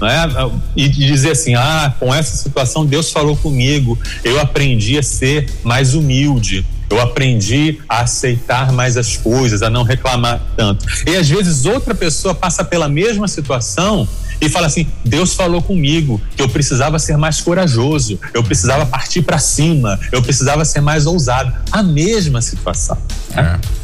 né? 0.01 0.29
E 0.77 0.89
dizer 0.89 1.33
assim, 1.33 1.55
ah, 1.55 1.95
com 1.99 2.15
essa 2.15 2.37
situação 2.37 2.85
Deus 2.85 3.11
falou 3.11 3.37
comigo, 3.37 3.99
eu 4.23 4.41
aprendi 4.41 4.99
a 4.99 5.03
ser 5.03 5.51
mais 5.63 5.95
humilde, 5.95 6.65
eu 6.91 7.01
aprendi 7.01 7.79
a 7.89 8.01
aceitar 8.01 8.73
mais 8.73 8.97
as 8.97 9.17
coisas, 9.17 9.63
a 9.63 9.71
não 9.71 9.83
reclamar 9.83 10.41
tanto. 10.57 10.85
E 11.07 11.17
às 11.17 11.29
vezes 11.29 11.65
outra 11.65 11.95
pessoa 11.95 12.35
passa 12.35 12.65
pela 12.65 12.89
mesma 12.89 13.27
situação 13.27 14.07
e 14.41 14.49
fala 14.49 14.67
assim: 14.67 14.87
Deus 15.05 15.35
falou 15.35 15.63
comigo 15.63 16.21
que 16.37 16.43
eu 16.43 16.49
precisava 16.49 16.99
ser 16.99 17.17
mais 17.17 17.41
corajoso, 17.41 18.19
eu 18.33 18.43
precisava 18.43 18.87
partir 18.87 19.23
para 19.23 19.39
cima, 19.39 19.99
eu 20.13 20.23
precisava 20.23 20.65
ser 20.65 20.81
mais 20.81 21.07
ousado. 21.07 21.53
A 21.73 21.83
mesma 21.83 22.41
situação. 22.41 22.99
Né? 23.31 23.59
É. 23.61 23.84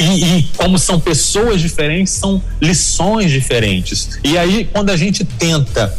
E, 0.00 0.38
e, 0.38 0.42
como 0.56 0.78
são 0.78 0.98
pessoas 0.98 1.60
diferentes, 1.60 2.14
são 2.14 2.42
lições 2.60 3.30
diferentes. 3.30 4.18
E 4.24 4.38
aí, 4.38 4.64
quando 4.72 4.88
a 4.88 4.96
gente 4.96 5.24
tenta 5.24 5.94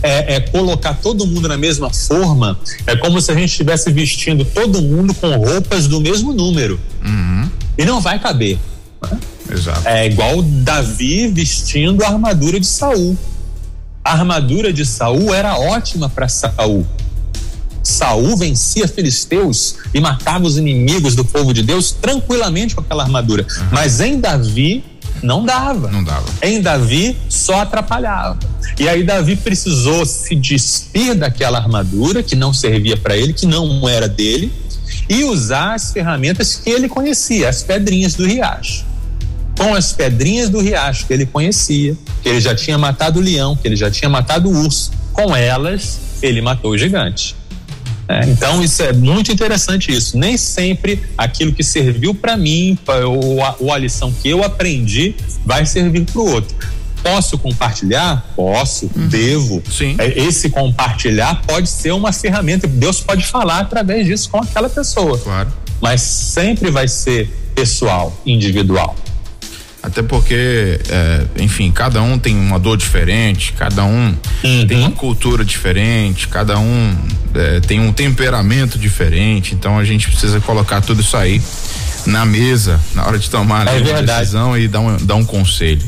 é, 0.00 0.36
é, 0.36 0.40
colocar 0.40 0.94
todo 0.94 1.26
mundo 1.26 1.48
na 1.48 1.58
mesma 1.58 1.90
forma, 1.90 2.58
é 2.86 2.96
como 2.96 3.20
se 3.20 3.32
a 3.32 3.34
gente 3.34 3.50
estivesse 3.50 3.90
vestindo 3.90 4.44
todo 4.44 4.80
mundo 4.80 5.12
com 5.14 5.28
roupas 5.36 5.88
do 5.88 6.00
mesmo 6.00 6.32
número. 6.32 6.78
Uhum. 7.04 7.50
E 7.76 7.84
não 7.84 8.00
vai 8.00 8.20
caber. 8.20 8.58
Né? 9.02 9.18
Exato. 9.50 9.86
É 9.86 10.06
igual 10.06 10.40
Davi 10.40 11.26
vestindo 11.26 12.04
a 12.04 12.08
armadura 12.08 12.60
de 12.60 12.66
Saul. 12.66 13.18
A 14.04 14.12
armadura 14.12 14.72
de 14.72 14.86
Saul 14.86 15.34
era 15.34 15.56
ótima 15.56 16.08
para 16.08 16.28
Saul. 16.28 16.86
Saul 17.82 18.36
vencia 18.36 18.86
filisteus 18.86 19.76
e 19.92 20.00
matava 20.00 20.44
os 20.44 20.56
inimigos 20.56 21.14
do 21.14 21.24
povo 21.24 21.52
de 21.52 21.62
Deus 21.62 21.92
tranquilamente 21.92 22.74
com 22.74 22.80
aquela 22.80 23.02
armadura. 23.02 23.44
Uhum. 23.58 23.66
Mas 23.72 24.00
em 24.00 24.20
Davi 24.20 24.84
não 25.22 25.44
dava. 25.44 25.90
Não 25.90 26.02
dava. 26.02 26.26
Em 26.42 26.60
Davi 26.60 27.16
só 27.28 27.60
atrapalhava. 27.60 28.38
E 28.78 28.88
aí 28.88 29.04
Davi 29.04 29.36
precisou 29.36 30.04
se 30.06 30.34
despir 30.34 31.14
daquela 31.14 31.58
armadura 31.58 32.22
que 32.22 32.34
não 32.34 32.52
servia 32.52 32.96
para 32.96 33.16
ele, 33.16 33.32
que 33.32 33.46
não 33.46 33.88
era 33.88 34.08
dele, 34.08 34.52
e 35.08 35.24
usar 35.24 35.74
as 35.74 35.92
ferramentas 35.92 36.56
que 36.56 36.70
ele 36.70 36.88
conhecia, 36.88 37.48
as 37.48 37.62
pedrinhas 37.62 38.14
do 38.14 38.26
riacho. 38.26 38.84
Com 39.56 39.74
as 39.74 39.92
pedrinhas 39.92 40.48
do 40.48 40.60
riacho 40.60 41.06
que 41.06 41.12
ele 41.12 41.26
conhecia, 41.26 41.96
que 42.22 42.28
ele 42.28 42.40
já 42.40 42.54
tinha 42.54 42.78
matado 42.78 43.20
o 43.20 43.22
leão, 43.22 43.54
que 43.54 43.68
ele 43.68 43.76
já 43.76 43.90
tinha 43.90 44.08
matado 44.08 44.48
o 44.48 44.64
urso, 44.64 44.90
com 45.12 45.36
elas 45.36 46.00
ele 46.22 46.40
matou 46.40 46.70
o 46.70 46.78
gigante. 46.78 47.36
É, 48.08 48.24
então 48.28 48.62
isso 48.62 48.82
é 48.82 48.92
muito 48.92 49.32
interessante 49.32 49.92
isso. 49.92 50.18
Nem 50.18 50.36
sempre 50.36 51.00
aquilo 51.16 51.52
que 51.52 51.62
serviu 51.62 52.14
para 52.14 52.36
mim, 52.36 52.78
ou 53.06 53.42
a, 53.42 53.56
ou 53.58 53.72
a 53.72 53.78
lição 53.78 54.12
que 54.12 54.28
eu 54.28 54.42
aprendi, 54.42 55.14
vai 55.44 55.64
servir 55.64 56.04
para 56.04 56.20
o 56.20 56.30
outro. 56.30 56.54
posso 57.02 57.36
compartilhar? 57.38 58.32
Posso, 58.36 58.90
uhum. 58.94 59.08
devo. 59.08 59.62
Sim. 59.70 59.96
É, 59.98 60.18
esse 60.18 60.50
compartilhar 60.50 61.42
pode 61.46 61.68
ser 61.68 61.92
uma 61.92 62.12
ferramenta. 62.12 62.66
Deus 62.66 63.00
pode 63.00 63.26
falar 63.26 63.60
através 63.60 64.06
disso 64.06 64.30
com 64.30 64.38
aquela 64.38 64.68
pessoa. 64.68 65.18
Claro. 65.18 65.52
Mas 65.80 66.00
sempre 66.00 66.70
vai 66.70 66.86
ser 66.86 67.28
pessoal, 67.54 68.16
individual. 68.24 68.94
Até 69.82 70.00
porque, 70.00 70.78
é, 70.88 71.24
enfim, 71.38 71.72
cada 71.72 72.00
um 72.00 72.16
tem 72.16 72.36
uma 72.36 72.58
dor 72.58 72.76
diferente, 72.76 73.52
cada 73.52 73.84
um 73.84 74.14
uhum. 74.44 74.66
tem 74.66 74.78
uma 74.78 74.92
cultura 74.92 75.44
diferente, 75.44 76.28
cada 76.28 76.56
um 76.56 76.96
é, 77.34 77.58
tem 77.60 77.80
um 77.80 77.92
temperamento 77.92 78.78
diferente. 78.78 79.54
Então 79.54 79.78
a 79.78 79.84
gente 79.84 80.08
precisa 80.08 80.40
colocar 80.40 80.80
tudo 80.80 81.00
isso 81.00 81.16
aí 81.16 81.42
na 82.06 82.24
mesa 82.24 82.80
na 82.94 83.06
hora 83.06 83.18
de 83.18 83.28
tomar 83.28 83.66
é 83.66 83.98
a 83.98 84.00
decisão 84.02 84.56
e 84.56 84.68
dar 84.68 84.80
um, 84.80 84.96
dar 84.98 85.16
um 85.16 85.24
conselho. 85.24 85.82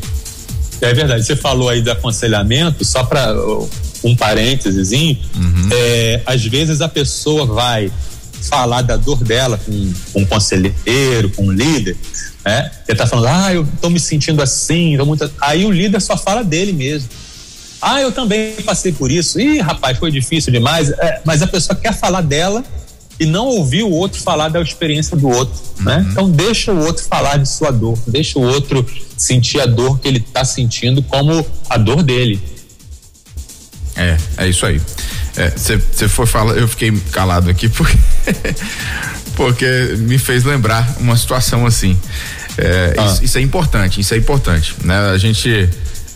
É 0.80 0.92
verdade. 0.92 1.24
Você 1.24 1.36
falou 1.36 1.68
aí 1.68 1.80
do 1.80 1.90
aconselhamento, 1.90 2.84
só 2.84 3.04
para 3.04 3.32
um 4.02 4.14
parênteses, 4.16 4.90
uhum. 4.90 5.68
é, 5.72 6.20
às 6.26 6.44
vezes 6.44 6.80
a 6.80 6.88
pessoa 6.88 7.46
vai 7.46 7.90
falar 8.48 8.82
da 8.82 8.96
dor 8.96 9.22
dela 9.24 9.58
com, 9.58 9.92
com 10.12 10.20
um 10.22 10.26
conselheiro, 10.26 11.30
com 11.30 11.44
um 11.46 11.52
líder, 11.52 11.96
né? 12.44 12.70
Ele 12.86 12.98
tá 12.98 13.06
falando, 13.06 13.26
ah, 13.26 13.54
eu 13.54 13.66
tô 13.80 13.90
me 13.90 13.98
sentindo 13.98 14.42
assim, 14.42 14.96
tô 14.96 15.06
muito... 15.06 15.30
aí 15.40 15.64
o 15.64 15.70
líder 15.70 16.00
só 16.00 16.16
fala 16.16 16.42
dele 16.44 16.72
mesmo. 16.72 17.08
Ah, 17.80 18.00
eu 18.00 18.12
também 18.12 18.54
passei 18.64 18.92
por 18.92 19.10
isso. 19.10 19.38
Ih, 19.38 19.60
rapaz, 19.60 19.98
foi 19.98 20.10
difícil 20.10 20.50
demais. 20.52 20.90
É, 20.90 21.20
mas 21.24 21.42
a 21.42 21.46
pessoa 21.46 21.76
quer 21.76 21.92
falar 21.92 22.22
dela 22.22 22.64
e 23.20 23.26
não 23.26 23.46
ouvir 23.46 23.82
o 23.82 23.90
outro 23.90 24.20
falar 24.20 24.48
da 24.48 24.60
experiência 24.60 25.16
do 25.16 25.28
outro, 25.28 25.54
né? 25.80 25.96
uhum. 25.96 26.02
né? 26.02 26.08
Então 26.10 26.30
deixa 26.30 26.72
o 26.72 26.84
outro 26.84 27.04
falar 27.04 27.36
de 27.36 27.48
sua 27.48 27.70
dor, 27.70 27.98
deixa 28.06 28.38
o 28.38 28.42
outro 28.42 28.86
sentir 29.16 29.60
a 29.60 29.66
dor 29.66 29.98
que 30.00 30.08
ele 30.08 30.18
está 30.18 30.44
sentindo 30.44 31.02
como 31.02 31.46
a 31.68 31.76
dor 31.76 32.02
dele. 32.02 32.40
É, 33.96 34.16
é 34.38 34.48
isso 34.48 34.66
aí. 34.66 34.80
Você 35.56 36.04
é, 36.04 36.08
foi 36.08 36.26
falar, 36.26 36.54
eu 36.54 36.68
fiquei 36.68 36.92
calado 37.10 37.50
aqui 37.50 37.68
porque 37.68 37.98
porque 39.34 39.96
me 39.98 40.18
fez 40.18 40.44
lembrar 40.44 40.96
uma 41.00 41.16
situação 41.16 41.66
assim. 41.66 41.98
É, 42.56 42.94
ah. 42.96 43.06
isso, 43.06 43.24
isso, 43.24 43.38
é 43.38 43.40
importante, 43.40 44.00
isso 44.00 44.14
é 44.14 44.16
importante, 44.16 44.76
né? 44.84 45.10
A 45.10 45.18
gente 45.18 45.68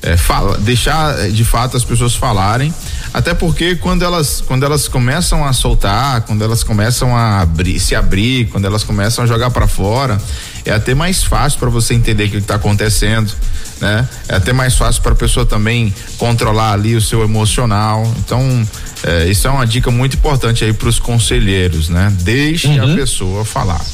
é, 0.02 0.16
fala, 0.16 0.56
deixar 0.58 1.28
de 1.30 1.44
fato 1.44 1.76
as 1.76 1.84
pessoas 1.84 2.14
falarem, 2.14 2.72
até 3.12 3.34
porque 3.34 3.74
quando 3.74 4.04
elas 4.04 4.40
quando 4.46 4.64
elas 4.64 4.86
começam 4.86 5.44
a 5.44 5.52
soltar, 5.52 6.20
quando 6.22 6.44
elas 6.44 6.62
começam 6.62 7.16
a 7.16 7.40
abrir, 7.40 7.80
se 7.80 7.96
abrir, 7.96 8.46
quando 8.46 8.66
elas 8.66 8.84
começam 8.84 9.24
a 9.24 9.26
jogar 9.26 9.50
para 9.50 9.66
fora, 9.66 10.16
é 10.64 10.72
até 10.72 10.94
mais 10.94 11.24
fácil 11.24 11.58
para 11.58 11.70
você 11.70 11.94
entender 11.94 12.26
o 12.26 12.30
que 12.30 12.36
está 12.36 12.54
acontecendo, 12.54 13.32
né? 13.80 14.08
É 14.28 14.36
até 14.36 14.52
mais 14.52 14.76
fácil 14.76 15.02
para 15.02 15.12
a 15.12 15.16
pessoa 15.16 15.44
também 15.44 15.92
controlar 16.18 16.72
ali 16.72 16.94
o 16.94 17.00
seu 17.00 17.24
emocional. 17.24 18.06
Então, 18.18 18.66
é, 19.04 19.28
isso 19.28 19.46
é 19.46 19.50
uma 19.50 19.66
dica 19.66 19.90
muito 19.90 20.16
importante 20.16 20.64
aí 20.64 20.72
para 20.72 20.88
os 20.88 20.98
conselheiros, 20.98 21.88
né? 21.88 22.12
Deixe 22.22 22.68
uhum. 22.68 22.92
a 22.92 22.96
pessoa 22.96 23.44
falar. 23.44 23.84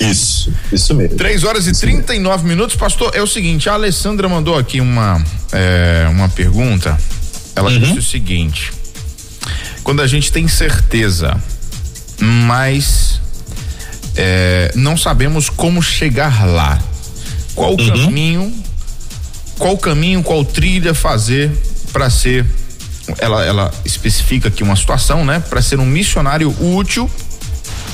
Isso, 0.00 0.52
isso 0.72 0.94
mesmo. 0.94 1.16
3 1.16 1.44
horas 1.44 1.66
e 1.66 1.72
39 1.72 2.36
mesmo. 2.36 2.48
minutos, 2.48 2.76
pastor. 2.76 3.12
É 3.14 3.22
o 3.22 3.26
seguinte, 3.26 3.68
a 3.68 3.74
Alessandra 3.74 4.28
mandou 4.28 4.56
aqui 4.56 4.80
uma, 4.80 5.22
é, 5.52 6.06
uma 6.10 6.28
pergunta. 6.28 6.98
Ela 7.54 7.70
uhum. 7.70 7.78
disse 7.78 7.98
o 7.98 8.02
seguinte: 8.02 8.72
quando 9.82 10.00
a 10.00 10.06
gente 10.06 10.32
tem 10.32 10.48
certeza, 10.48 11.38
mas 12.20 13.20
é, 14.16 14.72
não 14.74 14.96
sabemos 14.96 15.48
como 15.50 15.82
chegar 15.82 16.46
lá, 16.46 16.82
qual 17.54 17.74
o 17.74 17.80
uhum. 17.80 18.04
caminho, 18.04 18.64
qual 19.58 19.76
caminho, 19.76 20.22
qual 20.22 20.44
trilha 20.44 20.94
fazer 20.94 21.50
para 21.92 22.08
ser 22.08 22.46
ela, 23.18 23.44
ela 23.44 23.70
especifica 23.84 24.48
aqui 24.48 24.62
uma 24.62 24.76
situação, 24.76 25.24
né? 25.24 25.40
Para 25.40 25.62
ser 25.62 25.78
um 25.78 25.86
missionário 25.86 26.54
útil 26.60 27.10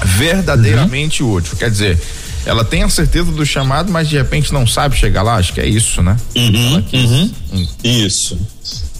verdadeiramente 0.04 1.22
uhum. 1.22 1.32
útil. 1.32 1.56
Quer 1.56 1.70
dizer, 1.70 1.98
ela 2.44 2.64
tem 2.64 2.82
a 2.82 2.88
certeza 2.88 3.32
do 3.32 3.44
chamado, 3.44 3.90
mas 3.90 4.08
de 4.08 4.16
repente 4.16 4.52
não 4.52 4.66
sabe 4.66 4.96
chegar 4.96 5.22
lá. 5.22 5.36
Acho 5.36 5.52
que 5.52 5.60
é 5.60 5.66
isso, 5.66 6.02
né? 6.02 6.16
Uhum, 6.36 6.84
uhum. 6.92 7.30
Hum. 7.52 7.68
Isso. 7.82 8.38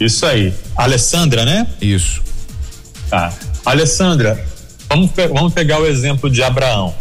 Isso 0.00 0.26
aí. 0.26 0.52
Alessandra, 0.76 1.44
né? 1.44 1.66
Isso. 1.80 2.22
Tá. 3.08 3.32
Alessandra, 3.64 4.44
vamos, 4.88 5.10
pe 5.12 5.28
vamos 5.28 5.52
pegar 5.52 5.80
o 5.80 5.86
exemplo 5.86 6.28
de 6.28 6.42
Abraão. 6.42 6.94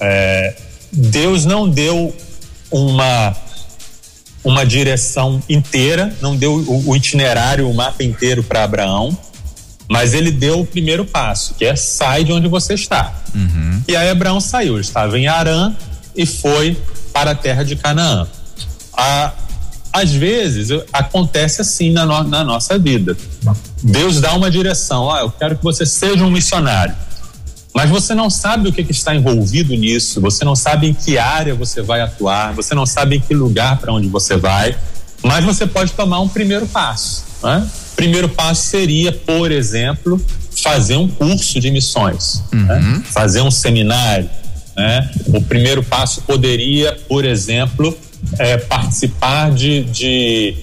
É, 0.00 0.56
Deus 0.90 1.44
não 1.44 1.68
deu 1.68 2.16
uma 2.70 3.36
uma 4.42 4.64
direção 4.64 5.42
inteira, 5.48 6.16
não 6.20 6.36
deu 6.36 6.54
o, 6.54 6.90
o 6.90 6.96
itinerário, 6.96 7.68
o 7.68 7.74
mapa 7.74 8.02
inteiro 8.02 8.42
para 8.42 8.64
Abraão 8.64 9.16
mas 9.90 10.14
ele 10.14 10.30
deu 10.30 10.60
o 10.60 10.64
primeiro 10.64 11.04
passo, 11.04 11.52
que 11.54 11.64
é 11.64 11.74
sai 11.74 12.22
de 12.22 12.32
onde 12.32 12.46
você 12.46 12.74
está. 12.74 13.12
Uhum. 13.34 13.82
E 13.88 13.96
aí 13.96 14.08
Abraão 14.08 14.40
saiu, 14.40 14.74
ele 14.74 14.82
estava 14.82 15.18
em 15.18 15.26
Arã 15.26 15.74
e 16.14 16.24
foi 16.24 16.80
para 17.12 17.32
a 17.32 17.34
terra 17.34 17.64
de 17.64 17.74
Canaã. 17.74 18.28
A, 18.96 19.32
às 19.92 20.12
vezes 20.12 20.70
acontece 20.92 21.60
assim 21.60 21.90
na, 21.90 22.06
no, 22.06 22.22
na 22.22 22.44
nossa 22.44 22.78
vida. 22.78 23.16
Deus 23.82 24.20
dá 24.20 24.32
uma 24.34 24.48
direção, 24.48 25.10
ah, 25.10 25.22
eu 25.22 25.30
quero 25.32 25.56
que 25.56 25.64
você 25.64 25.84
seja 25.84 26.24
um 26.24 26.30
missionário. 26.30 26.94
Mas 27.74 27.88
você 27.88 28.14
não 28.14 28.28
sabe 28.28 28.68
o 28.68 28.72
que, 28.72 28.82
que, 28.82 28.92
está 28.92 29.14
envolvido 29.14 29.74
nisso, 29.74 30.20
você 30.20 30.44
não 30.44 30.56
sabe 30.56 30.88
em 30.88 30.94
que 30.94 31.18
área 31.18 31.54
você 31.54 31.80
vai 31.80 32.00
atuar, 32.00 32.52
você 32.52 32.74
não 32.74 32.84
sabe 32.84 33.16
em 33.16 33.20
que 33.20 33.32
lugar 33.32 33.78
para 33.78 33.92
onde 33.92 34.08
você 34.08 34.36
vai, 34.36 34.76
mas 35.22 35.44
você 35.44 35.66
pode 35.66 35.92
tomar 35.92 36.20
um 36.20 36.28
primeiro 36.28 36.66
passo. 36.66 37.24
Né? 37.42 37.66
primeiro 38.00 38.30
passo 38.30 38.62
seria, 38.62 39.12
por 39.12 39.52
exemplo, 39.52 40.18
fazer 40.62 40.96
um 40.96 41.06
curso 41.06 41.60
de 41.60 41.70
missões, 41.70 42.42
uhum. 42.50 42.64
né? 42.64 43.02
fazer 43.04 43.42
um 43.42 43.50
seminário. 43.50 44.28
Né? 44.74 45.10
O 45.26 45.42
primeiro 45.42 45.82
passo 45.82 46.22
poderia, 46.22 46.98
por 47.06 47.26
exemplo, 47.26 47.96
é, 48.38 48.56
participar 48.56 49.50
de, 49.50 49.84
de, 49.84 50.54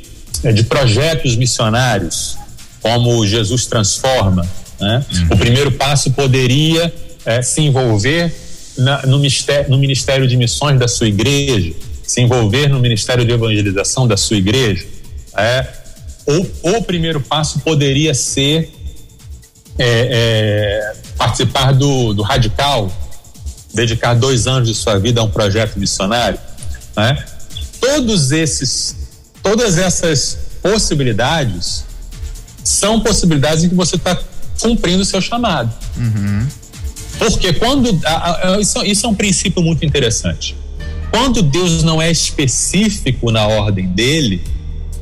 é, 0.43 0.51
de, 0.51 0.63
projetos 0.63 1.35
missionários, 1.35 2.37
como 2.81 3.25
Jesus 3.27 3.67
Transforma. 3.67 4.47
Né? 4.79 5.05
O 5.31 5.37
primeiro 5.37 5.71
passo 5.71 6.11
poderia 6.11 6.93
é, 7.25 7.41
se 7.41 7.61
envolver 7.61 8.33
na, 8.77 9.05
no, 9.05 9.17
ministério, 9.17 9.69
no 9.69 9.77
Ministério 9.77 10.27
de 10.27 10.37
Missões 10.37 10.79
da 10.79 10.87
sua 10.87 11.07
igreja, 11.07 11.73
se 12.03 12.21
envolver 12.21 12.67
no 12.69 12.79
Ministério 12.79 13.25
de 13.25 13.31
Evangelização 13.31 14.07
da 14.07 14.15
sua 14.15 14.37
igreja. 14.37 14.85
É, 15.35 15.67
ou 16.25 16.77
o 16.77 16.83
primeiro 16.83 17.21
passo 17.21 17.59
poderia 17.59 18.13
ser 18.13 18.71
é, 19.77 20.09
é, 20.11 20.93
participar 21.17 21.71
do, 21.71 22.13
do 22.13 22.21
Radical, 22.21 22.91
dedicar 23.73 24.13
dois 24.13 24.47
anos 24.47 24.67
de 24.67 24.75
sua 24.75 24.97
vida 24.97 25.21
a 25.21 25.23
um 25.23 25.29
projeto 25.29 25.77
missionário, 25.77 26.39
né? 26.95 27.23
Todos 27.79 28.31
esses, 28.31 28.95
todas 29.43 29.77
essas 29.77 30.37
possibilidades 30.61 31.85
são 32.63 32.99
possibilidades 32.99 33.63
em 33.63 33.69
que 33.69 33.75
você 33.75 33.95
está 33.95 34.19
cumprindo 34.59 35.01
o 35.01 35.05
seu 35.05 35.21
chamado. 35.21 35.71
Uhum. 35.97 36.47
Porque 37.17 37.53
quando. 37.53 37.99
Isso, 38.59 38.83
isso 38.83 39.05
é 39.05 39.09
um 39.09 39.15
princípio 39.15 39.61
muito 39.61 39.85
interessante. 39.85 40.55
Quando 41.11 41.41
Deus 41.41 41.83
não 41.83 42.01
é 42.01 42.11
específico 42.11 43.31
na 43.31 43.47
ordem 43.47 43.87
dele, 43.87 44.41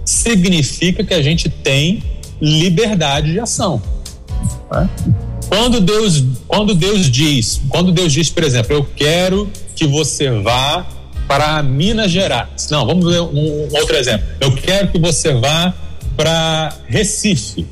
significa 0.05 1.03
que 1.03 1.13
a 1.13 1.21
gente 1.21 1.49
tem 1.49 2.03
liberdade 2.41 3.31
de 3.31 3.39
ação. 3.39 3.81
Né? 4.71 4.89
Quando 5.49 5.81
Deus, 5.81 6.23
quando 6.47 6.75
Deus 6.75 7.09
diz, 7.09 7.61
quando 7.69 7.91
Deus 7.91 8.13
diz, 8.13 8.29
por 8.29 8.43
exemplo, 8.43 8.75
eu 8.75 8.87
quero 8.95 9.49
que 9.75 9.85
você 9.85 10.29
vá 10.29 10.85
para 11.27 11.61
Minas 11.63 12.11
Gerais. 12.11 12.69
Não, 12.69 12.85
vamos 12.85 13.11
ver 13.11 13.21
um, 13.21 13.67
um 13.67 13.77
outro 13.77 13.95
exemplo. 13.95 14.25
Eu 14.39 14.53
quero 14.55 14.89
que 14.89 14.99
você 14.99 15.33
vá 15.33 15.73
para 16.15 16.73
Recife. 16.87 17.65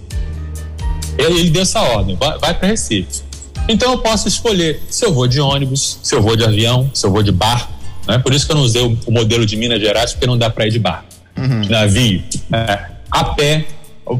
Ele, 1.17 1.39
ele 1.39 1.49
deu 1.49 1.61
essa 1.61 1.81
ordem, 1.81 2.15
vai, 2.15 2.37
vai 2.39 2.53
para 2.53 2.67
Recife. 2.67 3.21
Então 3.67 3.91
eu 3.91 3.97
posso 3.99 4.27
escolher 4.27 4.81
se 4.89 5.05
eu 5.05 5.13
vou 5.13 5.27
de 5.27 5.39
ônibus, 5.39 5.99
se 6.03 6.13
eu 6.13 6.21
vou 6.21 6.35
de 6.35 6.43
avião, 6.43 6.89
se 6.93 7.05
eu 7.05 7.11
vou 7.11 7.23
de 7.23 7.31
barco. 7.31 7.71
Né? 8.07 8.17
Por 8.17 8.33
isso 8.33 8.45
que 8.45 8.51
eu 8.51 8.55
não 8.55 8.63
usei 8.63 8.81
o, 8.81 8.97
o 9.05 9.11
modelo 9.11 9.45
de 9.45 9.55
Minas 9.55 9.79
Gerais, 9.79 10.11
porque 10.11 10.27
não 10.27 10.37
dá 10.37 10.49
para 10.49 10.67
ir 10.67 10.71
de 10.71 10.79
barco 10.79 11.13
uhum. 11.37 11.61
de 11.61 11.69
navio, 11.69 12.23
é, 12.51 12.85
a 13.09 13.23
pé. 13.25 13.65
O, 14.05 14.19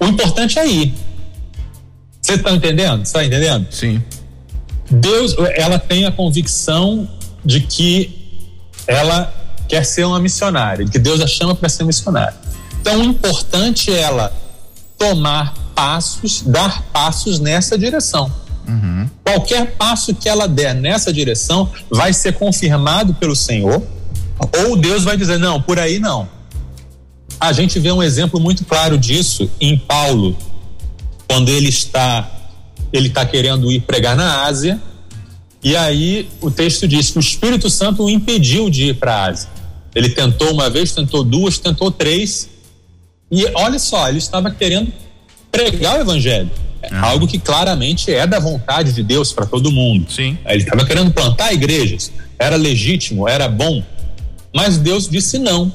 o 0.00 0.06
importante 0.06 0.58
é 0.58 0.66
ir. 0.66 0.94
Você 2.20 2.34
está 2.34 2.52
entendendo? 2.52 3.02
Está 3.02 3.24
entendendo? 3.24 3.66
Sim. 3.70 4.02
Deus, 4.90 5.34
ela 5.54 5.78
tem 5.78 6.06
a 6.06 6.12
convicção 6.12 7.08
de 7.44 7.60
que 7.60 8.42
ela 8.86 9.32
quer 9.68 9.84
ser 9.84 10.04
uma 10.04 10.18
missionária, 10.18 10.84
de 10.84 10.90
que 10.90 10.98
Deus 10.98 11.20
a 11.20 11.26
chama 11.26 11.54
para 11.54 11.68
ser 11.68 11.84
missionária. 11.84 12.34
Então, 12.80 13.00
o 13.00 13.04
importante 13.04 13.92
é 13.92 14.00
ela 14.00 14.32
tomar 14.96 15.54
passos, 15.78 16.42
dar 16.44 16.82
passos 16.92 17.38
nessa 17.38 17.78
direção. 17.78 18.32
Uhum. 18.66 19.08
Qualquer 19.24 19.76
passo 19.76 20.12
que 20.12 20.28
ela 20.28 20.48
der 20.48 20.74
nessa 20.74 21.12
direção 21.12 21.70
vai 21.88 22.12
ser 22.12 22.32
confirmado 22.32 23.14
pelo 23.14 23.36
Senhor, 23.36 23.80
ou 24.66 24.76
Deus 24.76 25.04
vai 25.04 25.16
dizer: 25.16 25.38
não, 25.38 25.62
por 25.62 25.78
aí 25.78 26.00
não. 26.00 26.28
A 27.38 27.52
gente 27.52 27.78
vê 27.78 27.92
um 27.92 28.02
exemplo 28.02 28.40
muito 28.40 28.64
claro 28.64 28.98
disso 28.98 29.48
em 29.60 29.78
Paulo, 29.78 30.36
quando 31.28 31.48
ele 31.48 31.68
está 31.68 32.28
ele 32.92 33.06
está 33.06 33.24
querendo 33.24 33.70
ir 33.70 33.82
pregar 33.82 34.16
na 34.16 34.46
Ásia, 34.46 34.82
e 35.62 35.76
aí 35.76 36.28
o 36.40 36.50
texto 36.50 36.88
diz 36.88 37.10
que 37.10 37.18
o 37.18 37.20
Espírito 37.20 37.70
Santo 37.70 38.02
o 38.02 38.10
impediu 38.10 38.68
de 38.68 38.88
ir 38.88 38.94
para 38.96 39.14
a 39.14 39.26
Ásia. 39.26 39.48
Ele 39.94 40.08
tentou 40.08 40.50
uma 40.52 40.68
vez, 40.68 40.90
tentou 40.92 41.22
duas, 41.22 41.56
tentou 41.56 41.88
três, 41.92 42.48
e 43.30 43.44
olha 43.54 43.78
só, 43.78 44.08
ele 44.08 44.18
estava 44.18 44.50
querendo 44.50 44.92
pregar 45.50 45.98
o 45.98 46.00
evangelho. 46.00 46.50
É. 46.82 46.94
Algo 46.96 47.26
que 47.26 47.38
claramente 47.38 48.12
é 48.12 48.26
da 48.26 48.38
vontade 48.38 48.92
de 48.92 49.02
Deus 49.02 49.32
para 49.32 49.46
todo 49.46 49.70
mundo. 49.70 50.10
Sim. 50.10 50.38
Ele 50.46 50.62
estava 50.62 50.84
querendo 50.86 51.10
plantar 51.12 51.52
igrejas. 51.52 52.12
Era 52.38 52.56
legítimo, 52.56 53.28
era 53.28 53.48
bom. 53.48 53.82
Mas 54.54 54.78
Deus 54.78 55.08
disse 55.08 55.38
não. 55.38 55.72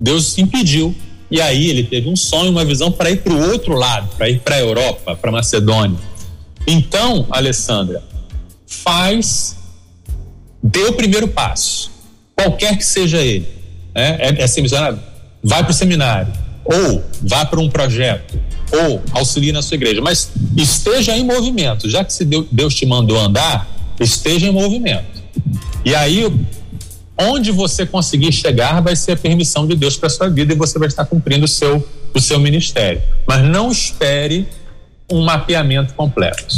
Deus 0.00 0.36
impediu. 0.38 0.94
E 1.30 1.40
aí 1.40 1.68
ele 1.68 1.84
teve 1.84 2.08
um 2.08 2.16
sonho, 2.16 2.50
uma 2.50 2.64
visão 2.64 2.92
para 2.92 3.10
ir 3.10 3.18
para 3.18 3.32
o 3.32 3.50
outro 3.50 3.74
lado, 3.74 4.08
para 4.16 4.28
ir 4.28 4.40
para 4.40 4.56
a 4.56 4.60
Europa, 4.60 5.16
para 5.16 5.30
Macedônia. 5.32 5.98
Então, 6.66 7.26
Alessandra, 7.30 8.02
faz, 8.66 9.56
dê 10.62 10.84
o 10.84 10.92
primeiro 10.92 11.28
passo, 11.28 11.90
qualquer 12.36 12.76
que 12.76 12.84
seja 12.84 13.18
ele. 13.18 13.48
Né? 13.94 14.16
É, 14.20 14.28
é 14.28 14.60
missionário? 14.60 15.00
Vai 15.42 15.62
para 15.62 15.70
o 15.70 15.74
seminário, 15.74 16.32
ou 16.64 17.04
vá 17.22 17.44
para 17.44 17.60
um 17.60 17.68
projeto, 17.68 18.38
ou 18.74 19.02
auxilie 19.12 19.52
na 19.52 19.62
sua 19.62 19.76
igreja, 19.76 20.00
mas 20.00 20.30
esteja 20.56 21.16
em 21.16 21.24
movimento. 21.24 21.88
Já 21.88 22.04
que 22.04 22.12
se 22.12 22.24
Deus 22.24 22.74
te 22.74 22.86
mandou 22.86 23.18
andar, 23.18 23.68
esteja 24.00 24.46
em 24.46 24.52
movimento. 24.52 25.22
E 25.84 25.94
aí, 25.94 26.26
onde 27.18 27.52
você 27.52 27.86
conseguir 27.86 28.32
chegar, 28.32 28.80
vai 28.80 28.96
ser 28.96 29.12
a 29.12 29.16
permissão 29.16 29.66
de 29.66 29.76
Deus 29.76 29.96
para 29.96 30.08
sua 30.08 30.28
vida 30.28 30.52
e 30.52 30.56
você 30.56 30.78
vai 30.78 30.88
estar 30.88 31.04
cumprindo 31.04 31.44
o 31.44 31.48
seu, 31.48 31.86
o 32.12 32.20
seu 32.20 32.38
ministério. 32.38 33.02
Mas 33.26 33.44
não 33.44 33.70
espere 33.70 34.48
um 35.10 35.22
mapeamento 35.22 35.94
completo. 35.94 36.54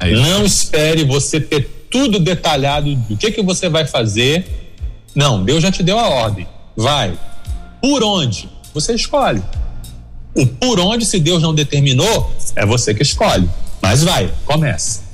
É 0.00 0.10
não 0.10 0.44
espere 0.44 1.04
você 1.04 1.40
ter 1.40 1.86
tudo 1.90 2.18
detalhado 2.18 2.94
do 2.94 3.16
que 3.16 3.30
que 3.30 3.42
você 3.42 3.68
vai 3.68 3.86
fazer. 3.86 4.72
Não, 5.14 5.44
Deus 5.44 5.62
já 5.62 5.70
te 5.70 5.82
deu 5.82 5.98
a 5.98 6.08
ordem. 6.08 6.46
Vai. 6.76 7.16
Por 7.80 8.02
onde? 8.02 8.48
Você 8.72 8.94
escolhe. 8.94 9.42
O 10.34 10.46
por 10.46 10.80
onde, 10.80 11.04
se 11.04 11.20
Deus 11.20 11.42
não 11.42 11.54
determinou, 11.54 12.34
é 12.56 12.66
você 12.66 12.92
que 12.92 13.02
escolhe. 13.02 13.48
Mas 13.80 14.02
vai, 14.02 14.30
começa. 14.44 15.04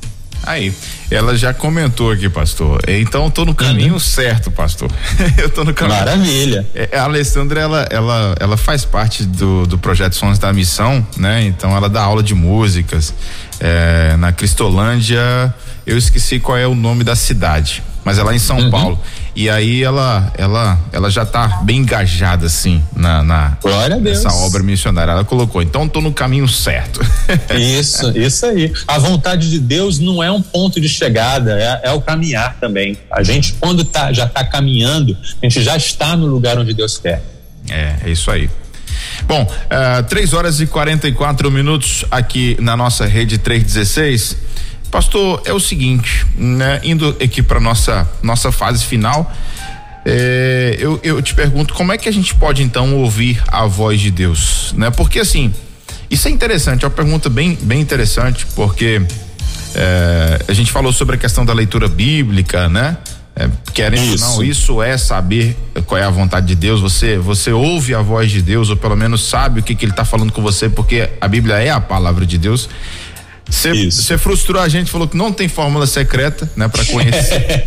Aí, 0.42 0.72
ela 1.10 1.36
já 1.36 1.52
comentou 1.52 2.10
aqui, 2.10 2.28
pastor. 2.28 2.80
Então 2.88 3.24
eu 3.24 3.30
tô 3.30 3.44
no 3.44 3.54
caminho 3.54 3.94
uhum. 3.94 3.98
certo, 3.98 4.50
pastor. 4.50 4.90
eu 5.36 5.50
tô 5.50 5.64
no 5.64 5.74
caminho. 5.74 5.98
Maravilha. 5.98 6.66
É, 6.74 6.96
a 6.96 7.04
Alessandra, 7.04 7.60
ela, 7.60 7.86
ela, 7.90 8.34
ela 8.40 8.56
faz 8.56 8.84
parte 8.84 9.24
do, 9.24 9.66
do 9.66 9.76
projeto 9.76 10.14
Sons 10.14 10.38
da 10.38 10.52
Missão, 10.52 11.06
né? 11.18 11.44
Então 11.44 11.76
ela 11.76 11.88
dá 11.88 12.02
aula 12.02 12.22
de 12.22 12.34
músicas. 12.34 13.12
É, 13.60 14.16
na 14.16 14.32
Cristolândia, 14.32 15.54
eu 15.86 15.98
esqueci 15.98 16.40
qual 16.40 16.56
é 16.56 16.66
o 16.66 16.74
nome 16.74 17.04
da 17.04 17.14
cidade 17.14 17.82
mas 18.04 18.18
ela 18.18 18.32
é 18.32 18.36
em 18.36 18.38
São 18.38 18.58
uhum. 18.58 18.70
Paulo. 18.70 19.00
E 19.34 19.48
aí 19.48 19.82
ela 19.82 20.32
ela 20.36 20.78
ela 20.92 21.10
já 21.10 21.22
está 21.22 21.60
bem 21.62 21.78
engajada 21.78 22.46
assim 22.46 22.82
na, 22.94 23.22
na 23.22 23.58
nessa 24.00 24.32
obra 24.32 24.62
missionária. 24.62 25.12
Ela 25.12 25.24
colocou, 25.24 25.62
então 25.62 25.84
estou 25.84 26.02
no 26.02 26.12
caminho 26.12 26.48
certo. 26.48 27.00
isso, 27.56 28.10
isso 28.16 28.46
aí. 28.46 28.72
A 28.86 28.98
vontade 28.98 29.50
de 29.50 29.58
Deus 29.58 29.98
não 29.98 30.22
é 30.22 30.30
um 30.30 30.42
ponto 30.42 30.80
de 30.80 30.88
chegada, 30.88 31.58
é, 31.58 31.90
é 31.90 31.92
o 31.92 32.00
caminhar 32.00 32.56
também. 32.60 32.98
A 33.10 33.22
gente 33.22 33.54
quando 33.54 33.84
tá 33.84 34.12
já 34.12 34.24
está 34.24 34.44
caminhando, 34.44 35.16
a 35.42 35.46
gente 35.46 35.62
já 35.62 35.76
está 35.76 36.16
no 36.16 36.26
lugar 36.26 36.58
onde 36.58 36.74
Deus 36.74 36.98
quer. 36.98 37.22
É, 37.68 37.96
é 38.04 38.10
isso 38.10 38.30
aí. 38.30 38.50
Bom, 39.26 39.42
uh, 39.42 40.02
3 40.04 40.32
horas 40.32 40.60
e 40.60 40.66
44 40.66 41.50
minutos 41.50 42.04
aqui 42.10 42.56
na 42.60 42.76
nossa 42.76 43.06
rede 43.06 43.38
316. 43.38 44.36
Pastor, 44.90 45.42
é 45.44 45.52
o 45.52 45.60
seguinte, 45.60 46.26
né? 46.36 46.80
Indo 46.82 47.16
aqui 47.22 47.42
para 47.42 47.60
nossa 47.60 48.08
nossa 48.22 48.50
fase 48.50 48.84
final, 48.84 49.32
é, 50.04 50.76
eu, 50.78 50.98
eu 51.02 51.22
te 51.22 51.34
pergunto 51.34 51.74
como 51.74 51.92
é 51.92 51.98
que 51.98 52.08
a 52.08 52.12
gente 52.12 52.34
pode 52.34 52.62
então 52.62 52.96
ouvir 52.96 53.40
a 53.46 53.66
voz 53.66 54.00
de 54.00 54.10
Deus, 54.10 54.74
né? 54.76 54.90
Porque 54.90 55.20
assim, 55.20 55.54
isso 56.10 56.26
é 56.26 56.30
interessante, 56.30 56.84
é 56.84 56.88
uma 56.88 56.94
pergunta 56.94 57.30
bem 57.30 57.56
bem 57.62 57.80
interessante, 57.80 58.46
porque 58.56 59.00
é, 59.74 60.44
a 60.48 60.52
gente 60.52 60.72
falou 60.72 60.92
sobre 60.92 61.14
a 61.14 61.18
questão 61.18 61.44
da 61.44 61.52
leitura 61.52 61.86
bíblica, 61.86 62.68
né? 62.68 62.96
É, 63.36 63.48
querendo 63.72 64.14
isso. 64.14 64.24
não, 64.24 64.42
isso 64.42 64.82
é 64.82 64.98
saber 64.98 65.56
qual 65.86 65.98
é 65.98 66.04
a 66.04 66.10
vontade 66.10 66.48
de 66.48 66.56
Deus. 66.56 66.80
Você 66.80 67.16
você 67.16 67.52
ouve 67.52 67.94
a 67.94 68.02
voz 68.02 68.30
de 68.30 68.42
Deus 68.42 68.70
ou 68.70 68.76
pelo 68.76 68.96
menos 68.96 69.24
sabe 69.28 69.60
o 69.60 69.62
que, 69.62 69.74
que 69.74 69.84
Ele 69.84 69.92
está 69.92 70.04
falando 70.04 70.32
com 70.32 70.42
você, 70.42 70.68
porque 70.68 71.08
a 71.20 71.28
Bíblia 71.28 71.56
é 71.56 71.70
a 71.70 71.80
palavra 71.80 72.26
de 72.26 72.36
Deus. 72.36 72.68
Você 73.50 74.16
frustrou 74.16 74.62
a 74.62 74.68
gente, 74.68 74.90
falou 74.90 75.08
que 75.08 75.16
não 75.16 75.32
tem 75.32 75.48
fórmula 75.48 75.86
secreta, 75.86 76.50
né, 76.56 76.68
para 76.68 76.84
conhecer, 76.84 77.64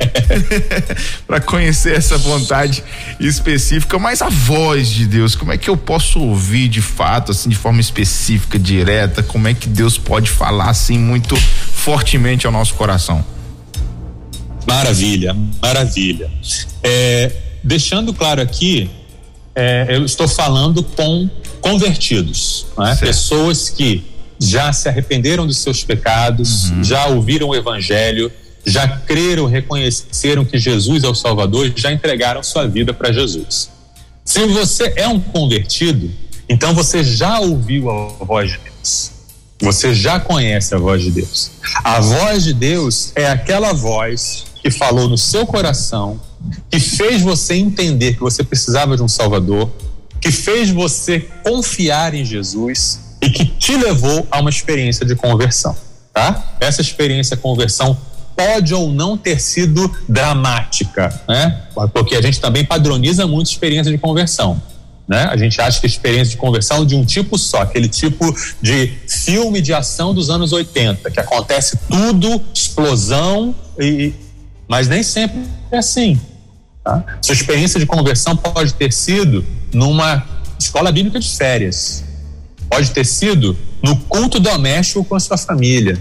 para 1.28 1.42
conhecer 1.42 1.96
essa 1.96 2.18
vontade 2.18 2.84
específica, 3.20 4.00
mas 4.00 4.22
a 4.22 4.30
voz 4.30 4.88
de 4.90 5.06
Deus, 5.06 5.36
como 5.36 5.52
é 5.52 5.58
que 5.58 5.70
eu 5.70 5.76
posso 5.76 6.20
ouvir 6.20 6.70
de 6.70 6.82
fato, 6.82 7.32
assim, 7.32 7.50
de 7.50 7.56
forma 7.56 7.82
específica, 7.82 8.58
direta? 8.58 9.22
Como 9.22 9.48
é 9.48 9.54
que 9.54 9.68
Deus 9.68 9.98
pode 9.98 10.30
falar 10.30 10.70
assim 10.70 10.98
muito 10.98 11.36
fortemente 11.36 12.46
ao 12.46 12.52
nosso 12.52 12.74
coração? 12.76 13.24
Maravilha, 14.66 15.36
maravilha. 15.62 16.32
É, 16.82 17.32
deixando 17.64 18.14
claro 18.14 18.42
aqui, 18.42 18.90
é, 19.54 19.88
eu 19.90 20.06
estou 20.06 20.28
falando 20.28 20.82
com 20.82 21.30
convertidos, 21.62 22.66
né? 22.78 22.96
pessoas 22.96 23.70
que 23.70 24.04
já 24.48 24.72
se 24.74 24.88
arrependeram 24.90 25.48
dos 25.48 25.58
seus 25.58 25.84
pecados, 25.84 26.70
uhum. 26.70 26.84
já 26.84 27.08
ouviram 27.08 27.50
o 27.50 27.56
evangelho, 27.56 28.32
já 28.66 28.88
creram, 28.88 29.46
reconheceram 29.46 30.46
que 30.46 30.58
Jesus 30.58 31.04
é 31.04 31.08
o 31.08 31.16
Salvador 31.16 31.72
já 31.76 31.92
entregaram 31.92 32.42
sua 32.44 32.68
vida 32.68 32.94
para 32.94 33.12
Jesus. 33.12 33.70
Se 34.26 34.46
você 34.48 34.94
é 34.96 35.08
um 35.08 35.20
convertido, 35.20 36.10
então 36.48 36.74
você 36.74 37.04
já 37.04 37.40
ouviu 37.40 37.90
a 37.90 38.24
voz 38.24 38.52
de 38.52 38.60
Deus. 38.60 39.12
Você 39.62 39.94
já 39.94 40.20
conhece 40.20 40.74
a 40.76 40.78
voz 40.78 41.02
de 41.02 41.12
Deus. 41.12 41.52
A 41.84 42.00
voz 42.00 42.44
de 42.44 42.54
Deus 42.54 43.12
é 43.16 43.28
aquela 43.28 43.74
voz 43.74 44.46
que 44.62 44.70
falou 44.70 45.10
no 45.10 45.18
seu 45.18 45.46
coração, 45.46 46.20
que 46.70 46.80
fez 46.80 47.22
você 47.22 47.56
entender 47.56 48.14
que 48.14 48.20
você 48.20 48.44
precisava 48.44 48.96
de 48.96 49.04
um 49.04 49.08
Salvador, 49.08 49.70
que 50.20 50.32
fez 50.32 50.70
você 50.70 51.20
confiar 51.44 52.14
em 52.14 52.24
Jesus 52.24 53.03
e 53.24 53.30
que 53.30 53.46
te 53.46 53.78
levou 53.78 54.28
a 54.30 54.42
uma 54.42 54.50
experiência 54.50 55.06
de 55.06 55.16
conversão, 55.16 55.74
tá? 56.14 56.56
Essa 56.60 56.82
experiência 56.82 57.38
de 57.38 57.42
conversão 57.42 57.98
pode 58.36 58.74
ou 58.74 58.90
não 58.90 59.18
ter 59.18 59.40
sido 59.40 59.90
dramática, 60.10 61.22
né? 61.28 61.64
Porque 61.94 62.16
a 62.16 62.22
gente 62.22 62.42
também 62.42 62.66
padroniza 62.66 63.26
muito 63.26 63.50
experiência 63.50 63.90
de 63.92 63.98
conversão. 63.98 64.62
Né? 65.08 65.28
A 65.30 65.38
gente 65.38 65.60
acha 65.62 65.80
que 65.80 65.86
a 65.86 65.90
experiência 65.90 66.32
de 66.32 66.38
conversão 66.38 66.86
de 66.86 66.96
um 66.96 67.06
tipo 67.06 67.38
só, 67.38 67.62
aquele 67.62 67.90
tipo 67.90 68.34
de 68.62 68.94
filme 69.08 69.62
de 69.62 69.74
ação 69.74 70.14
dos 70.14 70.30
anos 70.30 70.54
80, 70.54 71.12
que 71.12 71.20
acontece 71.20 71.78
tudo, 71.90 72.42
explosão, 72.54 73.54
e, 73.78 74.14
mas 74.68 74.88
nem 74.88 75.04
sempre 75.04 75.44
é 75.72 75.78
assim. 75.78 76.20
Tá? 76.84 77.04
Sua 77.22 77.34
experiência 77.34 77.80
de 77.80 77.86
conversão 77.86 78.36
pode 78.36 78.74
ter 78.74 78.92
sido 78.94 79.46
numa 79.74 80.26
escola 80.58 80.92
bíblica 80.92 81.20
de 81.20 81.36
férias, 81.36 82.04
Pode 82.74 82.90
ter 82.90 83.06
sido 83.06 83.56
no 83.84 83.96
culto 83.96 84.40
doméstico 84.40 85.06
com 85.06 85.14
a 85.14 85.20
sua 85.20 85.38
família. 85.38 85.96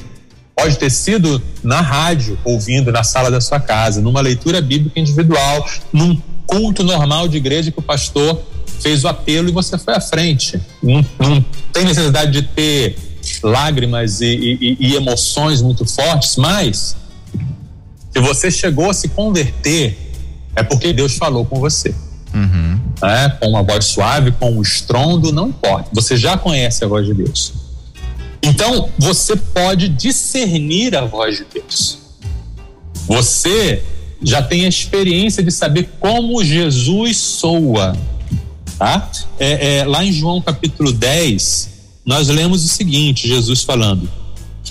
Pode 0.56 0.78
ter 0.78 0.90
sido 0.90 1.42
na 1.62 1.82
rádio, 1.82 2.38
ouvindo 2.44 2.90
na 2.90 3.04
sala 3.04 3.30
da 3.30 3.42
sua 3.42 3.60
casa, 3.60 4.00
numa 4.00 4.22
leitura 4.22 4.58
bíblica 4.62 4.98
individual, 4.98 5.68
num 5.92 6.18
culto 6.46 6.82
normal 6.82 7.28
de 7.28 7.36
igreja 7.36 7.70
que 7.70 7.78
o 7.78 7.82
pastor 7.82 8.40
fez 8.80 9.04
o 9.04 9.08
apelo 9.08 9.50
e 9.50 9.52
você 9.52 9.76
foi 9.76 9.94
à 9.94 10.00
frente. 10.00 10.58
Não, 10.82 11.04
não 11.18 11.44
tem 11.74 11.84
necessidade 11.84 12.32
de 12.32 12.42
ter 12.42 12.96
lágrimas 13.42 14.22
e, 14.22 14.26
e, 14.58 14.76
e 14.80 14.94
emoções 14.94 15.60
muito 15.60 15.84
fortes, 15.84 16.38
mas 16.38 16.96
se 18.10 18.18
você 18.18 18.50
chegou 18.50 18.88
a 18.88 18.94
se 18.94 19.08
converter, 19.08 19.94
é 20.56 20.62
porque 20.62 20.90
Deus 20.94 21.18
falou 21.18 21.44
com 21.44 21.60
você. 21.60 21.94
Uhum. 22.34 22.80
Né? 23.02 23.28
Com 23.40 23.48
uma 23.48 23.62
voz 23.62 23.84
suave, 23.86 24.32
com 24.32 24.52
um 24.52 24.62
estrondo, 24.62 25.32
não 25.32 25.48
importa. 25.48 25.90
Você 25.92 26.16
já 26.16 26.36
conhece 26.36 26.84
a 26.84 26.88
voz 26.88 27.06
de 27.06 27.14
Deus. 27.14 27.52
Então, 28.42 28.88
você 28.98 29.36
pode 29.36 29.88
discernir 29.88 30.96
a 30.96 31.04
voz 31.04 31.36
de 31.36 31.46
Deus. 31.52 31.98
Você 33.06 33.82
já 34.22 34.42
tem 34.42 34.64
a 34.64 34.68
experiência 34.68 35.42
de 35.42 35.50
saber 35.50 35.88
como 36.00 36.42
Jesus 36.44 37.16
soa. 37.16 37.96
Tá? 38.78 39.10
É, 39.38 39.78
é, 39.78 39.84
lá 39.84 40.04
em 40.04 40.12
João 40.12 40.40
capítulo 40.40 40.92
10, 40.92 41.68
nós 42.04 42.28
lemos 42.28 42.64
o 42.64 42.68
seguinte: 42.68 43.28
Jesus 43.28 43.62
falando: 43.62 44.10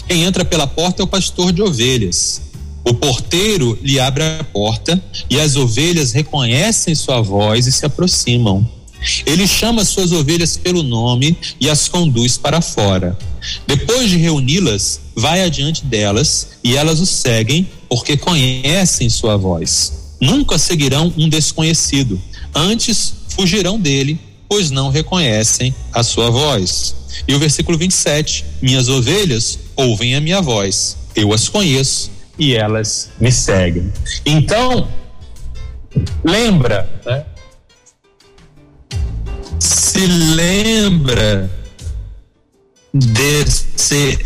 Quem 0.08 0.24
entra 0.24 0.44
pela 0.44 0.68
porta 0.68 1.02
é 1.02 1.06
o 1.06 1.08
pastor 1.08 1.52
de 1.52 1.62
ovelhas. 1.62 2.42
O 2.84 2.94
porteiro 2.94 3.78
lhe 3.82 4.00
abre 4.00 4.24
a 4.24 4.44
porta 4.44 5.02
e 5.30 5.40
as 5.40 5.56
ovelhas 5.56 6.12
reconhecem 6.12 6.96
sua 6.96 7.22
voz 7.22 7.68
e 7.68 7.72
se 7.72 7.86
aproximam. 7.86 8.68
Ele 9.26 9.48
chama 9.48 9.84
suas 9.86 10.12
ovelhas 10.12 10.58
pelo 10.58 10.84
nome 10.84 11.36
e 11.60 11.70
as 11.70 11.88
conduz 11.88 12.38
para 12.38 12.62
fora. 12.62 13.18
Depois 13.66 14.10
de 14.10 14.18
reuni-las, 14.18 15.00
vai 15.16 15.44
adiante 15.44 15.86
delas 15.86 16.50
e 16.64 16.76
elas 16.76 17.00
o 17.00 17.06
seguem 17.06 17.68
porque 17.90 18.16
conhecem 18.16 19.10
sua 19.10 19.38
voz. 19.38 20.16
Nunca 20.20 20.58
seguirão 20.58 21.12
um 21.18 21.28
desconhecido, 21.28 22.22
antes 22.54 23.14
fugirão 23.30 23.80
dele, 23.80 24.20
pois 24.48 24.70
não 24.70 24.90
reconhecem 24.90 25.74
a 25.92 26.04
sua 26.04 26.30
voz. 26.30 26.96
E 27.28 27.34
o 27.34 27.40
versículo 27.40 27.78
27: 27.78 28.46
Minhas 28.62 28.88
ovelhas 28.88 29.58
ouvem 29.76 30.16
a 30.16 30.22
minha 30.22 30.42
voz, 30.42 30.96
eu 31.16 31.34
as 31.34 31.50
conheço 31.50 32.12
e 32.42 32.56
elas 32.56 33.12
me 33.22 33.32
seguem. 33.32 33.94
Então, 34.26 34.88
lembra, 36.24 36.90
né? 37.06 37.24
Se 39.60 40.08
lembra 40.08 41.52
desse 42.92 44.18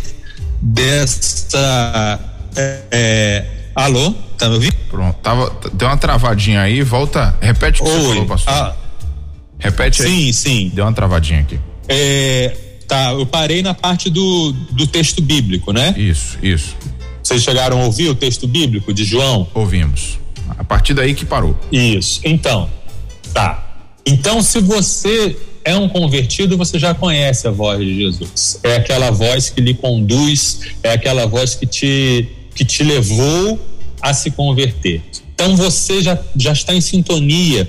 dessa 0.62 2.20
é, 2.56 2.80
é, 2.90 3.46
alô? 3.76 4.14
Tá 4.38 4.48
me 4.48 4.56
ouvindo? 4.56 4.76
Pronto 4.90 5.20
tava 5.22 5.54
deu 5.74 5.90
uma 5.90 5.98
travadinha 5.98 6.62
aí 6.62 6.82
volta 6.82 7.38
repete 7.42 7.82
o 7.82 7.86
que 7.86 7.92
Oi, 7.92 8.00
você 8.00 8.08
falou 8.08 8.26
pastor. 8.26 8.54
Ah, 8.54 8.76
repete 9.60 10.04
aí. 10.04 10.10
Sim 10.10 10.32
sim. 10.32 10.72
Deu 10.74 10.86
uma 10.86 10.94
travadinha 10.94 11.42
aqui. 11.42 11.60
É, 11.90 12.56
tá 12.88 13.12
eu 13.12 13.26
parei 13.26 13.62
na 13.62 13.74
parte 13.74 14.10
do, 14.10 14.54
do 14.72 14.88
texto 14.88 15.22
bíblico 15.22 15.74
né? 15.74 15.94
Isso 15.98 16.38
isso 16.42 16.78
vocês 17.26 17.44
chegaram 17.44 17.82
a 17.82 17.86
ouvir 17.86 18.10
o 18.10 18.16
texto 18.16 18.48
bíblico 18.48 18.94
de 18.94 19.04
João 19.04 19.48
ouvimos 19.54 20.20
a 20.58 20.64
partir 20.64 20.94
daí 20.94 21.14
que 21.14 21.26
parou 21.26 21.58
isso 21.72 22.22
então 22.24 22.70
tá 23.34 23.78
então 24.06 24.42
se 24.42 24.60
você 24.60 25.36
é 25.66 25.76
um 25.76 25.90
convertido, 25.90 26.56
você 26.56 26.78
já 26.78 26.94
conhece 26.94 27.48
a 27.48 27.52
voz 27.52 27.80
de 27.80 27.96
Jesus. 27.96 28.60
É 28.62 28.76
aquela 28.76 29.10
voz 29.10 29.50
que 29.50 29.60
lhe 29.60 29.74
conduz, 29.74 30.60
é 30.84 30.92
aquela 30.92 31.26
voz 31.26 31.56
que 31.56 31.66
te, 31.66 32.30
que 32.54 32.64
te 32.64 32.84
levou 32.84 33.60
a 34.00 34.14
se 34.14 34.30
converter. 34.30 35.02
Então 35.34 35.56
você 35.58 36.04
já, 36.04 36.20
já 36.36 36.54
está 36.54 36.74
em 36.76 36.80
sintonia 36.80 37.68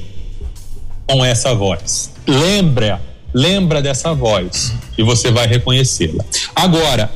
com 1.07 1.25
essa 1.25 1.55
voz. 1.55 2.13
Lembra, 2.27 3.01
lembra 3.33 3.81
dessa 3.81 4.13
voz 4.13 4.75
e 4.99 5.03
você 5.03 5.31
vai 5.31 5.47
reconhecê-la. 5.47 6.23
Agora, 6.55 7.11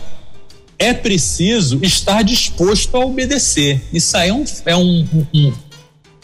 é 0.81 0.95
preciso 0.95 1.79
estar 1.83 2.23
disposto 2.23 2.97
a 2.97 3.01
obedecer. 3.01 3.83
Isso 3.93 4.17
aí 4.17 4.31
é, 4.31 4.33
um, 4.33 4.45
é 4.65 4.77
um, 4.77 5.07
um, 5.35 5.53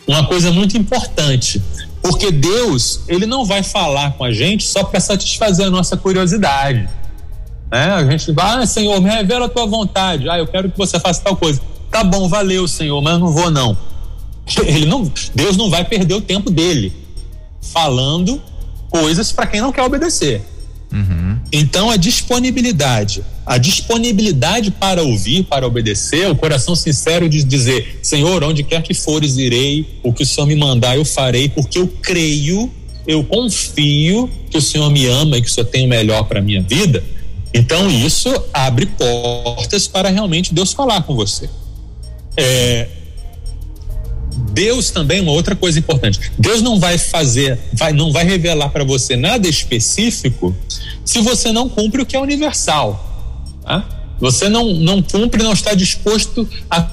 uma 0.08 0.26
coisa 0.26 0.50
muito 0.50 0.78
importante. 0.78 1.62
Porque 2.00 2.32
Deus, 2.32 3.02
ele 3.06 3.26
não 3.26 3.44
vai 3.44 3.62
falar 3.62 4.12
com 4.12 4.24
a 4.24 4.32
gente 4.32 4.66
só 4.66 4.82
para 4.82 4.98
satisfazer 4.98 5.66
a 5.66 5.70
nossa 5.70 5.94
curiosidade. 5.94 6.88
Né? 7.70 7.84
A 7.84 8.10
gente 8.10 8.32
vai, 8.32 8.62
ah, 8.62 8.66
Senhor, 8.66 8.98
me 8.98 9.10
revela 9.10 9.44
a 9.44 9.48
tua 9.48 9.66
vontade. 9.66 10.26
Ah, 10.30 10.38
eu 10.38 10.46
quero 10.46 10.70
que 10.70 10.78
você 10.78 10.98
faça 10.98 11.20
tal 11.20 11.36
coisa. 11.36 11.60
Tá 11.90 12.02
bom, 12.02 12.26
valeu, 12.26 12.66
Senhor, 12.66 13.00
mas 13.02 13.20
não 13.20 13.28
vou 13.28 13.50
não. 13.50 13.76
Ele 14.64 14.86
não, 14.86 15.12
Deus 15.34 15.56
não 15.58 15.68
vai 15.68 15.84
perder 15.84 16.14
o 16.14 16.20
tempo 16.22 16.48
dele 16.48 16.92
falando 17.60 18.40
coisas 18.88 19.32
para 19.32 19.46
quem 19.46 19.60
não 19.60 19.70
quer 19.70 19.82
obedecer. 19.82 20.42
Então 21.52 21.90
a 21.90 21.96
disponibilidade, 21.96 23.22
a 23.44 23.58
disponibilidade 23.58 24.70
para 24.70 25.02
ouvir, 25.02 25.44
para 25.44 25.66
obedecer, 25.66 26.30
o 26.30 26.36
coração 26.36 26.74
sincero 26.74 27.28
de 27.28 27.42
dizer: 27.42 28.00
Senhor, 28.02 28.42
onde 28.44 28.62
quer 28.62 28.82
que 28.82 28.94
fores, 28.94 29.36
irei, 29.36 29.98
o 30.02 30.12
que 30.12 30.22
o 30.22 30.26
Senhor 30.26 30.46
me 30.46 30.56
mandar, 30.56 30.96
eu 30.96 31.04
farei, 31.04 31.48
porque 31.48 31.78
eu 31.78 31.86
creio, 31.86 32.70
eu 33.06 33.22
confio 33.24 34.30
que 34.50 34.58
o 34.58 34.62
Senhor 34.62 34.90
me 34.90 35.06
ama 35.06 35.38
e 35.38 35.42
que 35.42 35.48
o 35.48 35.50
Senhor 35.50 35.66
tem 35.66 35.86
o 35.86 35.88
melhor 35.88 36.24
para 36.24 36.40
a 36.40 36.42
minha 36.42 36.62
vida. 36.62 37.02
Então 37.52 37.90
isso 37.90 38.28
abre 38.52 38.86
portas 38.86 39.88
para 39.88 40.10
realmente 40.10 40.52
Deus 40.52 40.72
falar 40.72 41.02
com 41.02 41.14
você. 41.14 41.48
É, 42.36 42.88
Deus 44.56 44.90
também 44.90 45.20
uma 45.20 45.32
outra 45.32 45.54
coisa 45.54 45.78
importante. 45.78 46.32
Deus 46.38 46.62
não 46.62 46.80
vai 46.80 46.96
fazer, 46.96 47.58
vai, 47.74 47.92
não 47.92 48.10
vai 48.10 48.24
revelar 48.24 48.70
para 48.70 48.84
você 48.84 49.14
nada 49.14 49.46
específico 49.46 50.56
se 51.04 51.20
você 51.20 51.52
não 51.52 51.68
cumpre 51.68 52.00
o 52.00 52.06
que 52.06 52.16
é 52.16 52.18
universal. 52.18 53.52
Tá? 53.62 53.86
Você 54.18 54.48
não, 54.48 54.72
não 54.72 55.02
cumpre, 55.02 55.42
não 55.42 55.52
está 55.52 55.74
disposto 55.74 56.48
a 56.70 56.88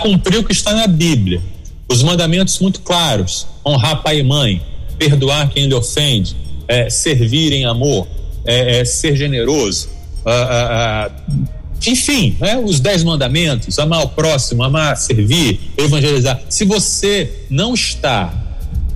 cumprir 0.00 0.38
o 0.38 0.44
que 0.44 0.52
está 0.52 0.72
na 0.72 0.86
Bíblia. 0.86 1.42
Os 1.86 2.02
mandamentos 2.02 2.58
muito 2.60 2.80
claros: 2.80 3.46
honrar 3.64 4.02
pai 4.02 4.20
e 4.20 4.22
mãe, 4.22 4.62
perdoar 4.98 5.50
quem 5.50 5.66
lhe 5.66 5.74
ofende, 5.74 6.34
é, 6.66 6.88
servir 6.88 7.52
em 7.52 7.66
amor, 7.66 8.08
é, 8.46 8.80
é, 8.80 8.84
ser 8.86 9.14
generoso. 9.14 9.90
Uh, 10.24 10.30
uh, 10.30 11.44
uh, 11.44 11.57
enfim, 11.86 12.36
né, 12.40 12.56
os 12.58 12.80
dez 12.80 13.04
mandamentos, 13.04 13.78
amar 13.78 14.02
o 14.02 14.08
próximo, 14.08 14.62
amar, 14.62 14.96
servir, 14.96 15.60
evangelizar. 15.76 16.40
Se 16.48 16.64
você 16.64 17.30
não 17.48 17.74
está 17.74 18.34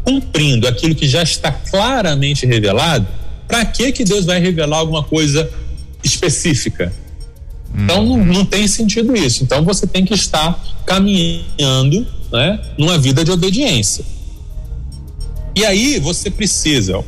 cumprindo 0.05 0.66
aquilo 0.66 0.95
que 0.95 1.07
já 1.07 1.22
está 1.22 1.53
claramente 1.53 2.45
revelado, 2.45 3.07
para 3.47 3.64
que 3.64 3.93
que 3.93 4.05
Deus 4.05 4.24
vai 4.24 4.41
revelar 4.41 4.78
alguma 4.78 5.05
coisa 5.05 5.49
específica? 6.03 6.93
Então 7.74 8.05
não, 8.05 8.16
não, 8.18 8.45
tem 8.45 8.66
sentido 8.66 9.16
isso. 9.16 9.45
Então 9.45 9.64
você 9.64 9.87
tem 9.87 10.05
que 10.05 10.12
estar 10.12 10.62
caminhando, 10.85 12.07
né, 12.30 12.61
numa 12.76 12.99
vida 12.99 13.24
de 13.24 13.30
obediência. 13.30 14.05
E 15.55 15.64
aí 15.64 15.99
você 15.99 16.30
precisa, 16.30 17.03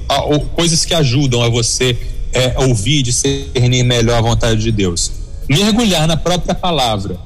coisas 0.55 0.85
que 0.85 0.95
ajudam 0.95 1.43
a 1.43 1.49
você 1.49 1.97
é, 2.33 2.55
ouvir, 2.59 3.03
discernir 3.03 3.83
melhor 3.83 4.18
a 4.18 4.20
vontade 4.20 4.62
de 4.62 4.70
Deus 4.70 5.24
mergulhar 5.49 6.07
na 6.07 6.17
própria 6.17 6.55
palavra 6.55 7.17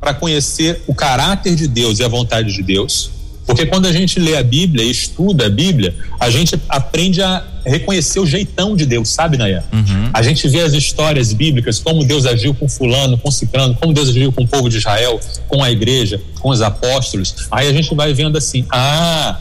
para 0.00 0.14
conhecer 0.14 0.82
o 0.86 0.94
caráter 0.94 1.54
de 1.54 1.66
Deus 1.66 1.98
e 1.98 2.04
a 2.04 2.08
vontade 2.08 2.52
de 2.52 2.62
Deus. 2.62 3.10
Porque 3.48 3.64
quando 3.64 3.86
a 3.86 3.92
gente 3.92 4.20
lê 4.20 4.36
a 4.36 4.42
Bíblia 4.42 4.84
e 4.84 4.90
estuda 4.90 5.46
a 5.46 5.48
Bíblia, 5.48 5.96
a 6.20 6.28
gente 6.28 6.60
aprende 6.68 7.22
a 7.22 7.42
reconhecer 7.64 8.20
o 8.20 8.26
jeitão 8.26 8.76
de 8.76 8.84
Deus, 8.84 9.08
sabe, 9.08 9.38
Naya? 9.38 9.64
Uhum. 9.72 10.10
A 10.12 10.22
gente 10.22 10.46
vê 10.48 10.60
as 10.60 10.74
histórias 10.74 11.32
bíblicas, 11.32 11.78
como 11.78 12.04
Deus 12.04 12.26
agiu 12.26 12.54
com 12.54 12.68
fulano, 12.68 13.16
com 13.16 13.30
ciclano, 13.30 13.74
como 13.74 13.94
Deus 13.94 14.10
agiu 14.10 14.30
com 14.32 14.42
o 14.42 14.46
povo 14.46 14.68
de 14.68 14.76
Israel, 14.76 15.18
com 15.46 15.62
a 15.62 15.70
igreja, 15.70 16.20
com 16.40 16.50
os 16.50 16.60
apóstolos. 16.60 17.48
Aí 17.50 17.66
a 17.66 17.72
gente 17.72 17.94
vai 17.94 18.12
vendo 18.12 18.36
assim, 18.36 18.66
ah, 18.70 19.38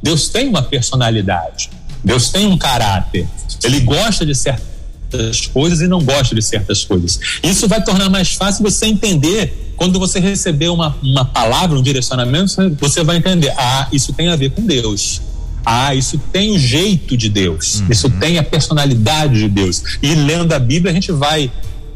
Deus 0.00 0.28
tem 0.28 0.48
uma 0.48 0.62
personalidade, 0.62 1.70
Deus 2.04 2.30
tem 2.30 2.46
um 2.46 2.56
caráter, 2.56 3.26
ele 3.64 3.80
gosta 3.80 4.24
de 4.24 4.34
certas 4.34 4.70
certas 5.10 5.46
coisas 5.46 5.80
e 5.80 5.88
não 5.88 6.02
gosta 6.02 6.34
de 6.34 6.42
certas 6.42 6.84
coisas. 6.84 7.18
Isso 7.42 7.66
vai 7.66 7.82
tornar 7.82 8.08
mais 8.08 8.32
fácil 8.34 8.62
você 8.62 8.86
entender 8.86 9.72
quando 9.76 9.98
você 9.98 10.20
receber 10.20 10.68
uma, 10.68 10.96
uma 11.02 11.24
palavra, 11.24 11.78
um 11.78 11.82
direcionamento, 11.82 12.52
você 12.78 13.02
vai 13.02 13.16
entender, 13.16 13.52
ah, 13.56 13.88
isso 13.90 14.12
tem 14.12 14.28
a 14.28 14.36
ver 14.36 14.50
com 14.50 14.62
Deus. 14.62 15.22
Ah, 15.64 15.94
isso 15.94 16.18
tem 16.32 16.52
o 16.52 16.58
jeito 16.58 17.16
de 17.16 17.28
Deus. 17.28 17.80
Uhum. 17.80 17.86
Isso 17.90 18.10
tem 18.10 18.38
a 18.38 18.42
personalidade 18.42 19.38
de 19.38 19.48
Deus. 19.48 19.82
E 20.02 20.14
lendo 20.14 20.52
a 20.52 20.58
Bíblia, 20.58 20.90
a 20.90 20.94
gente 20.94 21.12
vai 21.12 21.50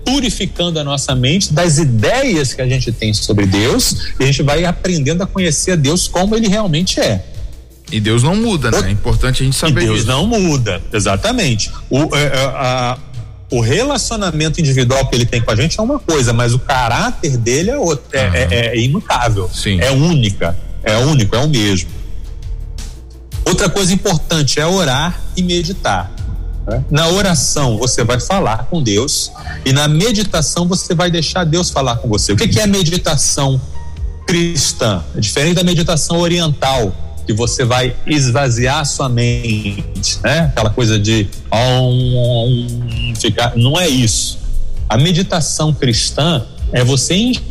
purificando 0.04 0.78
a 0.78 0.84
nossa 0.84 1.14
mente 1.14 1.52
das 1.52 1.78
ideias 1.78 2.52
que 2.52 2.60
a 2.60 2.68
gente 2.68 2.92
tem 2.92 3.14
sobre 3.14 3.46
Deus 3.46 4.12
e 4.20 4.24
a 4.24 4.26
gente 4.26 4.42
vai 4.42 4.64
aprendendo 4.64 5.22
a 5.22 5.26
conhecer 5.26 5.72
a 5.72 5.76
Deus 5.76 6.06
como 6.06 6.34
ele 6.36 6.46
realmente 6.46 7.00
é. 7.00 7.24
E 7.92 8.00
Deus 8.00 8.22
não 8.22 8.34
muda, 8.34 8.70
né? 8.70 8.88
É 8.88 8.90
importante 8.90 9.42
a 9.42 9.44
gente 9.44 9.56
saber 9.56 9.82
e 9.82 9.84
Deus 9.86 10.00
disso. 10.00 10.08
não 10.08 10.26
muda, 10.26 10.82
exatamente. 10.92 11.70
O, 11.90 12.14
é, 12.14 12.22
é, 12.24 12.44
a, 12.44 12.98
o 13.50 13.60
relacionamento 13.60 14.60
individual 14.60 15.06
que 15.06 15.14
ele 15.14 15.26
tem 15.26 15.40
com 15.40 15.50
a 15.50 15.56
gente 15.56 15.78
é 15.78 15.82
uma 15.82 15.98
coisa, 15.98 16.32
mas 16.32 16.54
o 16.54 16.58
caráter 16.58 17.36
dele 17.36 17.70
é, 17.70 17.78
outro, 17.78 18.04
é, 18.12 18.48
é, 18.50 18.66
é 18.68 18.80
imutável, 18.80 19.48
Sim. 19.52 19.80
é 19.80 19.90
única, 19.90 20.56
é 20.82 20.96
único, 20.98 21.36
é 21.36 21.38
o 21.38 21.48
mesmo. 21.48 21.90
Outra 23.44 23.68
coisa 23.68 23.92
importante 23.92 24.58
é 24.58 24.66
orar 24.66 25.20
e 25.36 25.42
meditar. 25.42 26.10
Né? 26.66 26.82
Na 26.90 27.08
oração 27.08 27.76
você 27.76 28.02
vai 28.02 28.18
falar 28.18 28.66
com 28.70 28.82
Deus 28.82 29.30
e 29.64 29.72
na 29.72 29.86
meditação 29.86 30.66
você 30.66 30.94
vai 30.94 31.10
deixar 31.10 31.44
Deus 31.44 31.70
falar 31.70 31.96
com 31.96 32.08
você. 32.08 32.32
O 32.32 32.36
que, 32.36 32.48
que 32.48 32.58
é 32.58 32.66
meditação 32.66 33.60
cristã? 34.26 35.04
É 35.14 35.20
diferente 35.20 35.56
da 35.56 35.62
meditação 35.62 36.18
oriental 36.18 36.92
que 37.26 37.32
você 37.32 37.64
vai 37.64 37.94
esvaziar 38.06 38.84
sua 38.84 39.08
mente, 39.08 40.18
né? 40.22 40.50
Aquela 40.52 40.70
coisa 40.70 40.98
de 40.98 41.28
um, 41.52 43.14
ficar, 43.18 43.56
não 43.56 43.78
é 43.78 43.88
isso. 43.88 44.38
A 44.88 44.96
meditação 44.96 45.72
cristã 45.72 46.44
é 46.72 46.84
você 46.84 47.14
encher 47.14 47.42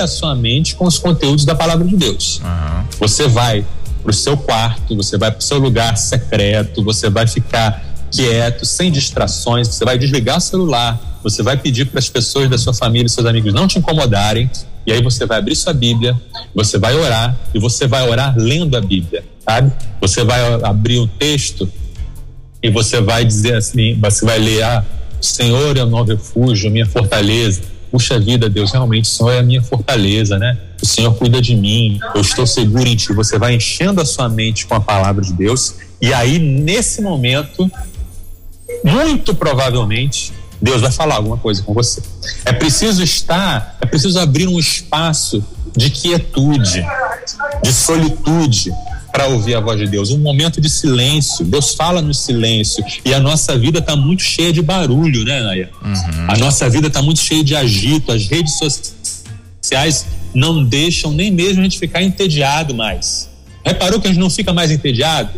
a 0.00 0.06
sua 0.06 0.34
mente 0.34 0.74
com 0.74 0.84
os 0.84 0.98
conteúdos 0.98 1.44
da 1.44 1.54
palavra 1.54 1.86
de 1.86 1.96
Deus. 1.96 2.40
Uhum. 2.44 2.84
Você 3.00 3.26
vai 3.26 3.64
para 4.02 4.10
o 4.10 4.14
seu 4.14 4.36
quarto, 4.36 4.96
você 4.96 5.16
vai 5.16 5.30
para 5.30 5.40
o 5.40 5.42
seu 5.42 5.58
lugar 5.58 5.96
secreto, 5.96 6.82
você 6.82 7.08
vai 7.08 7.26
ficar 7.26 7.84
quieto, 8.10 8.66
sem 8.66 8.92
distrações, 8.92 9.68
você 9.68 9.84
vai 9.84 9.96
desligar 9.96 10.38
o 10.38 10.40
celular, 10.40 11.00
você 11.22 11.42
vai 11.42 11.56
pedir 11.56 11.86
para 11.86 11.98
as 11.98 12.08
pessoas 12.08 12.50
da 12.50 12.58
sua 12.58 12.74
família 12.74 13.06
e 13.06 13.08
seus 13.08 13.26
amigos 13.26 13.54
não 13.54 13.66
te 13.66 13.78
incomodarem 13.78 14.50
E 14.86 14.92
aí 14.92 15.02
você 15.02 15.26
vai 15.26 15.38
abrir 15.38 15.54
sua 15.54 15.72
Bíblia, 15.72 16.18
você 16.54 16.78
vai 16.78 16.94
orar 16.94 17.36
e 17.54 17.58
você 17.58 17.86
vai 17.86 18.08
orar 18.08 18.34
lendo 18.36 18.76
a 18.76 18.80
Bíblia, 18.80 19.24
sabe? 19.44 19.72
Você 20.00 20.24
vai 20.24 20.40
abrir 20.62 20.98
um 20.98 21.06
texto 21.06 21.68
e 22.62 22.70
você 22.70 23.00
vai 23.00 23.24
dizer 23.24 23.54
assim, 23.54 23.98
você 24.00 24.24
vai 24.24 24.38
ler, 24.38 24.62
ah, 24.62 24.84
o 25.20 25.24
Senhor 25.24 25.76
é 25.76 25.84
o 25.84 25.88
meu 25.88 26.04
refúgio, 26.04 26.70
minha 26.70 26.86
fortaleza. 26.86 27.62
Puxa 27.90 28.18
vida, 28.18 28.48
Deus, 28.48 28.72
realmente 28.72 29.04
o 29.04 29.08
Senhor 29.08 29.30
é 29.30 29.38
a 29.38 29.42
minha 29.42 29.62
fortaleza, 29.62 30.38
né? 30.38 30.58
O 30.82 30.86
Senhor 30.86 31.14
cuida 31.14 31.40
de 31.40 31.54
mim, 31.54 32.00
eu 32.14 32.20
estou 32.20 32.46
seguro 32.46 32.88
em 32.88 32.96
Ti. 32.96 33.12
Você 33.12 33.38
vai 33.38 33.54
enchendo 33.54 34.00
a 34.00 34.04
sua 34.04 34.28
mente 34.28 34.66
com 34.66 34.74
a 34.74 34.80
palavra 34.80 35.22
de 35.22 35.32
Deus 35.32 35.76
e 36.02 36.12
aí, 36.12 36.40
nesse 36.40 37.00
momento, 37.00 37.70
muito 38.82 39.36
provavelmente, 39.36 40.32
Deus 40.62 40.80
vai 40.80 40.92
falar 40.92 41.16
alguma 41.16 41.36
coisa 41.36 41.60
com 41.64 41.74
você. 41.74 42.00
É 42.44 42.52
preciso 42.52 43.02
estar, 43.02 43.76
é 43.80 43.86
preciso 43.86 44.20
abrir 44.20 44.46
um 44.46 44.60
espaço 44.60 45.44
de 45.76 45.90
quietude, 45.90 46.86
de 47.62 47.72
solitude 47.72 48.72
para 49.10 49.26
ouvir 49.26 49.56
a 49.56 49.60
voz 49.60 49.78
de 49.78 49.88
Deus, 49.88 50.10
um 50.10 50.18
momento 50.18 50.60
de 50.60 50.70
silêncio. 50.70 51.44
Deus 51.44 51.74
fala 51.74 52.00
no 52.00 52.14
silêncio 52.14 52.82
e 53.04 53.12
a 53.12 53.18
nossa 53.18 53.58
vida 53.58 53.80
está 53.80 53.96
muito 53.96 54.22
cheia 54.22 54.52
de 54.52 54.62
barulho, 54.62 55.24
né, 55.24 55.42
Naya? 55.42 55.70
Uhum. 55.84 56.26
A 56.28 56.36
nossa 56.38 56.70
vida 56.70 56.86
está 56.86 57.02
muito 57.02 57.20
cheia 57.20 57.42
de 57.42 57.56
agito. 57.56 58.12
As 58.12 58.26
redes 58.28 58.54
sociais 59.60 60.06
não 60.32 60.64
deixam 60.64 61.12
nem 61.12 61.30
mesmo 61.30 61.60
a 61.60 61.64
gente 61.64 61.78
ficar 61.78 62.02
entediado 62.02 62.72
mais. 62.74 63.28
Reparou 63.64 64.00
que 64.00 64.06
a 64.06 64.10
gente 64.10 64.20
não 64.20 64.30
fica 64.30 64.52
mais 64.52 64.70
entediado? 64.70 65.30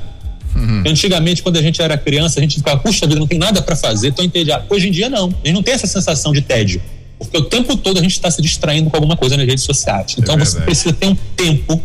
Uhum. 0.55 0.85
Antigamente, 0.87 1.43
quando 1.43 1.57
a 1.57 1.63
gente 1.63 1.83
era 1.83 1.99
criança, 1.99 2.39
a 2.39 2.43
gente 2.43 2.57
ficava, 2.57 2.79
puxa 2.79 3.07
vida, 3.07 3.19
não 3.19 3.27
tem 3.27 3.39
nada 3.39 3.61
para 3.61 3.75
fazer, 3.75 4.13
tô 4.13 4.23
entediado. 4.23 4.67
Hoje 4.71 4.89
em 4.89 4.93
dia, 4.93 5.09
não. 5.09 5.27
A 5.27 5.47
gente 5.47 5.53
não 5.53 5.63
tem 5.63 5.75
essa 5.75 5.87
sensação 5.87 6.33
de 6.33 6.41
tédio. 6.43 6.81
Porque 7.19 7.37
o 7.37 7.45
tempo 7.45 7.77
todo 7.77 7.99
a 7.99 8.03
gente 8.03 8.13
está 8.13 8.31
se 8.31 8.41
distraindo 8.43 8.91
com 8.91 8.97
alguma 8.97 9.17
coisa 9.17 9.37
nas 9.37 9.47
redes 9.47 9.65
sociais. 9.65 10.15
Então, 10.19 10.35
é 10.35 10.39
você 10.39 10.61
precisa 10.61 10.93
ter 10.93 11.07
um 11.07 11.17
tempo 11.37 11.81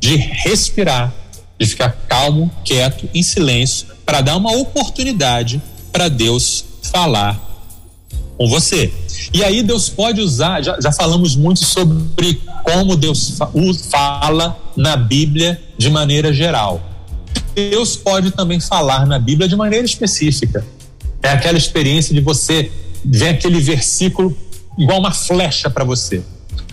de 0.00 0.16
respirar, 0.16 1.12
de 1.58 1.66
ficar 1.66 1.90
calmo, 2.08 2.50
quieto, 2.64 3.08
em 3.14 3.22
silêncio, 3.22 3.86
para 4.04 4.20
dar 4.20 4.36
uma 4.36 4.52
oportunidade 4.52 5.60
para 5.92 6.08
Deus 6.08 6.64
falar 6.82 7.42
com 8.36 8.46
você. 8.48 8.92
E 9.32 9.42
aí 9.42 9.62
Deus 9.62 9.88
pode 9.88 10.20
usar, 10.20 10.62
já, 10.62 10.78
já 10.80 10.92
falamos 10.92 11.34
muito 11.34 11.64
sobre 11.64 12.40
como 12.62 12.96
Deus 12.96 13.38
fala 13.90 14.56
na 14.76 14.96
Bíblia 14.96 15.60
de 15.78 15.90
maneira 15.90 16.32
geral. 16.32 16.95
Deus 17.56 17.96
pode 17.96 18.32
também 18.32 18.60
falar 18.60 19.06
na 19.06 19.18
Bíblia 19.18 19.48
de 19.48 19.56
maneira 19.56 19.86
específica. 19.86 20.62
É 21.22 21.30
aquela 21.30 21.56
experiência 21.56 22.14
de 22.14 22.20
você 22.20 22.70
ver 23.02 23.30
aquele 23.30 23.58
versículo 23.60 24.36
igual 24.76 24.98
uma 24.98 25.10
flecha 25.10 25.70
para 25.70 25.82
você. 25.82 26.22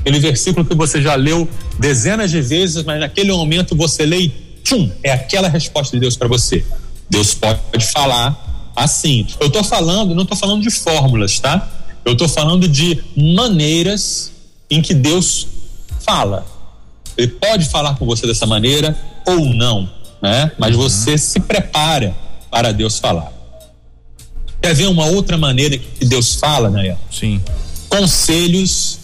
Aquele 0.02 0.20
versículo 0.20 0.66
que 0.66 0.76
você 0.76 1.02
já 1.02 1.16
leu 1.16 1.48
dezenas 1.80 2.30
de 2.30 2.42
vezes, 2.42 2.84
mas 2.84 3.00
naquele 3.00 3.32
momento 3.32 3.74
você 3.78 4.06
lê 4.06 4.24
e 4.24 4.30
tchum, 4.62 4.92
é 5.02 5.14
aquela 5.14 5.48
resposta 5.48 5.96
de 5.96 6.02
Deus 6.02 6.18
para 6.18 6.28
você. 6.28 6.66
Deus 7.10 7.34
pode 7.34 7.86
falar 7.86 8.74
assim. 8.76 9.26
Eu 9.40 9.48
estou 9.48 9.64
falando, 9.64 10.14
não 10.14 10.24
estou 10.24 10.38
falando 10.38 10.62
de 10.62 10.70
fórmulas, 10.70 11.40
tá? 11.40 11.72
Eu 12.04 12.12
estou 12.12 12.28
falando 12.28 12.68
de 12.68 13.02
maneiras 13.16 14.34
em 14.70 14.82
que 14.82 14.94
Deus 14.94 15.48
fala. 16.02 16.46
Ele 17.16 17.30
pode 17.30 17.70
falar 17.70 17.96
com 17.96 18.06
você 18.06 18.28
dessa 18.28 18.46
maneira 18.46 18.98
ou 19.26 19.46
não 19.46 20.03
né? 20.24 20.54
Mas 20.58 20.74
uhum. 20.74 20.84
você 20.84 21.18
se 21.18 21.42
prepara 21.42 22.16
para 22.50 22.72
Deus 22.72 22.98
falar. 22.98 23.30
Quer 24.62 24.74
ver 24.74 24.88
uma 24.88 25.06
outra 25.08 25.38
maneira 25.38 25.78
que 25.78 26.06
Deus 26.06 26.36
fala, 26.36 26.70
né? 26.70 26.96
Sim. 27.12 27.42
Conselhos 27.90 29.00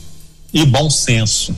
e 0.54 0.66
bom 0.66 0.90
senso. 0.90 1.54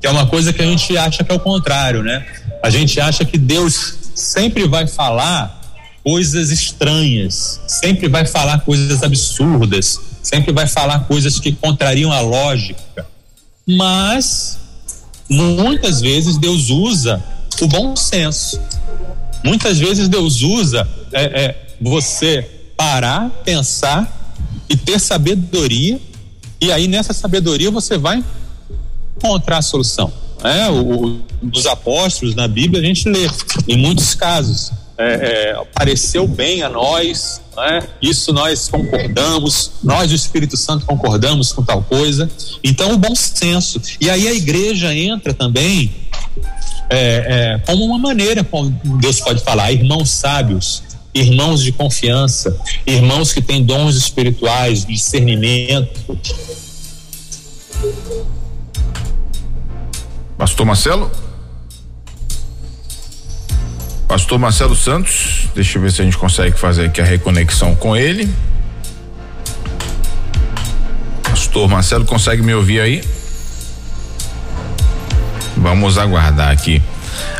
Que 0.00 0.06
é 0.06 0.10
uma 0.10 0.28
coisa 0.28 0.52
que 0.52 0.62
a 0.62 0.64
gente 0.64 0.96
acha 0.96 1.24
que 1.24 1.32
é 1.32 1.34
o 1.34 1.40
contrário, 1.40 2.04
né? 2.04 2.24
A 2.62 2.70
gente 2.70 3.00
acha 3.00 3.24
que 3.24 3.36
Deus 3.36 3.94
sempre 4.14 4.68
vai 4.68 4.86
falar 4.86 5.58
coisas 6.04 6.50
estranhas, 6.50 7.60
sempre 7.66 8.08
vai 8.08 8.24
falar 8.24 8.60
coisas 8.60 9.02
absurdas, 9.02 10.00
sempre 10.22 10.52
vai 10.52 10.68
falar 10.68 11.00
coisas 11.00 11.40
que 11.40 11.50
contrariam 11.50 12.12
a 12.12 12.20
lógica. 12.20 13.04
Mas 13.66 14.58
muitas 15.28 16.00
vezes 16.00 16.38
Deus 16.38 16.70
usa 16.70 17.22
o 17.60 17.68
bom 17.68 17.94
senso. 17.96 18.60
Muitas 19.44 19.78
vezes 19.78 20.08
Deus 20.08 20.42
usa 20.42 20.88
é, 21.12 21.24
é, 21.24 21.66
você 21.80 22.42
parar, 22.76 23.30
pensar 23.44 24.36
e 24.68 24.76
ter 24.76 24.98
sabedoria, 24.98 26.00
e 26.60 26.72
aí 26.72 26.86
nessa 26.88 27.12
sabedoria 27.12 27.70
você 27.70 27.96
vai 27.96 28.22
encontrar 29.16 29.58
a 29.58 29.62
solução. 29.62 30.12
É, 30.42 30.68
o, 30.70 31.20
dos 31.42 31.66
apóstolos 31.66 32.34
na 32.34 32.46
Bíblia 32.46 32.80
a 32.80 32.84
gente 32.84 33.08
lê, 33.08 33.28
em 33.66 33.76
muitos 33.76 34.14
casos, 34.14 34.72
é, 34.96 35.52
é, 35.52 35.64
pareceu 35.72 36.26
bem 36.26 36.62
a 36.62 36.68
nós, 36.68 37.40
né? 37.56 37.88
isso 38.02 38.32
nós 38.32 38.68
concordamos, 38.68 39.72
nós, 39.82 40.10
o 40.10 40.14
Espírito 40.14 40.56
Santo, 40.56 40.84
concordamos 40.84 41.52
com 41.52 41.62
tal 41.62 41.82
coisa. 41.82 42.28
Então, 42.64 42.92
o 42.92 42.98
bom 42.98 43.14
senso. 43.14 43.80
E 44.00 44.10
aí 44.10 44.26
a 44.26 44.34
igreja 44.34 44.92
entra 44.92 45.32
também 45.32 45.92
é, 46.90 46.98
é, 46.98 47.58
como 47.66 47.84
uma 47.84 47.98
maneira 47.98 48.42
como 48.42 48.70
Deus 49.00 49.20
pode 49.20 49.42
falar, 49.42 49.72
irmãos 49.72 50.10
sábios, 50.10 50.82
irmãos 51.14 51.62
de 51.62 51.72
confiança, 51.72 52.56
irmãos 52.86 53.32
que 53.32 53.42
têm 53.42 53.62
dons 53.64 53.96
espirituais, 53.96 54.84
discernimento. 54.84 56.18
Pastor 60.36 60.66
Marcelo? 60.66 61.10
Pastor 64.06 64.38
Marcelo 64.38 64.74
Santos, 64.74 65.48
deixa 65.54 65.76
eu 65.76 65.82
ver 65.82 65.92
se 65.92 66.00
a 66.00 66.04
gente 66.04 66.16
consegue 66.16 66.58
fazer 66.58 66.86
aqui 66.86 67.00
a 67.00 67.04
reconexão 67.04 67.74
com 67.74 67.94
ele. 67.94 68.32
Pastor 71.22 71.68
Marcelo, 71.68 72.06
consegue 72.06 72.42
me 72.42 72.54
ouvir 72.54 72.80
aí? 72.80 73.17
Vamos 75.60 75.98
aguardar 75.98 76.50
aqui 76.50 76.80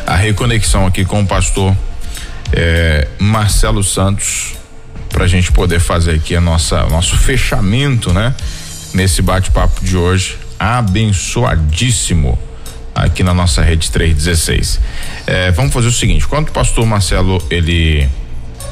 a 0.05 0.17
reconexão 0.17 0.87
aqui 0.87 1.05
com 1.05 1.23
o 1.23 1.27
pastor 1.27 1.75
é, 2.53 3.07
Marcelo 3.17 3.85
Santos 3.85 4.55
para 5.09 5.25
a 5.25 5.29
gente 5.29 5.53
poder 5.53 5.79
fazer 5.79 6.17
aqui 6.17 6.35
a 6.35 6.41
nossa 6.41 6.85
nosso 6.87 7.17
fechamento, 7.17 8.13
né? 8.13 8.35
Nesse 8.93 9.23
bate-papo 9.23 9.85
de 9.85 9.97
hoje, 9.97 10.37
abençoadíssimo 10.59 12.37
aqui 12.93 13.23
na 13.23 13.33
nossa 13.33 13.63
rede 13.63 13.89
316. 13.89 14.81
É, 15.25 15.51
vamos 15.53 15.73
fazer 15.73 15.87
o 15.87 15.93
seguinte, 15.93 16.27
quando 16.27 16.49
o 16.49 16.53
pastor 16.53 16.85
Marcelo 16.85 17.41
ele 17.49 18.09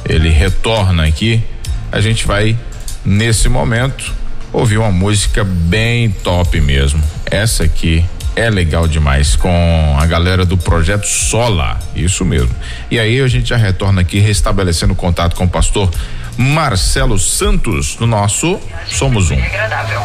ele 0.03 0.29
retorna 0.29 1.05
aqui, 1.05 1.41
a 1.89 2.01
gente 2.01 2.27
vai 2.27 2.57
nesse 3.05 3.47
momento 3.47 4.13
ouvir 4.51 4.77
uma 4.77 4.91
música 4.91 5.45
bem 5.45 6.09
top 6.09 6.59
mesmo. 6.59 7.01
Essa 7.25 7.63
aqui 7.63 8.03
é 8.37 8.51
legal 8.51 8.87
demais 8.87 9.35
com 9.35 9.97
a 9.99 10.05
galera 10.05 10.45
do 10.45 10.55
projeto 10.55 11.07
Sola, 11.07 11.79
isso 11.95 12.23
mesmo. 12.23 12.55
E 12.91 12.99
aí 12.99 13.19
a 13.19 13.27
gente 13.27 13.49
já 13.49 13.57
retorna 13.57 14.01
aqui 14.01 14.19
restabelecendo 14.19 14.93
contato 14.93 15.35
com 15.35 15.45
o 15.45 15.49
pastor 15.49 15.91
Marcelo 16.37 17.17
Santos 17.17 17.97
no 17.99 18.05
nosso 18.05 18.59
Somos 18.87 19.31
Um. 19.31 19.43
Agradável. 19.43 20.01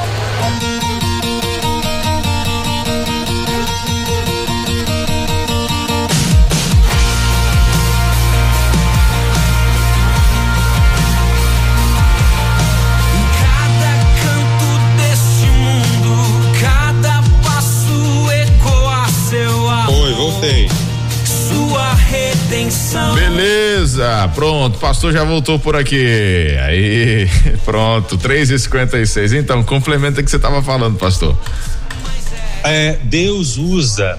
Beleza, 23.15 24.29
pronto, 24.35 24.77
pastor 24.77 25.13
já 25.13 25.23
voltou 25.23 25.57
por 25.57 25.77
aqui. 25.77 26.05
Aí, 26.65 27.29
pronto, 27.65 28.19
3 28.19 28.51
e 28.51 28.59
56 28.59 29.35
Então, 29.35 29.63
complementa 29.63 30.21
o 30.21 30.25
que 30.25 30.29
você 30.29 30.37
estava 30.37 30.61
falando, 30.61 30.99
pastor. 30.99 31.39
É, 32.65 32.99
Deus 33.05 33.57
usa 33.57 34.19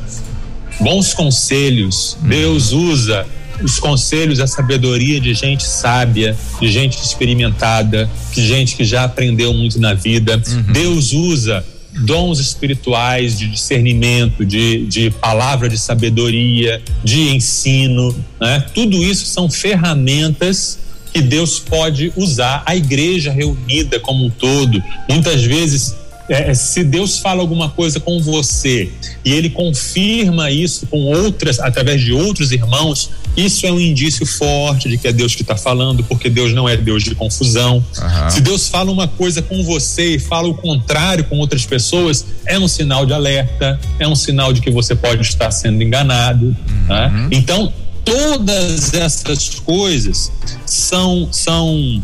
bons 0.80 1.14
conselhos, 1.14 2.18
hum. 2.24 2.30
Deus 2.30 2.72
usa 2.72 3.26
os 3.62 3.78
conselhos, 3.78 4.40
a 4.40 4.48
sabedoria 4.48 5.20
de 5.20 5.34
gente 5.34 5.64
sábia, 5.64 6.38
de 6.60 6.72
gente 6.72 6.98
experimentada, 7.04 8.10
de 8.34 8.48
gente 8.48 8.78
que 8.78 8.86
já 8.86 9.04
aprendeu 9.04 9.54
muito 9.54 9.78
na 9.78 9.94
vida. 9.94 10.42
Uhum. 10.48 10.74
Deus 10.74 11.12
usa 11.12 11.66
dons 12.02 12.40
espirituais 12.40 13.38
de 13.38 13.48
discernimento, 13.48 14.46
de, 14.46 14.86
de 14.86 15.12
palavra 15.12 15.70
de 15.70 15.78
sabedoria, 15.78 16.82
de 17.04 17.30
ensino, 17.30 18.16
né? 18.40 18.66
Tudo 18.74 19.04
isso 19.04 19.26
são 19.26 19.50
ferramentas 19.50 20.80
que 21.14 21.22
Deus 21.22 21.60
pode 21.60 22.12
usar. 22.16 22.64
A 22.66 22.76
igreja 22.76 23.32
reunida 23.32 24.00
como 24.00 24.26
um 24.26 24.30
todo, 24.30 24.82
muitas 25.08 25.44
vezes 25.44 25.96
é, 26.30 26.52
é, 26.52 26.54
se 26.54 26.84
Deus 26.84 27.20
fala 27.20 27.42
alguma 27.42 27.70
coisa 27.70 28.00
com 28.00 28.22
você 28.22 28.90
e 29.26 29.34
ele 29.34 29.50
confirma 29.50 30.50
isso 30.50 30.88
com 30.88 30.98
outras, 31.00 31.60
através 31.60 32.02
de 32.02 32.14
outros 32.14 32.52
irmãos, 32.52 33.10
isso 33.36 33.66
é 33.66 33.72
um 33.72 33.80
indício 33.80 34.26
forte 34.26 34.88
de 34.88 34.98
que 34.98 35.08
é 35.08 35.12
Deus 35.12 35.36
que 35.36 35.42
está 35.42 35.56
falando, 35.56 36.04
porque 36.04 36.30
Deus 36.30 36.54
não 36.54 36.70
é 36.70 36.78
Deus 36.78 37.04
de 37.04 37.16
confusão. 37.16 37.78
Uhum. 37.78 38.30
Se 38.30 38.42
Deus 38.42 38.70
fala 38.70 38.92
uma 38.92 39.08
coisa 39.08 39.42
com 39.42 39.64
você 39.64 40.16
e 40.16 40.20
fala 40.20 40.48
o 40.48 40.54
contrário 40.54 41.24
com 41.26 41.38
outras 41.40 41.66
pessoas, 41.66 42.26
é 42.46 42.58
um 42.60 42.68
sinal 42.68 43.06
de 43.06 43.14
alerta, 43.14 43.80
é 44.00 44.08
um 44.08 44.16
sinal 44.16 44.54
de 44.54 44.62
que 44.62 44.70
você 44.70 44.96
pode 44.96 45.22
estar 45.24 45.52
sendo 45.52 45.82
enganado. 45.82 46.56
Né? 46.88 47.08
Uhum. 47.08 47.22
Né? 47.24 47.30
Então, 47.32 47.74
todas 48.06 48.94
essas 48.94 49.50
coisas 49.50 50.32
são 50.66 51.28
são 51.32 52.02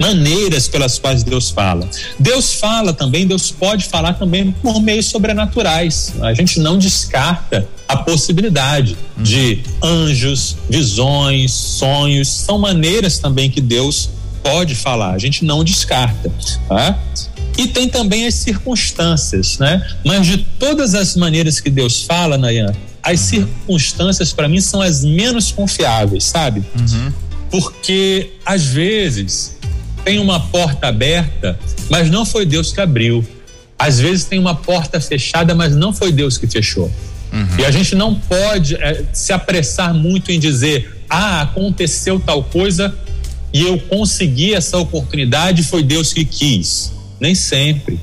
maneiras 0.00 0.68
pelas 0.68 0.98
quais 0.98 1.22
Deus 1.22 1.50
fala. 1.50 1.88
Deus 2.18 2.54
fala 2.54 2.92
também, 2.92 3.26
Deus 3.26 3.50
pode 3.50 3.84
falar 3.86 4.14
também 4.14 4.52
por 4.52 4.80
meios 4.80 5.06
sobrenaturais. 5.06 6.14
A 6.22 6.34
gente 6.34 6.60
não 6.60 6.78
descarta 6.78 7.68
a 7.86 7.96
possibilidade 7.96 8.96
de 9.18 9.60
anjos, 9.82 10.56
visões, 10.68 11.52
sonhos, 11.52 12.28
são 12.28 12.58
maneiras 12.58 13.18
também 13.18 13.50
que 13.50 13.60
Deus 13.60 14.10
pode 14.42 14.74
falar. 14.74 15.14
A 15.14 15.18
gente 15.18 15.44
não 15.44 15.62
descarta, 15.62 16.32
tá? 16.68 16.98
E 17.56 17.68
tem 17.68 17.88
também 17.88 18.26
as 18.26 18.34
circunstâncias, 18.34 19.58
né? 19.58 19.86
Mas 20.04 20.26
de 20.26 20.38
todas 20.58 20.94
as 20.94 21.14
maneiras 21.14 21.60
que 21.60 21.70
Deus 21.70 22.02
fala, 22.02 22.38
Nayan, 22.38 22.72
as 23.02 23.20
circunstâncias 23.20 24.32
para 24.32 24.48
mim 24.48 24.60
são 24.60 24.80
as 24.80 25.04
menos 25.04 25.50
confiáveis, 25.50 26.24
sabe? 26.24 26.62
Uhum. 26.78 27.12
Porque 27.50 28.32
às 28.46 28.64
vezes 28.64 29.58
tem 30.04 30.18
uma 30.18 30.40
porta 30.40 30.88
aberta, 30.88 31.58
mas 31.90 32.10
não 32.10 32.24
foi 32.24 32.46
Deus 32.46 32.72
que 32.72 32.80
abriu. 32.80 33.26
Às 33.78 33.98
vezes 33.98 34.24
tem 34.24 34.38
uma 34.38 34.54
porta 34.54 35.00
fechada, 35.00 35.54
mas 35.54 35.74
não 35.74 35.92
foi 35.92 36.12
Deus 36.12 36.38
que 36.38 36.46
fechou. 36.46 36.90
Uhum. 37.32 37.58
E 37.58 37.64
a 37.64 37.70
gente 37.70 37.94
não 37.94 38.14
pode 38.14 38.76
é, 38.76 39.04
se 39.12 39.32
apressar 39.32 39.92
muito 39.92 40.30
em 40.30 40.38
dizer, 40.38 41.04
ah, 41.08 41.42
aconteceu 41.42 42.20
tal 42.20 42.44
coisa 42.44 42.94
e 43.52 43.62
eu 43.62 43.78
consegui 43.78 44.54
essa 44.54 44.78
oportunidade, 44.78 45.62
foi 45.62 45.82
Deus 45.82 46.12
que 46.12 46.24
quis. 46.24 46.92
Nem 47.20 47.34
sempre. 47.34 47.98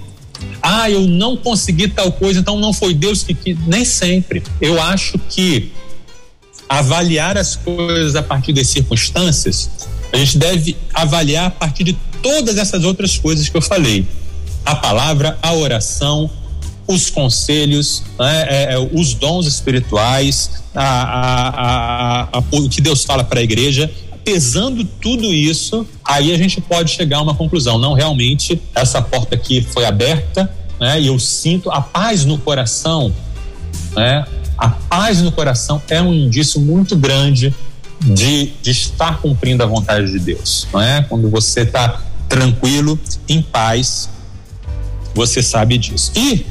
Ah, 0.62 0.90
eu 0.90 1.02
não 1.02 1.38
consegui 1.38 1.88
tal 1.88 2.12
coisa, 2.12 2.40
então 2.40 2.60
não 2.60 2.74
foi 2.74 2.94
Deus 2.94 3.24
que 3.24 3.34
quis. 3.34 3.58
Nem 3.66 3.86
sempre. 3.86 4.44
Eu 4.62 4.82
acho 4.82 5.18
que 5.30 5.72
avaliar 6.68 7.38
as 7.38 7.56
coisas 7.56 8.16
a 8.16 8.22
partir 8.22 8.54
das 8.54 8.68
circunstâncias, 8.68 9.70
a 10.14 10.18
gente 10.18 10.38
deve 10.38 10.78
avaliar 10.94 11.48
a 11.48 11.52
partir 11.52 11.84
de 11.84 11.98
todas 12.22 12.58
essas 12.58 12.84
outras 12.84 13.18
coisas 13.18 13.50
que 13.50 13.58
eu 13.58 13.62
falei: 13.62 14.06
a 14.66 14.76
palavra, 14.76 15.38
a 15.42 15.54
oração, 15.54 16.30
os 16.88 17.10
conselhos, 17.10 18.04
né, 18.18 18.46
é, 18.50 18.74
é, 18.74 18.80
os 18.80 19.14
dons 19.14 19.46
espirituais, 19.46 20.52
a, 20.76 22.30
a, 22.32 22.38
a, 22.38 22.44
o 22.52 22.70
que 22.70 22.82
Deus 22.82 23.04
fala 23.04 23.24
para 23.24 23.40
a 23.40 23.44
igreja 23.44 23.90
pesando 24.24 24.84
tudo 24.84 25.34
isso, 25.34 25.88
aí 26.06 26.34
a 26.34 26.38
gente 26.38 26.62
pode 26.62 26.92
chegar 26.92 27.18
a 27.18 27.22
uma 27.22 27.36
conclusão. 27.36 27.78
Não, 27.78 27.94
realmente, 27.94 28.62
essa 28.76 29.02
porta 29.02 29.36
aqui 29.36 29.62
foi 29.62 29.86
aberta, 29.86 30.54
né? 30.80 31.02
E 31.02 31.08
eu 31.08 31.20
sinto 31.20 31.70
a 31.72 31.82
paz 31.82 32.26
no 32.26 32.38
coração, 32.38 33.14
né? 33.96 34.26
A 34.58 34.70
paz 34.70 35.22
no 35.22 35.32
coração 35.32 35.82
é 35.90 36.02
um 36.02 36.14
indício 36.14 36.60
muito 36.60 36.96
grande 36.96 37.54
de, 38.02 38.48
de 38.62 38.72
estar 38.72 39.20
cumprindo 39.22 39.64
a 39.64 39.66
vontade 39.66 40.12
de 40.12 40.20
Deus, 40.20 40.68
não 40.72 40.82
é? 40.82 41.02
Quando 41.04 41.30
você 41.30 41.62
está 41.62 42.02
tranquilo, 42.28 43.00
em 43.28 43.42
paz, 43.42 44.10
você 45.14 45.42
sabe 45.42 45.78
disso. 45.78 46.12
E 46.16 46.46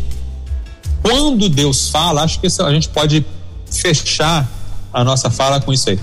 quando 1.03 1.49
Deus 1.49 1.89
fala, 1.91 2.23
acho 2.23 2.41
que 2.41 2.47
a 2.47 2.73
gente 2.73 2.89
pode 2.89 3.25
fechar 3.71 4.51
a 4.93 5.05
nossa 5.05 5.31
fala 5.31 5.61
com 5.61 5.73
isso 5.73 5.91
aí. 5.91 5.99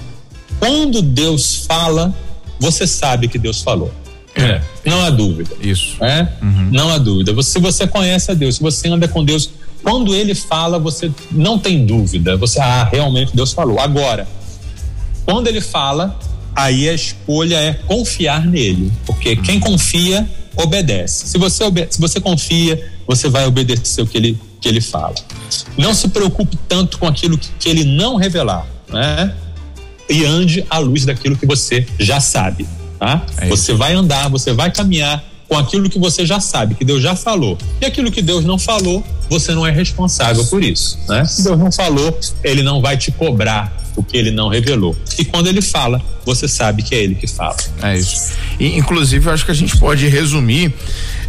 Quando 0.60 1.02
Deus 1.02 1.66
fala, 1.66 2.14
você 2.60 2.88
sabe 2.88 3.28
que 3.28 3.38
Deus 3.38 3.62
falou. 3.62 3.92
É. 4.36 4.62
Não 4.86 5.04
há 5.04 5.10
dúvida. 5.10 5.52
Isso. 5.62 6.04
É? 6.04 6.28
Uhum. 6.42 6.70
Não 6.72 6.90
há 6.90 6.98
dúvida. 6.98 7.42
Se 7.42 7.60
você 7.60 7.88
conhece 7.88 8.32
a 8.32 8.34
Deus, 8.34 8.56
se 8.56 8.62
você 8.62 8.88
anda 8.90 9.08
com 9.08 9.24
Deus, 9.24 9.50
quando 9.82 10.14
ele 10.14 10.36
fala, 10.36 10.78
você 10.78 11.12
não 11.32 11.58
tem 11.58 11.86
dúvida. 11.86 12.36
Você, 12.38 12.60
ah, 12.60 12.84
realmente 12.92 13.36
Deus 13.36 13.54
falou. 13.54 13.80
Agora, 13.80 14.28
quando 15.26 15.48
ele 15.48 15.62
fala, 15.62 16.20
aí 16.54 16.90
a 16.90 16.94
escolha 16.94 17.56
é 17.56 17.74
confiar 17.74 18.46
nele. 18.46 18.92
Porque 19.06 19.30
uhum. 19.30 19.42
quem 19.42 19.60
confia, 19.60 20.28
obedece. 20.58 21.28
Se 21.28 21.38
você, 21.38 21.64
obede 21.64 21.94
se 21.96 22.02
você 22.02 22.20
confia, 22.20 22.92
você 23.08 23.30
vai 23.30 23.46
obedecer 23.46 24.02
o 24.02 24.08
que 24.08 24.18
ele, 24.18 24.40
que 24.60 24.68
ele 24.68 24.82
fala. 24.82 25.16
Não 25.78 25.94
se 25.94 26.10
preocupe 26.10 26.58
tanto 26.68 26.98
com 26.98 27.08
aquilo 27.08 27.38
que, 27.38 27.50
que 27.60 27.70
ele 27.70 27.84
não 27.86 28.16
revelar. 28.16 28.68
Né? 28.90 29.34
E 30.10 30.26
ande 30.26 30.66
à 30.70 30.78
luz 30.78 31.06
daquilo 31.06 31.36
que 31.36 31.46
você 31.46 31.86
já 32.00 32.20
sabe, 32.20 32.68
tá? 33.00 33.26
É 33.38 33.48
você 33.48 33.74
vai 33.74 33.94
andar, 33.94 34.30
você 34.30 34.54
vai 34.54 34.72
caminhar 34.72 35.24
com 35.48 35.58
aquilo 35.58 35.90
que 35.90 36.00
você 36.00 36.26
já 36.26 36.40
sabe, 36.40 36.76
que 36.76 36.84
Deus 36.84 37.02
já 37.02 37.16
falou. 37.16 37.58
E 37.80 37.86
aquilo 37.86 38.12
que 38.12 38.22
Deus 38.22 38.44
não 38.46 38.58
falou, 38.58 39.04
você 39.30 39.54
não 39.54 39.66
é 39.66 39.72
responsável 39.72 40.44
por 40.46 40.64
isso, 40.64 41.00
né? 41.08 41.26
Se 41.26 41.44
Deus 41.44 41.58
não 41.58 41.72
falou, 41.72 42.18
ele 42.44 42.64
não 42.64 42.82
vai 42.82 42.98
te 42.98 43.12
cobrar 43.12 43.86
o 43.96 44.04
que 44.04 44.18
ele 44.18 44.32
não 44.32 44.50
revelou. 44.50 44.96
E 45.18 45.24
quando 45.24 45.48
ele 45.48 45.62
fala, 45.62 46.02
você 46.26 46.48
sabe 46.48 46.84
que 46.84 46.94
é 46.94 47.04
ele 47.04 47.16
que 47.16 47.28
fala. 47.28 47.56
É 47.82 47.98
isso. 47.98 48.34
E, 48.60 48.78
inclusive, 48.78 49.28
eu 49.28 49.34
acho 49.34 49.46
que 49.46 49.52
a 49.52 49.56
gente 49.56 49.78
pode 49.78 50.08
resumir 50.08 50.74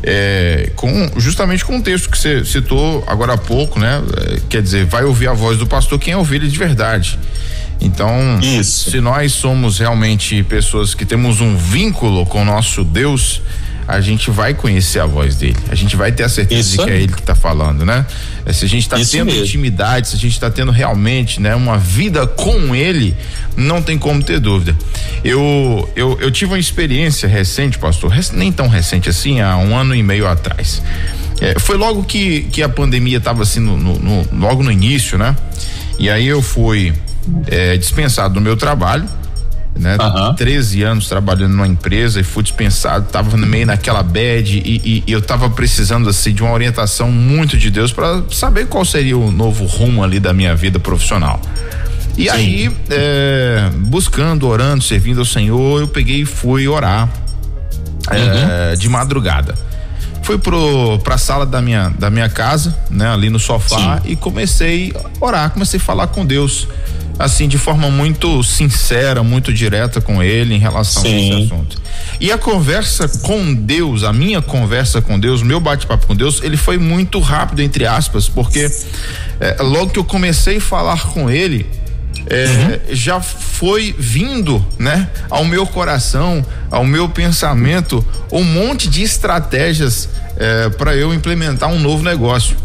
é, 0.03 0.73
com 0.75 1.11
justamente 1.17 1.65
com 1.65 1.79
o 1.79 1.83
texto 1.83 2.11
que 2.11 2.19
você 2.19 2.45
citou 2.45 3.05
agora 3.07 3.35
há 3.35 3.39
pouco, 3.39 3.79
né? 3.79 4.03
É, 4.17 4.41
quer 4.49 4.63
dizer, 4.63 4.85
vai 4.85 5.05
ouvir 5.05 5.29
a 5.29 5.33
voz 5.33 5.59
do 5.59 5.67
pastor 5.67 5.99
quem 5.99 6.13
é 6.13 6.17
ovelha 6.17 6.49
de 6.49 6.59
verdade. 6.59 7.19
Então, 7.81 8.39
Isso. 8.41 8.91
se 8.91 9.01
nós 9.01 9.33
somos 9.33 9.79
realmente 9.79 10.43
pessoas 10.45 10.95
que 10.95 11.05
temos 11.05 11.41
um 11.41 11.57
vínculo 11.57 12.25
com 12.27 12.43
o 12.43 12.45
nosso 12.45 12.83
Deus, 12.83 13.43
a 13.87 14.01
gente 14.01 14.31
vai 14.31 14.53
conhecer 14.53 14.99
a 14.99 15.07
voz 15.07 15.37
dele. 15.37 15.57
A 15.71 15.75
gente 15.75 15.95
vai 15.95 16.11
ter 16.11 16.25
a 16.25 16.29
certeza 16.29 16.61
Isso. 16.61 16.79
de 16.79 16.85
que 16.85 16.91
é 16.91 16.97
ele 16.97 17.13
que 17.13 17.21
está 17.21 17.35
falando, 17.35 17.85
né? 17.85 18.05
É, 18.45 18.53
se 18.53 18.65
a 18.65 18.69
gente 18.69 18.83
está 18.83 18.97
tendo 18.97 19.27
mesmo. 19.27 19.45
intimidade, 19.45 20.09
se 20.09 20.17
a 20.17 20.19
gente 20.19 20.33
está 20.33 20.51
tendo 20.51 20.73
realmente, 20.73 21.41
né, 21.41 21.55
uma 21.55 21.79
vida 21.79 22.27
com 22.27 22.75
ele, 22.75 23.17
não 23.57 23.81
tem 23.81 23.97
como 23.97 24.23
ter 24.23 24.41
dúvida. 24.41 24.77
Eu 25.23 25.89
eu, 25.95 26.19
eu 26.21 26.31
tive 26.31 26.53
uma 26.53 26.59
experiência 26.59 27.29
recente, 27.29 27.79
pastor, 27.79 28.13
nem 28.33 28.51
tão 28.51 28.69
recente 28.69 29.09
assim, 29.09 29.41
há 29.41 29.57
um 29.57 29.77
ano 29.77 29.95
e 29.95 30.03
meio 30.03 30.27
atrás. 30.27 30.83
É, 31.41 31.59
foi 31.59 31.77
logo 31.77 32.03
que, 32.03 32.43
que 32.45 32.63
a 32.63 32.69
pandemia 32.69 33.19
estava 33.19 33.43
assim, 33.43 33.61
no, 33.61 33.77
no, 33.77 33.99
no, 33.99 34.29
logo 34.41 34.63
no 34.63 34.73
início, 34.73 35.17
né? 35.19 35.37
E 35.99 36.11
aí 36.11 36.27
eu 36.27 36.43
fui 36.43 36.93
é, 37.47 37.77
dispensado 37.77 38.35
do 38.35 38.41
meu 38.41 38.57
trabalho, 38.57 39.09
né? 39.79 39.97
Uhum. 40.01 40.35
13 40.35 40.83
anos 40.83 41.09
trabalhando 41.09 41.53
numa 41.53 41.67
empresa 41.67 42.21
e 42.21 42.23
fui 42.23 42.43
dispensado, 42.43 43.07
tava 43.11 43.37
meio 43.37 43.67
naquela 43.67 44.03
bad 44.03 44.59
e, 44.59 44.81
e, 44.85 45.05
e 45.07 45.13
eu 45.13 45.21
tava 45.21 45.51
precisando 45.51 46.09
assim 46.09 46.33
de 46.33 46.43
uma 46.43 46.53
orientação 46.53 47.11
muito 47.11 47.57
de 47.57 47.71
Deus 47.71 47.93
para 47.93 48.23
saber 48.31 48.67
qual 48.67 48.85
seria 48.85 49.17
o 49.17 49.31
novo 49.31 49.67
rumo 49.67 50.03
ali 50.03 50.19
da 50.19 50.33
minha 50.33 50.55
vida 50.55 50.79
profissional. 50.79 51.41
E 52.17 52.25
Sim. 52.25 52.31
aí, 52.31 52.77
é, 52.89 53.71
buscando, 53.75 54.49
orando, 54.49 54.83
servindo 54.83 55.19
ao 55.19 55.27
Senhor, 55.27 55.83
eu 55.83 55.89
peguei 55.89 56.23
e 56.23 56.25
fui 56.25 56.67
orar 56.67 57.09
é, 58.11 58.71
uhum. 58.71 58.79
de 58.79 58.89
madrugada. 58.89 59.55
Fui 60.23 60.39
pro, 60.39 60.99
pra 61.05 61.19
sala 61.19 61.47
da 61.47 61.63
minha, 61.63 61.91
da 61.99 62.11
minha 62.11 62.29
casa, 62.29 62.77
né, 62.91 63.09
ali 63.09 63.31
no 63.31 63.39
sofá, 63.39 64.01
Sim. 64.01 64.11
e 64.11 64.17
comecei 64.17 64.93
a 64.93 65.25
orar, 65.25 65.51
comecei 65.51 65.79
a 65.79 65.83
falar 65.83 66.09
com 66.09 66.27
Deus 66.27 66.67
assim, 67.19 67.49
de 67.49 67.59
forma 67.59 67.91
muito 67.91 68.43
sincera, 68.43 69.23
muito 69.23 69.53
direta 69.53 70.01
com 70.01 70.23
ele 70.23 70.55
em 70.55 70.59
relação 70.59 71.03
Sim. 71.03 71.15
a 71.15 71.19
esse 71.19 71.45
assunto. 71.45 71.83
E 72.21 72.33
a 72.33 72.39
conversa 72.39 73.09
com 73.09 73.55
Deus, 73.55 74.03
a 74.03 74.13
minha 74.13 74.41
conversa 74.43 75.01
com 75.01 75.19
Deus, 75.19 75.43
meu 75.43 75.61
bate-papo 75.61 76.07
com 76.07 76.15
Deus, 76.15 76.43
ele 76.43 76.57
foi 76.57 76.79
muito 76.79 77.21
rápido, 77.21 77.61
entre 77.63 77.87
aspas, 77.87 78.29
porque 78.29 78.71
é, 79.41 79.63
logo 79.63 79.91
que 79.91 79.99
eu 79.99 80.05
comecei 80.05 80.59
a 80.59 80.61
falar 80.61 81.09
com 81.09 81.31
ele, 81.31 81.67
é, 82.29 82.47
uhum. 82.47 82.95
já 82.95 83.21
foi 83.21 83.95
vindo, 83.97 84.65
né, 84.79 85.09
ao 85.31 85.45
meu 85.45 85.67
coração, 85.67 86.45
ao 86.71 86.85
meu 86.85 87.09
pensamento, 87.09 88.05
um 88.33 88.43
monte 88.43 88.89
de 88.89 89.03
estratégias 89.03 90.09
é, 90.37 90.69
para 90.71 90.97
eu 90.97 91.15
implementar 91.15 91.71
um 91.71 91.79
novo 91.79 92.03
negócio. 92.03 92.57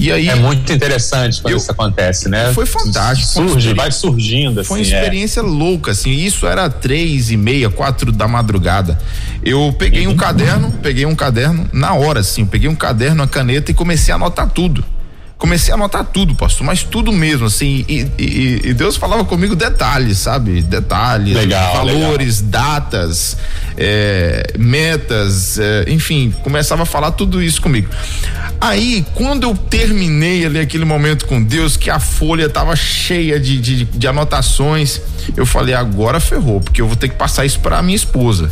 E 0.00 0.10
aí, 0.10 0.28
é 0.28 0.34
muito 0.34 0.72
interessante 0.72 1.42
quando 1.42 1.52
eu, 1.52 1.58
isso 1.58 1.70
acontece, 1.70 2.28
né? 2.28 2.52
Foi 2.54 2.64
fantástico. 2.64 3.48
Surge, 3.48 3.74
vai 3.74 3.90
surgindo. 3.90 4.60
Assim, 4.60 4.68
foi 4.68 4.78
uma 4.78 4.82
assim, 4.82 4.94
é. 4.94 4.98
experiência 4.98 5.40
é. 5.40 5.42
louca, 5.42 5.90
assim. 5.90 6.10
Isso 6.10 6.46
era 6.46 6.70
três 6.70 7.30
e 7.30 7.36
meia, 7.36 7.68
quatro 7.68 8.10
da 8.10 8.26
madrugada. 8.26 8.98
Eu 9.44 9.74
peguei 9.78 10.06
uhum. 10.06 10.14
um 10.14 10.16
caderno, 10.16 10.72
peguei 10.82 11.04
um 11.04 11.14
caderno 11.14 11.68
na 11.72 11.94
hora, 11.94 12.20
assim. 12.20 12.42
Eu 12.42 12.46
peguei 12.46 12.68
um 12.68 12.74
caderno, 12.74 13.22
uma 13.22 13.28
caneta 13.28 13.70
e 13.70 13.74
comecei 13.74 14.12
a 14.12 14.16
anotar 14.16 14.48
tudo 14.48 14.84
comecei 15.40 15.72
a 15.72 15.74
anotar 15.74 16.04
tudo, 16.04 16.34
pastor, 16.34 16.66
mas 16.66 16.84
tudo 16.84 17.10
mesmo, 17.10 17.46
assim, 17.46 17.82
e, 17.88 18.06
e, 18.18 18.60
e 18.66 18.74
Deus 18.74 18.96
falava 18.96 19.24
comigo 19.24 19.56
detalhes, 19.56 20.18
sabe? 20.18 20.60
Detalhes, 20.60 21.34
legal, 21.34 21.76
valores, 21.76 22.42
legal. 22.42 22.72
datas, 22.72 23.38
é, 23.76 24.52
metas, 24.58 25.58
é, 25.58 25.86
enfim, 25.88 26.32
começava 26.42 26.82
a 26.82 26.86
falar 26.86 27.12
tudo 27.12 27.42
isso 27.42 27.62
comigo. 27.62 27.88
Aí, 28.60 29.04
quando 29.14 29.44
eu 29.44 29.56
terminei 29.56 30.44
ali 30.44 30.60
aquele 30.60 30.84
momento 30.84 31.24
com 31.24 31.42
Deus, 31.42 31.74
que 31.74 31.88
a 31.88 31.98
folha 31.98 32.46
tava 32.46 32.76
cheia 32.76 33.40
de, 33.40 33.58
de, 33.58 33.84
de 33.86 34.06
anotações, 34.06 35.00
eu 35.34 35.46
falei, 35.46 35.74
agora 35.74 36.20
ferrou, 36.20 36.60
porque 36.60 36.82
eu 36.82 36.86
vou 36.86 36.96
ter 36.96 37.08
que 37.08 37.16
passar 37.16 37.46
isso 37.46 37.60
para 37.60 37.80
minha 37.82 37.96
esposa. 37.96 38.50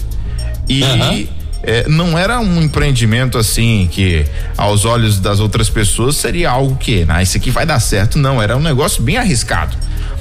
E 0.67 0.83
uhum 0.83 1.38
é, 1.63 1.89
não 1.89 2.17
era 2.17 2.41
um 2.41 2.63
empreendimento 2.63 3.37
assim 3.37 3.89
que 3.91 4.25
aos 4.57 4.85
olhos 4.85 5.19
das 5.19 5.41
outras 5.41 5.69
pessoas 5.69 6.17
seria 6.17 6.51
algo 6.51 6.77
que, 6.77 7.05
ah, 7.09 7.23
isso 7.23 7.37
aqui 7.37 7.51
vai 7.51 7.67
dar 7.67 7.81
certo. 7.81 8.19
Não, 8.19 8.41
era 8.41 8.57
um 8.57 8.63
negócio 8.63 9.03
bem 9.03 9.17
arriscado, 9.17 9.77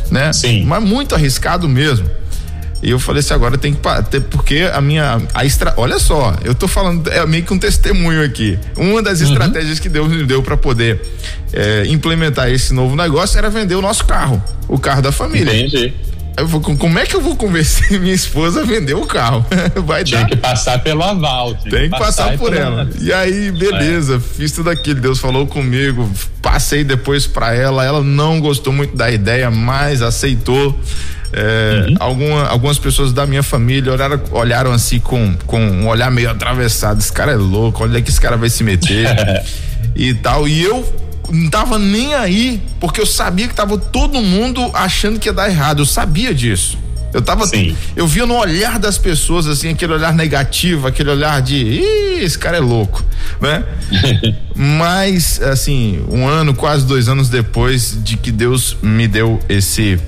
né? 0.10 0.34
Sim. 0.34 0.66
Mas 0.66 0.84
muito 0.84 1.14
arriscado 1.14 1.68
mesmo. 1.68 2.10
E 2.82 2.92
eu 2.92 3.00
falei 3.00 3.22
assim, 3.22 3.34
agora 3.34 3.58
tem 3.58 3.74
que 3.74 3.80
ter, 4.10 4.22
porque 4.22 4.70
a 4.72 4.80
minha, 4.80 5.20
a 5.34 5.44
extra, 5.44 5.74
olha 5.78 5.98
só, 5.98 6.36
eu 6.44 6.54
tô 6.54 6.68
falando, 6.68 7.10
é 7.10 7.26
meio 7.26 7.44
que 7.44 7.52
um 7.52 7.58
testemunho 7.58 8.24
aqui. 8.24 8.58
Uma 8.76 9.02
das 9.02 9.20
uhum. 9.22 9.30
estratégias 9.30 9.80
que 9.80 9.90
Deus 9.90 10.08
me 10.10 10.24
deu 10.26 10.44
para 10.44 10.56
poder 10.56 11.02
é, 11.52 11.86
implementar 11.88 12.50
esse 12.50 12.74
novo 12.74 12.96
negócio 12.96 13.38
era 13.38 13.50
vender 13.50 13.76
o 13.76 13.82
nosso 13.82 14.06
carro, 14.06 14.42
o 14.68 14.78
carro 14.78 15.02
da 15.02 15.12
família. 15.12 15.56
Entendi. 15.56 15.94
Eu 16.38 16.46
vou, 16.46 16.62
como 16.62 17.00
é 17.00 17.06
que 17.06 17.16
eu 17.16 17.22
vou 17.22 17.36
convencer 17.36 17.92
minha 18.00 18.14
esposa 18.14 18.62
a 18.62 18.64
vender 18.64 18.94
o 18.94 19.08
carro? 19.08 19.44
Vai 19.84 20.04
tinha 20.04 20.22
dar. 20.22 20.28
que 20.28 20.36
passar 20.36 20.78
pelo 20.84 21.02
aval. 21.02 21.56
Tem 21.56 21.90
que 21.90 21.98
passar, 21.98 22.26
passar 22.26 22.38
por 22.38 22.56
ela. 22.56 22.88
E 23.02 23.12
aí, 23.12 23.52
beleza, 23.52 24.18
é. 24.18 24.20
fiz 24.20 24.52
tudo 24.52 24.70
aquilo. 24.70 25.02
Deus 25.02 25.20
falou 25.20 25.48
comigo, 25.48 26.08
passei 26.40 26.84
depois 26.84 27.26
para 27.26 27.56
ela. 27.56 27.84
Ela 27.84 28.04
não 28.04 28.40
gostou 28.40 28.72
muito 28.72 28.96
da 28.96 29.10
ideia, 29.10 29.50
mas 29.50 30.04
aceitou. 30.04 30.80
É, 31.34 31.88
uhum. 31.90 31.96
alguma, 32.00 32.48
algumas 32.48 32.80
pessoas 32.80 33.12
da 33.12 33.26
minha 33.26 33.44
família 33.44 33.92
olharam, 33.92 34.22
olharam 34.32 34.72
assim 34.72 34.98
com, 35.00 35.36
com 35.46 35.60
um 35.60 35.88
olhar 35.88 36.12
meio 36.12 36.30
atravessado. 36.30 37.00
Esse 37.00 37.12
cara 37.12 37.32
é 37.32 37.36
louco, 37.36 37.84
olha 37.84 38.00
que 38.00 38.12
esse 38.12 38.22
cara 38.22 38.38
vai 38.38 38.50
se 38.50 38.64
meter 38.64 39.08
e 39.96 40.14
tal. 40.14 40.48
E 40.48 40.64
eu 40.64 41.07
não 41.30 41.50
tava 41.50 41.78
nem 41.78 42.14
aí, 42.14 42.62
porque 42.80 43.02
eu 43.02 43.06
sabia 43.06 43.48
que 43.48 43.54
tava 43.54 43.78
todo 43.78 44.22
mundo 44.22 44.70
achando 44.74 45.20
que 45.20 45.30
ia 45.30 45.34
dar 45.34 45.50
errado. 45.50 45.80
Eu 45.82 45.86
sabia 45.86 46.34
disso. 46.34 46.78
Eu 47.14 47.22
tava. 47.22 47.48
Sim. 47.48 47.76
Eu 47.96 48.06
via 48.06 48.26
no 48.26 48.36
olhar 48.36 48.78
das 48.78 48.98
pessoas, 48.98 49.48
assim, 49.48 49.70
aquele 49.70 49.94
olhar 49.94 50.14
negativo, 50.14 50.88
aquele 50.88 51.10
olhar 51.10 51.42
de. 51.42 51.56
Ih, 51.56 52.24
esse 52.24 52.38
cara 52.38 52.58
é 52.58 52.60
louco, 52.60 53.04
né? 53.42 53.64
Mas, 54.56 55.42
assim, 55.42 56.04
um 56.10 56.28
ano, 56.28 56.54
quase 56.54 56.86
dois 56.86 57.08
anos 57.08 57.30
depois 57.30 57.98
de 58.04 58.18
que 58.18 58.32
Deus 58.32 58.78
me 58.82 59.08
deu 59.08 59.40
esse. 59.50 60.00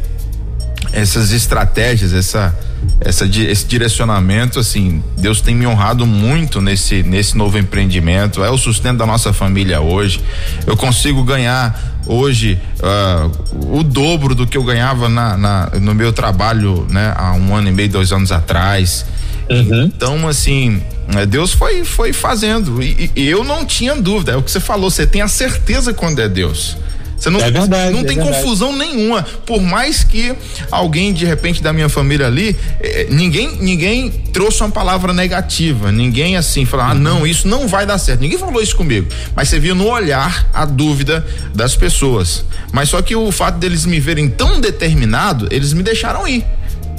Essas 0.91 1.32
estratégias, 1.32 2.13
essa 2.13 2.57
essa, 3.01 3.25
esse 3.25 3.65
direcionamento, 3.65 4.59
assim, 4.59 5.03
Deus 5.17 5.41
tem 5.41 5.55
me 5.55 5.65
honrado 5.65 6.05
muito 6.05 6.61
nesse, 6.61 7.03
nesse 7.03 7.38
novo 7.38 7.57
empreendimento. 7.57 8.43
É 8.43 8.49
o 8.49 8.57
sustento 8.57 8.97
da 8.97 9.05
nossa 9.05 9.32
família 9.32 9.80
hoje. 9.80 10.21
Eu 10.67 10.75
consigo 10.75 11.23
ganhar 11.23 11.99
hoje 12.05 12.59
uh, 12.80 13.77
o 13.77 13.84
dobro 13.84 14.34
do 14.34 14.47
que 14.47 14.57
eu 14.57 14.63
ganhava 14.63 15.07
na, 15.07 15.38
na, 15.38 15.71
no 15.80 15.93
meu 15.93 16.11
trabalho, 16.11 16.86
né, 16.89 17.13
há 17.15 17.34
um 17.34 17.55
ano 17.55 17.69
e 17.69 17.71
meio, 17.71 17.89
dois 17.89 18.11
anos 18.11 18.32
atrás. 18.32 19.05
Uhum. 19.49 19.84
Então, 19.86 20.27
assim, 20.27 20.82
é, 21.15 21.25
Deus 21.25 21.53
foi, 21.53 21.84
foi 21.84 22.13
fazendo. 22.13 22.82
E, 22.84 23.11
e 23.15 23.27
eu 23.27 23.43
não 23.43 23.65
tinha 23.65 23.95
dúvida. 23.95 24.34
É 24.34 24.36
o 24.36 24.43
que 24.43 24.51
você 24.51 24.59
falou, 24.59 24.91
você 24.91 25.07
tem 25.07 25.21
a 25.21 25.27
certeza 25.27 25.93
quando 25.93 26.19
é 26.19 26.27
Deus. 26.27 26.77
Você 27.20 27.30
não, 27.30 27.39
é 27.41 27.51
verdade, 27.51 27.91
não 27.91 27.99
é 27.99 28.03
tem 28.03 28.15
verdade. 28.15 28.38
confusão 28.41 28.76
nenhuma. 28.76 29.24
Por 29.45 29.61
mais 29.61 30.03
que 30.03 30.34
alguém 30.72 31.13
de 31.13 31.26
repente 31.26 31.61
da 31.61 31.74
minha 31.74 31.89
família 31.89 32.28
ali, 32.28 32.55
eh, 32.80 33.07
ninguém 33.09 33.57
ninguém 33.59 34.09
trouxe 34.32 34.61
uma 34.61 34.72
palavra 34.72 35.13
negativa. 35.13 35.91
Ninguém 35.91 36.38
assim 36.38 36.65
falou: 36.65 36.86
"Ah, 36.86 36.93
não, 36.93 37.28
isso 37.28 37.47
não 37.47 37.67
vai 37.67 37.86
dar 37.86 37.97
certo". 37.97 38.22
Ninguém 38.22 38.38
falou 38.38 38.61
isso 38.61 38.76
comigo. 38.76 39.07
Mas 39.36 39.49
você 39.49 39.59
via 39.59 39.76
no 39.76 39.88
olhar 39.88 40.49
a 40.53 40.63
dúvida 40.65 41.26
das 41.53 41.76
pessoas. 41.76 42.45
Mas 42.72 42.89
só 42.89 43.01
que 43.01 43.15
o 43.15 43.32
fato 43.32 43.57
deles 43.57 43.86
me 43.86 43.99
verem 43.99 44.30
tão 44.30 44.61
determinado, 44.61 45.47
eles 45.51 45.74
me 45.74 45.84
deixaram 45.84 46.28
ir. 46.28 46.45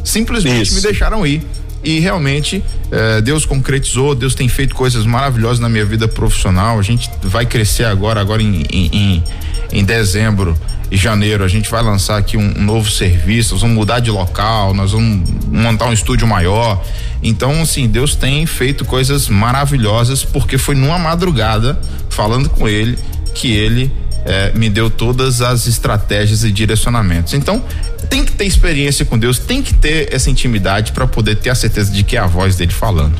Simplesmente 0.04 0.62
isso. 0.62 0.74
me 0.74 0.80
deixaram 0.82 1.26
ir 1.26 1.42
e 1.82 1.98
realmente 1.98 2.62
eh, 2.90 3.20
Deus 3.22 3.44
concretizou, 3.44 4.14
Deus 4.14 4.34
tem 4.34 4.48
feito 4.48 4.74
coisas 4.74 5.06
maravilhosas 5.06 5.60
na 5.60 5.68
minha 5.68 5.84
vida 5.84 6.06
profissional. 6.06 6.78
A 6.78 6.82
gente 6.82 7.10
vai 7.22 7.46
crescer 7.46 7.84
agora, 7.84 8.20
agora 8.20 8.42
em, 8.42 8.64
em, 8.70 8.90
em 8.92 9.24
dezembro 9.84 10.56
e 10.90 10.96
janeiro 10.96 11.44
a 11.44 11.48
gente 11.48 11.70
vai 11.70 11.82
lançar 11.82 12.18
aqui 12.18 12.36
um, 12.36 12.58
um, 12.58 12.62
novo 12.62 12.90
serviço, 12.90 13.54
nós 13.54 13.62
vamos 13.62 13.76
mudar 13.76 14.00
de 14.00 14.10
local, 14.10 14.74
nós 14.74 14.92
vamos 14.92 15.28
montar 15.46 15.86
um 15.86 15.92
estúdio 15.92 16.26
maior. 16.26 16.82
Então, 17.22 17.62
assim, 17.62 17.86
Deus 17.86 18.16
tem 18.16 18.44
feito 18.46 18.84
coisas 18.84 19.28
maravilhosas 19.28 20.24
porque 20.24 20.58
foi 20.58 20.74
numa 20.74 20.98
madrugada 20.98 21.80
falando 22.08 22.48
com 22.48 22.68
ele 22.68 22.98
que 23.34 23.52
ele 23.52 23.92
eh, 24.24 24.52
me 24.54 24.68
deu 24.68 24.90
todas 24.90 25.40
as 25.40 25.66
estratégias 25.66 26.42
e 26.42 26.50
direcionamentos. 26.50 27.34
Então, 27.34 27.64
tem 28.08 28.24
que 28.24 28.32
ter 28.32 28.44
experiência 28.44 29.04
com 29.04 29.16
Deus, 29.16 29.38
tem 29.38 29.62
que 29.62 29.72
ter 29.74 30.12
essa 30.12 30.28
intimidade 30.28 30.92
para 30.92 31.06
poder 31.06 31.36
ter 31.36 31.50
a 31.50 31.54
certeza 31.54 31.92
de 31.92 32.02
que 32.02 32.16
é 32.16 32.20
a 32.20 32.26
voz 32.26 32.56
dele 32.56 32.72
falando. 32.72 33.14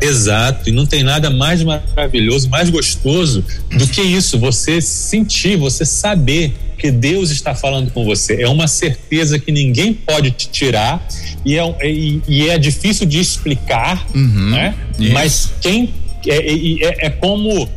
Exato, 0.00 0.68
e 0.68 0.72
não 0.72 0.86
tem 0.86 1.02
nada 1.02 1.30
mais 1.30 1.62
maravilhoso, 1.62 2.48
mais 2.50 2.68
gostoso 2.68 3.44
do 3.70 3.86
que 3.86 4.02
isso, 4.02 4.38
você 4.38 4.80
sentir, 4.80 5.56
você 5.56 5.84
saber 5.84 6.54
que 6.76 6.90
Deus 6.90 7.30
está 7.30 7.54
falando 7.54 7.90
com 7.90 8.04
você. 8.04 8.42
É 8.42 8.48
uma 8.48 8.68
certeza 8.68 9.38
que 9.38 9.50
ninguém 9.50 9.94
pode 9.94 10.30
te 10.32 10.48
tirar 10.48 11.06
e 11.44 11.56
é, 11.56 11.90
e, 11.90 12.22
e 12.28 12.48
é 12.50 12.58
difícil 12.58 13.06
de 13.06 13.18
explicar, 13.18 14.06
uhum, 14.14 14.50
né? 14.50 14.74
Isso. 14.98 15.12
Mas 15.12 15.52
quem 15.60 15.94
é, 16.26 16.36
é, 16.36 17.06
é 17.06 17.10
como 17.10 17.68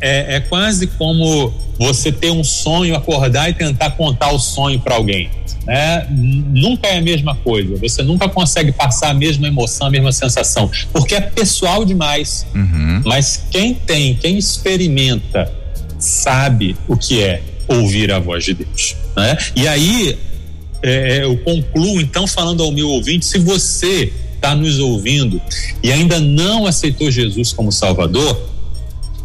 é, 0.00 0.36
é 0.36 0.40
quase 0.40 0.86
como 0.86 1.52
você 1.78 2.12
ter 2.12 2.30
um 2.30 2.44
sonho, 2.44 2.94
acordar 2.94 3.50
e 3.50 3.54
tentar 3.54 3.90
contar 3.92 4.32
o 4.32 4.38
sonho 4.38 4.80
para 4.80 4.94
alguém 4.94 5.30
né, 5.66 6.06
nunca 6.10 6.88
é 6.88 6.98
a 6.98 7.00
mesma 7.00 7.34
coisa. 7.34 7.76
Você 7.76 8.02
nunca 8.02 8.28
consegue 8.28 8.72
passar 8.72 9.10
a 9.10 9.14
mesma 9.14 9.48
emoção, 9.48 9.86
a 9.86 9.90
mesma 9.90 10.12
sensação, 10.12 10.70
porque 10.92 11.14
é 11.14 11.20
pessoal 11.20 11.84
demais. 11.84 12.46
Uhum. 12.54 13.02
Mas 13.04 13.42
quem 13.50 13.74
tem, 13.74 14.14
quem 14.14 14.38
experimenta, 14.38 15.50
sabe 15.98 16.76
o 16.86 16.96
que 16.96 17.22
é 17.22 17.42
ouvir 17.66 18.12
a 18.12 18.18
voz 18.18 18.44
de 18.44 18.54
Deus. 18.54 18.96
Né? 19.16 19.38
E 19.56 19.66
aí 19.66 20.18
é, 20.82 21.18
é 21.18 21.24
eu 21.24 21.36
concluo 21.38 22.00
então 22.00 22.26
falando 22.26 22.62
ao 22.62 22.70
meu 22.70 22.88
ouvinte: 22.88 23.24
se 23.24 23.38
você 23.38 24.12
está 24.34 24.54
nos 24.54 24.78
ouvindo 24.78 25.40
e 25.82 25.90
ainda 25.90 26.20
não 26.20 26.66
aceitou 26.66 27.10
Jesus 27.10 27.52
como 27.52 27.72
Salvador, 27.72 28.50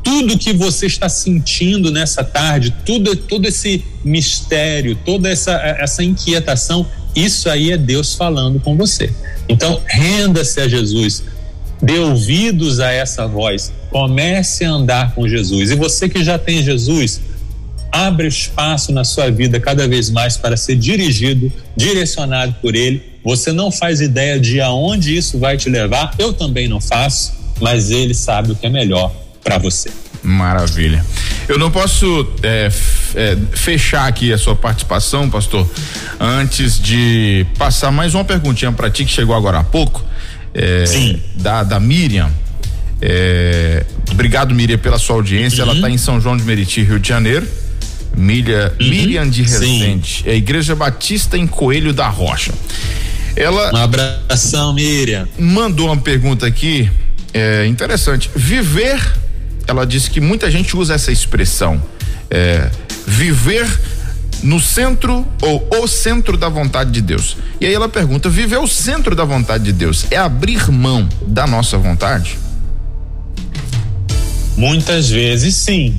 tudo 0.09 0.39
que 0.39 0.51
você 0.51 0.87
está 0.87 1.07
sentindo 1.07 1.91
nessa 1.91 2.23
tarde, 2.23 2.73
tudo, 2.83 3.15
todo 3.15 3.45
esse 3.45 3.85
mistério, 4.03 4.97
toda 5.05 5.29
essa, 5.29 5.51
essa 5.51 6.03
inquietação, 6.03 6.83
isso 7.15 7.47
aí 7.47 7.71
é 7.71 7.77
Deus 7.77 8.15
falando 8.15 8.59
com 8.59 8.75
você. 8.75 9.13
Então, 9.47 9.79
renda-se 9.85 10.59
a 10.61 10.67
Jesus, 10.67 11.23
dê 11.79 11.99
ouvidos 11.99 12.79
a 12.79 12.91
essa 12.91 13.27
voz, 13.27 13.71
comece 13.91 14.65
a 14.65 14.71
andar 14.71 15.13
com 15.13 15.27
Jesus. 15.27 15.69
E 15.69 15.75
você 15.75 16.09
que 16.09 16.23
já 16.23 16.39
tem 16.39 16.63
Jesus, 16.63 17.21
abre 17.91 18.25
espaço 18.27 18.91
na 18.91 19.03
sua 19.03 19.29
vida 19.29 19.59
cada 19.59 19.87
vez 19.87 20.09
mais 20.09 20.35
para 20.35 20.57
ser 20.57 20.75
dirigido, 20.75 21.53
direcionado 21.77 22.55
por 22.59 22.75
Ele. 22.75 23.03
Você 23.23 23.51
não 23.51 23.69
faz 23.69 24.01
ideia 24.01 24.39
de 24.39 24.59
aonde 24.59 25.15
isso 25.15 25.37
vai 25.37 25.55
te 25.55 25.69
levar, 25.69 26.15
eu 26.17 26.33
também 26.33 26.67
não 26.67 26.81
faço, 26.81 27.31
mas 27.61 27.91
Ele 27.91 28.15
sabe 28.15 28.53
o 28.53 28.55
que 28.55 28.65
é 28.65 28.71
melhor 28.71 29.28
para 29.43 29.57
você. 29.57 29.89
Maravilha. 30.21 31.03
Eu 31.47 31.57
não 31.57 31.71
posso 31.71 32.27
é, 32.43 32.69
é, 33.15 33.37
fechar 33.53 34.07
aqui 34.07 34.31
a 34.31 34.37
sua 34.37 34.55
participação, 34.55 35.29
pastor, 35.29 35.69
antes 36.19 36.79
de 36.79 37.45
passar 37.57 37.91
mais 37.91 38.13
uma 38.13 38.23
perguntinha 38.23 38.71
para 38.71 38.89
ti 38.89 39.05
que 39.05 39.11
chegou 39.11 39.35
agora 39.35 39.59
há 39.59 39.63
pouco. 39.63 40.03
É, 40.53 40.85
Sim. 40.85 41.21
Da, 41.35 41.63
da 41.63 41.79
Miriam. 41.79 42.29
É, 43.01 43.85
obrigado, 44.11 44.53
Miriam, 44.53 44.77
pela 44.77 44.99
sua 44.99 45.15
audiência. 45.15 45.63
Uhum. 45.63 45.69
Ela 45.69 45.77
está 45.77 45.89
em 45.89 45.97
São 45.97 46.19
João 46.19 46.35
de 46.35 46.43
Meriti, 46.43 46.83
Rio 46.83 46.99
de 46.99 47.07
Janeiro. 47.07 47.47
Miriam, 48.15 48.71
uhum. 48.79 48.89
Miriam 48.89 49.29
de 49.29 49.41
Resende. 49.43 50.23
É 50.25 50.31
a 50.31 50.35
Igreja 50.35 50.75
Batista 50.75 51.37
em 51.37 51.47
Coelho 51.47 51.93
da 51.93 52.09
Rocha. 52.09 52.51
Ela. 53.35 53.71
Um 53.73 53.77
abração, 53.77 54.73
Miriam. 54.73 55.27
Mandou 55.37 55.87
uma 55.87 55.97
pergunta 55.97 56.45
aqui 56.45 56.91
é, 57.33 57.65
interessante. 57.67 58.29
Viver 58.35 58.99
ela 59.69 59.85
disse 59.85 60.09
que 60.09 60.19
muita 60.19 60.49
gente 60.49 60.75
usa 60.75 60.93
essa 60.93 61.11
expressão, 61.11 61.81
é, 62.29 62.69
viver 63.05 63.67
no 64.43 64.59
centro 64.59 65.25
ou 65.41 65.67
o 65.83 65.87
centro 65.87 66.37
da 66.37 66.49
vontade 66.49 66.91
de 66.91 67.01
Deus. 67.01 67.37
E 67.59 67.65
aí 67.65 67.73
ela 67.73 67.89
pergunta: 67.89 68.29
viver 68.29 68.57
o 68.57 68.67
centro 68.67 69.15
da 69.15 69.23
vontade 69.23 69.65
de 69.65 69.73
Deus 69.73 70.05
é 70.11 70.17
abrir 70.17 70.71
mão 70.71 71.07
da 71.21 71.45
nossa 71.45 71.77
vontade? 71.77 72.37
Muitas 74.55 75.09
vezes 75.09 75.55
sim. 75.55 75.97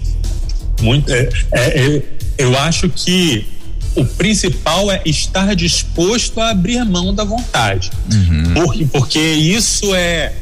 Muito, 0.83 1.11
é, 1.13 1.29
é, 1.53 2.03
eu 2.39 2.59
acho 2.59 2.89
que 2.89 3.47
o 3.95 4.05
principal 4.05 4.91
é 4.91 5.03
estar 5.05 5.55
disposto 5.55 6.41
a 6.41 6.51
abrir 6.51 6.85
mão 6.85 7.15
da 7.15 7.25
vontade. 7.25 7.91
Uhum. 8.13 8.55
Porque, 8.55 8.85
porque 8.87 9.21
isso 9.21 9.95
é. 9.95 10.33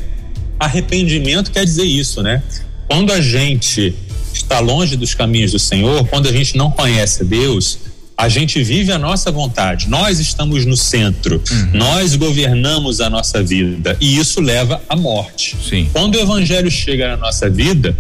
Arrependimento 0.61 1.53
quer 1.53 1.64
dizer 1.64 1.85
isso, 1.85 2.20
né? 2.20 2.43
Quando 2.89 3.12
a 3.12 3.20
gente 3.20 3.95
está 4.32 4.61
longe 4.61 4.97
dos 4.97 5.14
caminhos 5.14 5.53
do 5.53 5.59
Senhor, 5.59 6.07
quando 6.09 6.28
a 6.28 6.32
gente 6.32 6.57
não 6.57 6.70
conhece 6.70 7.24
Deus, 7.24 7.78
a 8.16 8.28
gente 8.28 8.62
vive 8.64 8.91
a 8.91 8.99
nossa 8.99 9.30
vontade. 9.30 9.89
Nós 9.89 10.18
estamos 10.18 10.66
no 10.66 10.76
centro. 10.76 11.41
Uhum. 11.51 11.70
Nós 11.74 12.16
governamos 12.16 13.01
a 13.01 13.09
nossa 13.09 13.41
vida. 13.43 13.97
E 14.01 14.18
isso 14.18 14.41
leva 14.41 14.82
à 14.89 14.97
morte. 14.97 15.57
Sim. 15.68 15.89
Quando 15.93 16.16
o 16.16 16.20
evangelho 16.20 16.68
chega 16.70 17.09
na 17.09 17.16
nossa 17.16 17.49
vida, 17.49 17.97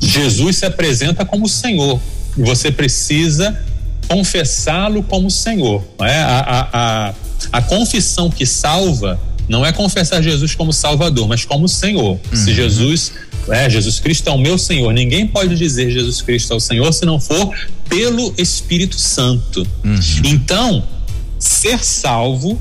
Jesus 0.00 0.56
se 0.56 0.66
apresenta 0.66 1.24
como 1.24 1.48
Senhor. 1.48 2.00
Você 2.36 2.72
precisa 2.72 3.56
confessá-lo 4.08 5.02
como 5.02 5.30
Senhor. 5.30 5.84
É? 6.00 6.18
a, 6.18 6.38
a, 6.38 6.68
a, 6.72 7.14
a 7.52 7.62
confissão 7.62 8.28
que 8.28 8.44
salva 8.44 9.20
não 9.48 9.64
é 9.64 9.72
confessar 9.72 10.20
Jesus 10.22 10.56
como 10.56 10.72
Salvador, 10.72 11.28
mas 11.28 11.44
como 11.44 11.68
Senhor. 11.68 12.18
Uhum. 12.32 12.36
Se 12.36 12.52
Jesus 12.52 13.12
é, 13.48 13.68
Jesus 13.70 14.00
Cristo 14.00 14.28
é 14.28 14.32
o 14.32 14.38
meu 14.38 14.58
Senhor. 14.58 14.92
Ninguém 14.92 15.26
pode 15.26 15.54
dizer 15.56 15.90
Jesus 15.90 16.20
Cristo 16.22 16.52
é 16.52 16.56
o 16.56 16.60
Senhor 16.60 16.92
se 16.92 17.04
não 17.04 17.20
for 17.20 17.54
pelo 17.88 18.34
Espírito 18.36 18.98
Santo. 18.98 19.66
Uhum. 19.84 20.00
Então, 20.24 20.84
ser 21.38 21.82
salvo, 21.84 22.60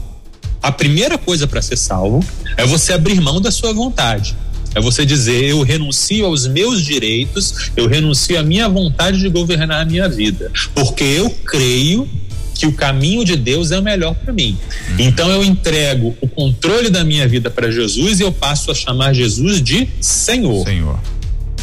a 0.61 0.71
primeira 0.71 1.17
coisa 1.17 1.47
para 1.47 1.61
ser 1.61 1.77
salvo 1.77 2.23
é 2.57 2.65
você 2.65 2.93
abrir 2.93 3.19
mão 3.21 3.41
da 3.41 3.51
sua 3.51 3.73
vontade. 3.73 4.35
É 4.73 4.81
você 4.81 5.05
dizer: 5.05 5.43
eu 5.45 5.61
renuncio 5.61 6.25
aos 6.25 6.47
meus 6.47 6.83
direitos, 6.83 7.71
eu 7.77 7.87
renuncio 7.87 8.37
à 8.37 8.43
minha 8.43 8.67
vontade 8.67 9.19
de 9.19 9.29
governar 9.29 9.81
a 9.81 9.85
minha 9.85 10.09
vida, 10.09 10.51
porque 10.73 11.03
eu 11.03 11.29
creio 11.29 12.07
que 12.55 12.65
o 12.65 12.71
caminho 12.71 13.23
de 13.23 13.35
Deus 13.35 13.71
é 13.71 13.77
o 13.77 13.83
melhor 13.83 14.15
para 14.15 14.33
mim. 14.33 14.57
Então 14.97 15.29
eu 15.29 15.43
entrego 15.43 16.15
o 16.21 16.27
controle 16.27 16.89
da 16.89 17.03
minha 17.03 17.27
vida 17.27 17.49
para 17.49 17.69
Jesus 17.69 18.19
e 18.19 18.23
eu 18.23 18.31
passo 18.31 18.71
a 18.71 18.73
chamar 18.73 19.13
Jesus 19.13 19.61
de 19.61 19.89
Senhor. 19.99 20.65
Senhor. 20.65 20.99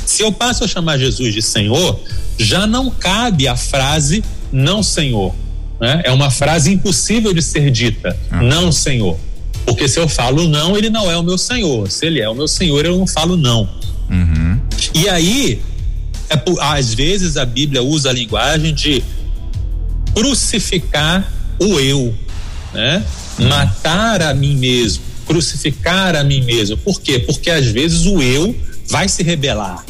Se 0.05 0.23
eu 0.23 0.31
passo 0.31 0.65
a 0.65 0.69
chamar 0.69 0.99
Jesus 0.99 1.33
de 1.33 1.41
Senhor, 1.41 1.99
já 2.39 2.67
não 2.67 2.91
cabe 2.91 3.49
a 3.49 3.57
frase 3.57 4.23
não 4.53 4.83
Senhor. 4.83 5.35
Né? 5.81 6.03
É 6.05 6.13
uma 6.13 6.31
frase 6.31 6.71
impossível 6.71 7.33
de 7.33 7.41
ser 7.41 7.71
dita, 7.71 8.17
uhum. 8.31 8.43
não 8.43 8.71
Senhor. 8.71 9.19
Porque 9.65 9.89
se 9.89 9.99
eu 9.99 10.09
falo 10.09 10.47
não, 10.47 10.77
ele 10.77 10.91
não 10.91 11.11
é 11.11 11.17
o 11.17 11.23
meu 11.23 11.39
Senhor. 11.39 11.91
Se 11.91 12.07
ele 12.07 12.21
é 12.21 12.29
o 12.29 12.35
meu 12.35 12.47
Senhor, 12.47 12.85
eu 12.85 12.99
não 12.99 13.07
falo 13.07 13.37
não. 13.37 13.69
Uhum. 14.11 14.61
E 14.93 15.09
aí, 15.09 15.63
é, 16.29 16.43
às 16.61 16.93
vezes 16.93 17.37
a 17.37 17.45
Bíblia 17.47 17.83
usa 17.83 18.11
a 18.11 18.13
linguagem 18.13 18.75
de 18.75 19.03
crucificar 20.15 21.31
o 21.59 21.79
eu, 21.79 22.15
né? 22.73 23.05
Matar 23.39 24.23
a 24.23 24.35
mim 24.35 24.57
mesmo, 24.57 25.03
crucificar 25.27 26.15
a 26.17 26.25
mim 26.25 26.43
mesmo. 26.43 26.77
Por 26.77 27.01
quê? 27.01 27.19
Porque 27.19 27.51
às 27.51 27.67
vezes 27.67 28.05
o 28.07 28.23
eu 28.23 28.55
vai 28.89 29.09
se 29.09 29.23
rebelar. 29.23 29.85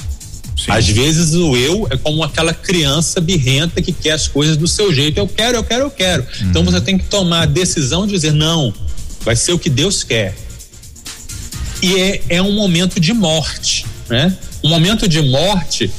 Sim. 0.56 0.70
Às 0.70 0.88
vezes 0.88 1.34
o 1.34 1.56
eu 1.56 1.88
é 1.90 1.96
como 1.96 2.22
aquela 2.22 2.54
criança 2.54 3.20
birrenta 3.20 3.82
que 3.82 3.92
quer 3.92 4.12
as 4.12 4.28
coisas 4.28 4.56
do 4.56 4.68
seu 4.68 4.94
jeito. 4.94 5.18
Eu 5.18 5.26
quero, 5.26 5.56
eu 5.56 5.64
quero, 5.64 5.84
eu 5.84 5.90
quero. 5.90 6.22
Hum. 6.22 6.46
Então 6.50 6.64
você 6.64 6.80
tem 6.80 6.96
que 6.96 7.04
tomar 7.04 7.42
a 7.42 7.46
decisão 7.46 8.06
de 8.06 8.12
dizer: 8.12 8.32
não, 8.32 8.72
vai 9.22 9.34
ser 9.34 9.52
o 9.52 9.58
que 9.58 9.68
Deus 9.68 10.04
quer. 10.04 10.34
E 11.82 11.96
é, 11.96 12.22
é 12.28 12.42
um 12.42 12.52
momento 12.52 13.00
de 13.00 13.12
morte, 13.12 13.84
né? 14.08 14.36
Um 14.62 14.68
momento 14.68 15.08
de 15.08 15.20
morte, 15.20 15.90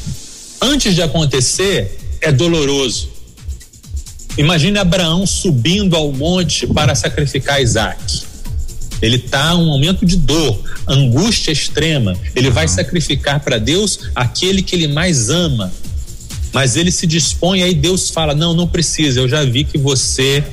antes 0.61 0.95
de 0.95 1.01
acontecer, 1.01 1.99
é 2.21 2.31
doloroso. 2.31 3.12
Imagine 4.37 4.79
Abraão 4.79 5.25
subindo 5.25 5.95
ao 5.95 6.11
monte 6.11 6.65
para 6.65 6.95
sacrificar 6.95 7.61
Isaac. 7.61 8.23
Ele 9.01 9.17
está 9.17 9.53
um 9.55 9.65
momento 9.65 10.05
de 10.05 10.15
dor, 10.15 10.59
angústia 10.87 11.51
extrema. 11.51 12.15
Ele 12.35 12.49
vai 12.49 12.67
sacrificar 12.67 13.39
para 13.41 13.57
Deus 13.57 13.99
aquele 14.15 14.61
que 14.61 14.75
ele 14.75 14.87
mais 14.87 15.29
ama. 15.29 15.71
Mas 16.53 16.75
ele 16.75 16.91
se 16.91 17.05
dispõe, 17.05 17.63
aí 17.63 17.73
Deus 17.73 18.09
fala: 18.09 18.33
Não, 18.33 18.53
não 18.53 18.67
precisa, 18.67 19.19
eu 19.19 19.27
já 19.27 19.43
vi 19.43 19.63
que 19.63 19.77
você 19.77 20.43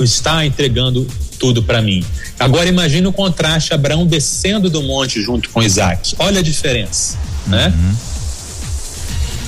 está 0.00 0.46
entregando 0.46 1.06
tudo 1.38 1.62
para 1.62 1.82
mim. 1.82 2.04
Agora 2.38 2.68
imagine 2.68 3.06
o 3.06 3.12
contraste: 3.12 3.74
Abraão 3.74 4.06
descendo 4.06 4.70
do 4.70 4.82
monte 4.82 5.22
junto 5.22 5.50
com 5.50 5.62
Isaac. 5.62 6.14
Olha 6.18 6.40
a 6.40 6.42
diferença, 6.42 7.18
né? 7.46 7.68
Uhum. 7.76 7.96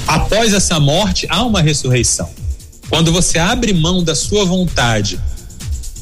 Após 0.07 0.53
essa 0.53 0.79
morte, 0.81 1.27
há 1.29 1.43
uma 1.43 1.61
ressurreição. 1.61 2.29
Quando 2.89 3.13
você 3.13 3.39
abre 3.39 3.73
mão 3.73 4.03
da 4.03 4.15
sua 4.15 4.45
vontade 4.45 5.21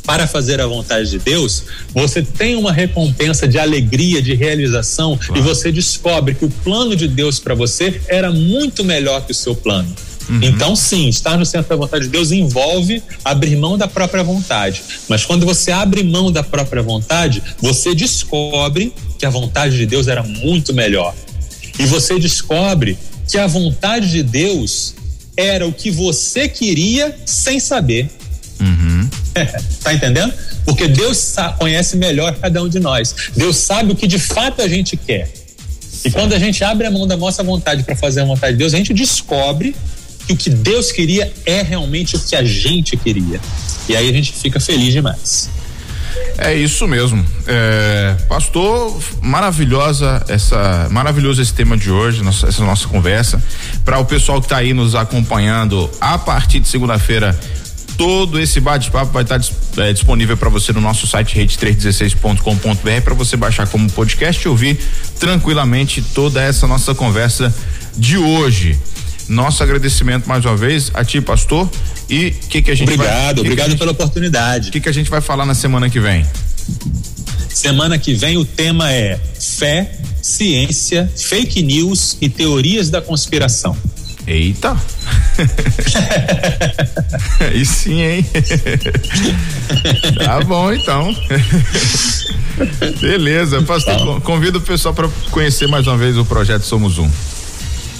para 0.04 0.26
fazer 0.26 0.60
a 0.60 0.66
vontade 0.66 1.10
de 1.10 1.18
Deus, 1.18 1.64
você 1.92 2.22
tem 2.22 2.54
uma 2.54 2.72
recompensa 2.72 3.48
de 3.48 3.58
alegria, 3.58 4.22
de 4.22 4.34
realização 4.34 5.18
claro. 5.18 5.40
e 5.40 5.42
você 5.42 5.72
descobre 5.72 6.34
que 6.34 6.44
o 6.44 6.50
plano 6.50 6.94
de 6.94 7.08
Deus 7.08 7.40
para 7.40 7.54
você 7.54 8.00
era 8.06 8.30
muito 8.30 8.84
melhor 8.84 9.26
que 9.26 9.32
o 9.32 9.34
seu 9.34 9.54
plano. 9.54 9.92
Uhum. 10.28 10.40
Então, 10.42 10.74
sim, 10.74 11.08
estar 11.08 11.36
no 11.38 11.46
centro 11.46 11.68
da 11.68 11.76
vontade 11.76 12.04
de 12.04 12.10
Deus 12.10 12.32
envolve 12.32 13.02
abrir 13.24 13.56
mão 13.56 13.76
da 13.76 13.86
própria 13.86 14.22
vontade. 14.22 14.82
Mas 15.08 15.24
quando 15.24 15.44
você 15.46 15.70
abre 15.70 16.02
mão 16.02 16.30
da 16.32 16.42
própria 16.42 16.82
vontade, 16.82 17.42
você 17.60 17.94
descobre 17.94 18.92
que 19.18 19.26
a 19.26 19.30
vontade 19.30 19.76
de 19.76 19.86
Deus 19.86 20.08
era 20.08 20.22
muito 20.22 20.74
melhor. 20.74 21.14
E 21.78 21.84
você 21.84 22.18
descobre 22.18 22.98
que 23.28 23.38
a 23.38 23.46
vontade 23.46 24.10
de 24.10 24.22
Deus 24.22 24.94
era 25.36 25.66
o 25.66 25.72
que 25.72 25.90
você 25.90 26.48
queria 26.48 27.16
sem 27.24 27.60
saber. 27.60 28.08
Uhum. 28.60 29.08
tá 29.82 29.92
entendendo? 29.92 30.32
Porque 30.64 30.88
Deus 30.88 31.34
conhece 31.58 31.96
melhor 31.96 32.34
cada 32.36 32.62
um 32.62 32.68
de 32.68 32.80
nós. 32.80 33.14
Deus 33.36 33.56
sabe 33.56 33.92
o 33.92 33.96
que 33.96 34.06
de 34.06 34.18
fato 34.18 34.62
a 34.62 34.68
gente 34.68 34.96
quer. 34.96 35.30
E 36.04 36.10
quando 36.10 36.32
a 36.32 36.38
gente 36.38 36.62
abre 36.64 36.86
a 36.86 36.90
mão 36.90 37.06
da 37.06 37.16
nossa 37.16 37.42
vontade 37.42 37.82
para 37.82 37.96
fazer 37.96 38.20
a 38.20 38.24
vontade 38.24 38.52
de 38.52 38.58
Deus, 38.58 38.74
a 38.74 38.76
gente 38.76 38.94
descobre 38.94 39.74
que 40.26 40.32
o 40.32 40.36
que 40.36 40.50
Deus 40.50 40.90
queria 40.90 41.32
é 41.44 41.62
realmente 41.62 42.16
o 42.16 42.20
que 42.20 42.34
a 42.34 42.44
gente 42.44 42.96
queria. 42.96 43.40
E 43.88 43.96
aí 43.96 44.08
a 44.08 44.12
gente 44.12 44.32
fica 44.32 44.58
feliz 44.58 44.92
demais. 44.92 45.50
É 46.38 46.54
isso 46.54 46.86
mesmo. 46.86 47.24
É, 47.46 48.16
pastor, 48.28 48.98
maravilhosa 49.22 50.22
essa, 50.28 50.88
maravilhoso 50.90 51.40
esse 51.40 51.52
tema 51.52 51.76
de 51.76 51.90
hoje, 51.90 52.22
nossa, 52.22 52.48
essa 52.48 52.64
nossa 52.64 52.86
conversa. 52.88 53.42
Para 53.84 53.98
o 53.98 54.04
pessoal 54.04 54.40
que 54.40 54.46
está 54.46 54.58
aí 54.58 54.74
nos 54.74 54.94
acompanhando, 54.94 55.90
a 56.00 56.18
partir 56.18 56.60
de 56.60 56.68
segunda-feira, 56.68 57.38
todo 57.96 58.38
esse 58.38 58.60
bate-papo 58.60 59.12
vai 59.12 59.22
estar 59.22 59.40
tá, 59.40 59.86
é, 59.86 59.92
disponível 59.92 60.36
para 60.36 60.50
você 60.50 60.72
no 60.72 60.80
nosso 60.80 61.06
site 61.06 61.38
rede316.com.br 61.38 63.02
para 63.02 63.14
você 63.14 63.36
baixar 63.36 63.66
como 63.66 63.90
podcast 63.90 64.44
e 64.44 64.48
ouvir 64.48 64.78
tranquilamente 65.18 66.02
toda 66.02 66.42
essa 66.42 66.66
nossa 66.66 66.94
conversa 66.94 67.54
de 67.96 68.18
hoje. 68.18 68.78
Nosso 69.28 69.62
agradecimento 69.62 70.28
mais 70.28 70.44
uma 70.44 70.56
vez 70.56 70.90
a 70.94 71.04
ti, 71.04 71.20
pastor. 71.20 71.68
E 72.08 72.28
o 72.28 72.32
que, 72.48 72.62
que 72.62 72.70
a 72.70 72.74
gente 72.74 72.92
Obrigado, 72.92 73.36
vai, 73.36 73.44
obrigado 73.44 73.76
pela 73.76 73.92
oportunidade. 73.92 74.68
O 74.68 74.72
que, 74.72 74.80
que 74.80 74.88
a 74.88 74.92
gente 74.92 75.10
vai 75.10 75.20
falar 75.20 75.44
na 75.44 75.54
semana 75.54 75.90
que 75.90 75.98
vem? 75.98 76.24
Semana 77.48 77.98
que 77.98 78.14
vem 78.14 78.36
o 78.36 78.44
tema 78.44 78.92
é 78.92 79.18
fé, 79.40 79.98
ciência, 80.22 81.10
fake 81.16 81.62
news 81.62 82.16
e 82.20 82.28
teorias 82.28 82.90
da 82.90 83.00
conspiração. 83.00 83.76
Eita! 84.26 84.76
Aí 87.40 87.64
sim, 87.64 88.02
hein? 88.02 88.26
tá 90.24 90.40
bom, 90.40 90.72
então. 90.72 91.14
Beleza, 93.00 93.62
pastor. 93.62 93.96
Tá. 93.96 94.20
Convido 94.20 94.58
o 94.58 94.60
pessoal 94.60 94.92
para 94.92 95.08
conhecer 95.30 95.68
mais 95.68 95.86
uma 95.86 95.96
vez 95.96 96.18
o 96.18 96.24
projeto 96.24 96.62
Somos 96.62 96.98
Um. 96.98 97.08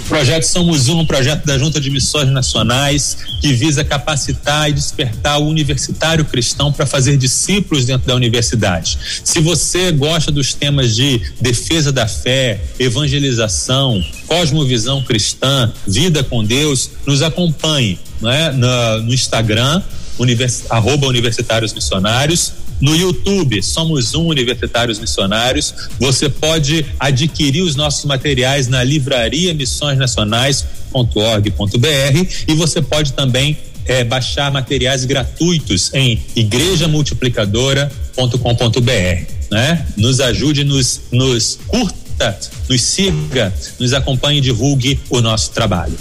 Projeto 0.08 0.44
Somos 0.44 0.88
Um, 0.88 1.04
projeto 1.04 1.44
da 1.44 1.58
Junta 1.58 1.80
de 1.80 1.90
Missões 1.90 2.30
Nacionais 2.30 3.18
que 3.40 3.52
visa 3.52 3.82
capacitar 3.82 4.70
e 4.70 4.72
despertar 4.72 5.38
o 5.38 5.46
universitário 5.46 6.24
cristão 6.24 6.72
para 6.72 6.86
fazer 6.86 7.16
discípulos 7.16 7.84
dentro 7.84 8.06
da 8.06 8.14
universidade. 8.14 8.98
Se 9.24 9.40
você 9.40 9.90
gosta 9.90 10.30
dos 10.30 10.54
temas 10.54 10.94
de 10.94 11.20
defesa 11.40 11.90
da 11.90 12.06
fé, 12.06 12.60
evangelização, 12.78 14.02
cosmovisão 14.28 15.02
cristã, 15.02 15.72
vida 15.86 16.22
com 16.22 16.44
Deus, 16.44 16.90
nos 17.04 17.20
acompanhe 17.20 17.98
é? 18.22 18.52
no, 18.52 19.02
no 19.02 19.12
Instagram, 19.12 19.82
univers, 20.18 20.64
arroba 20.70 21.08
universitários 21.08 21.72
missionários 21.72 22.65
no 22.80 22.94
YouTube, 22.94 23.60
somos 23.62 24.14
um 24.14 24.26
Universitários 24.26 24.98
Missionários. 24.98 25.72
Você 25.98 26.28
pode 26.28 26.84
adquirir 26.98 27.62
os 27.62 27.76
nossos 27.76 28.04
materiais 28.04 28.68
na 28.68 28.84
livraria 28.84 29.54
missõesnacionais.org.br 29.54 32.26
e 32.46 32.54
você 32.54 32.82
pode 32.82 33.12
também 33.12 33.56
é, 33.86 34.04
baixar 34.04 34.52
materiais 34.52 35.04
gratuitos 35.04 35.92
em 35.94 36.20
igrejamultiplicadora.com.br. 36.34 39.32
Né? 39.50 39.86
Nos 39.96 40.20
ajude, 40.20 40.64
nos, 40.64 41.02
nos 41.12 41.58
curta, 41.66 42.38
nos 42.68 42.82
siga, 42.82 43.54
nos 43.78 43.92
acompanhe 43.92 44.38
e 44.38 44.42
divulgue 44.42 44.98
o 45.08 45.20
nosso 45.20 45.52
trabalho. 45.52 45.96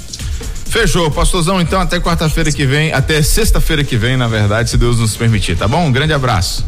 Fechou, 0.66 1.10
pastorzão, 1.10 1.62
então 1.62 1.80
até 1.80 2.00
quarta-feira 2.00 2.52
que 2.52 2.66
vem, 2.66 2.92
até 2.92 3.22
sexta-feira 3.22 3.84
que 3.84 3.96
vem, 3.96 4.18
na 4.18 4.28
verdade, 4.28 4.70
se 4.70 4.78
Deus 4.78 5.00
nos 5.00 5.16
permitir, 5.16 5.56
tá 5.56 5.68
bom? 5.68 5.86
Um 5.86 5.92
grande 5.92 6.12
abraço. 6.12 6.66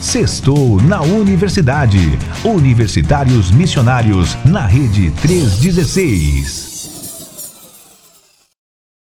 Sextou 0.00 0.80
na 0.80 1.00
Universidade. 1.02 2.18
Universitários 2.44 3.50
Missionários 3.50 4.36
na 4.44 4.64
Rede 4.66 5.10
316. 5.20 6.67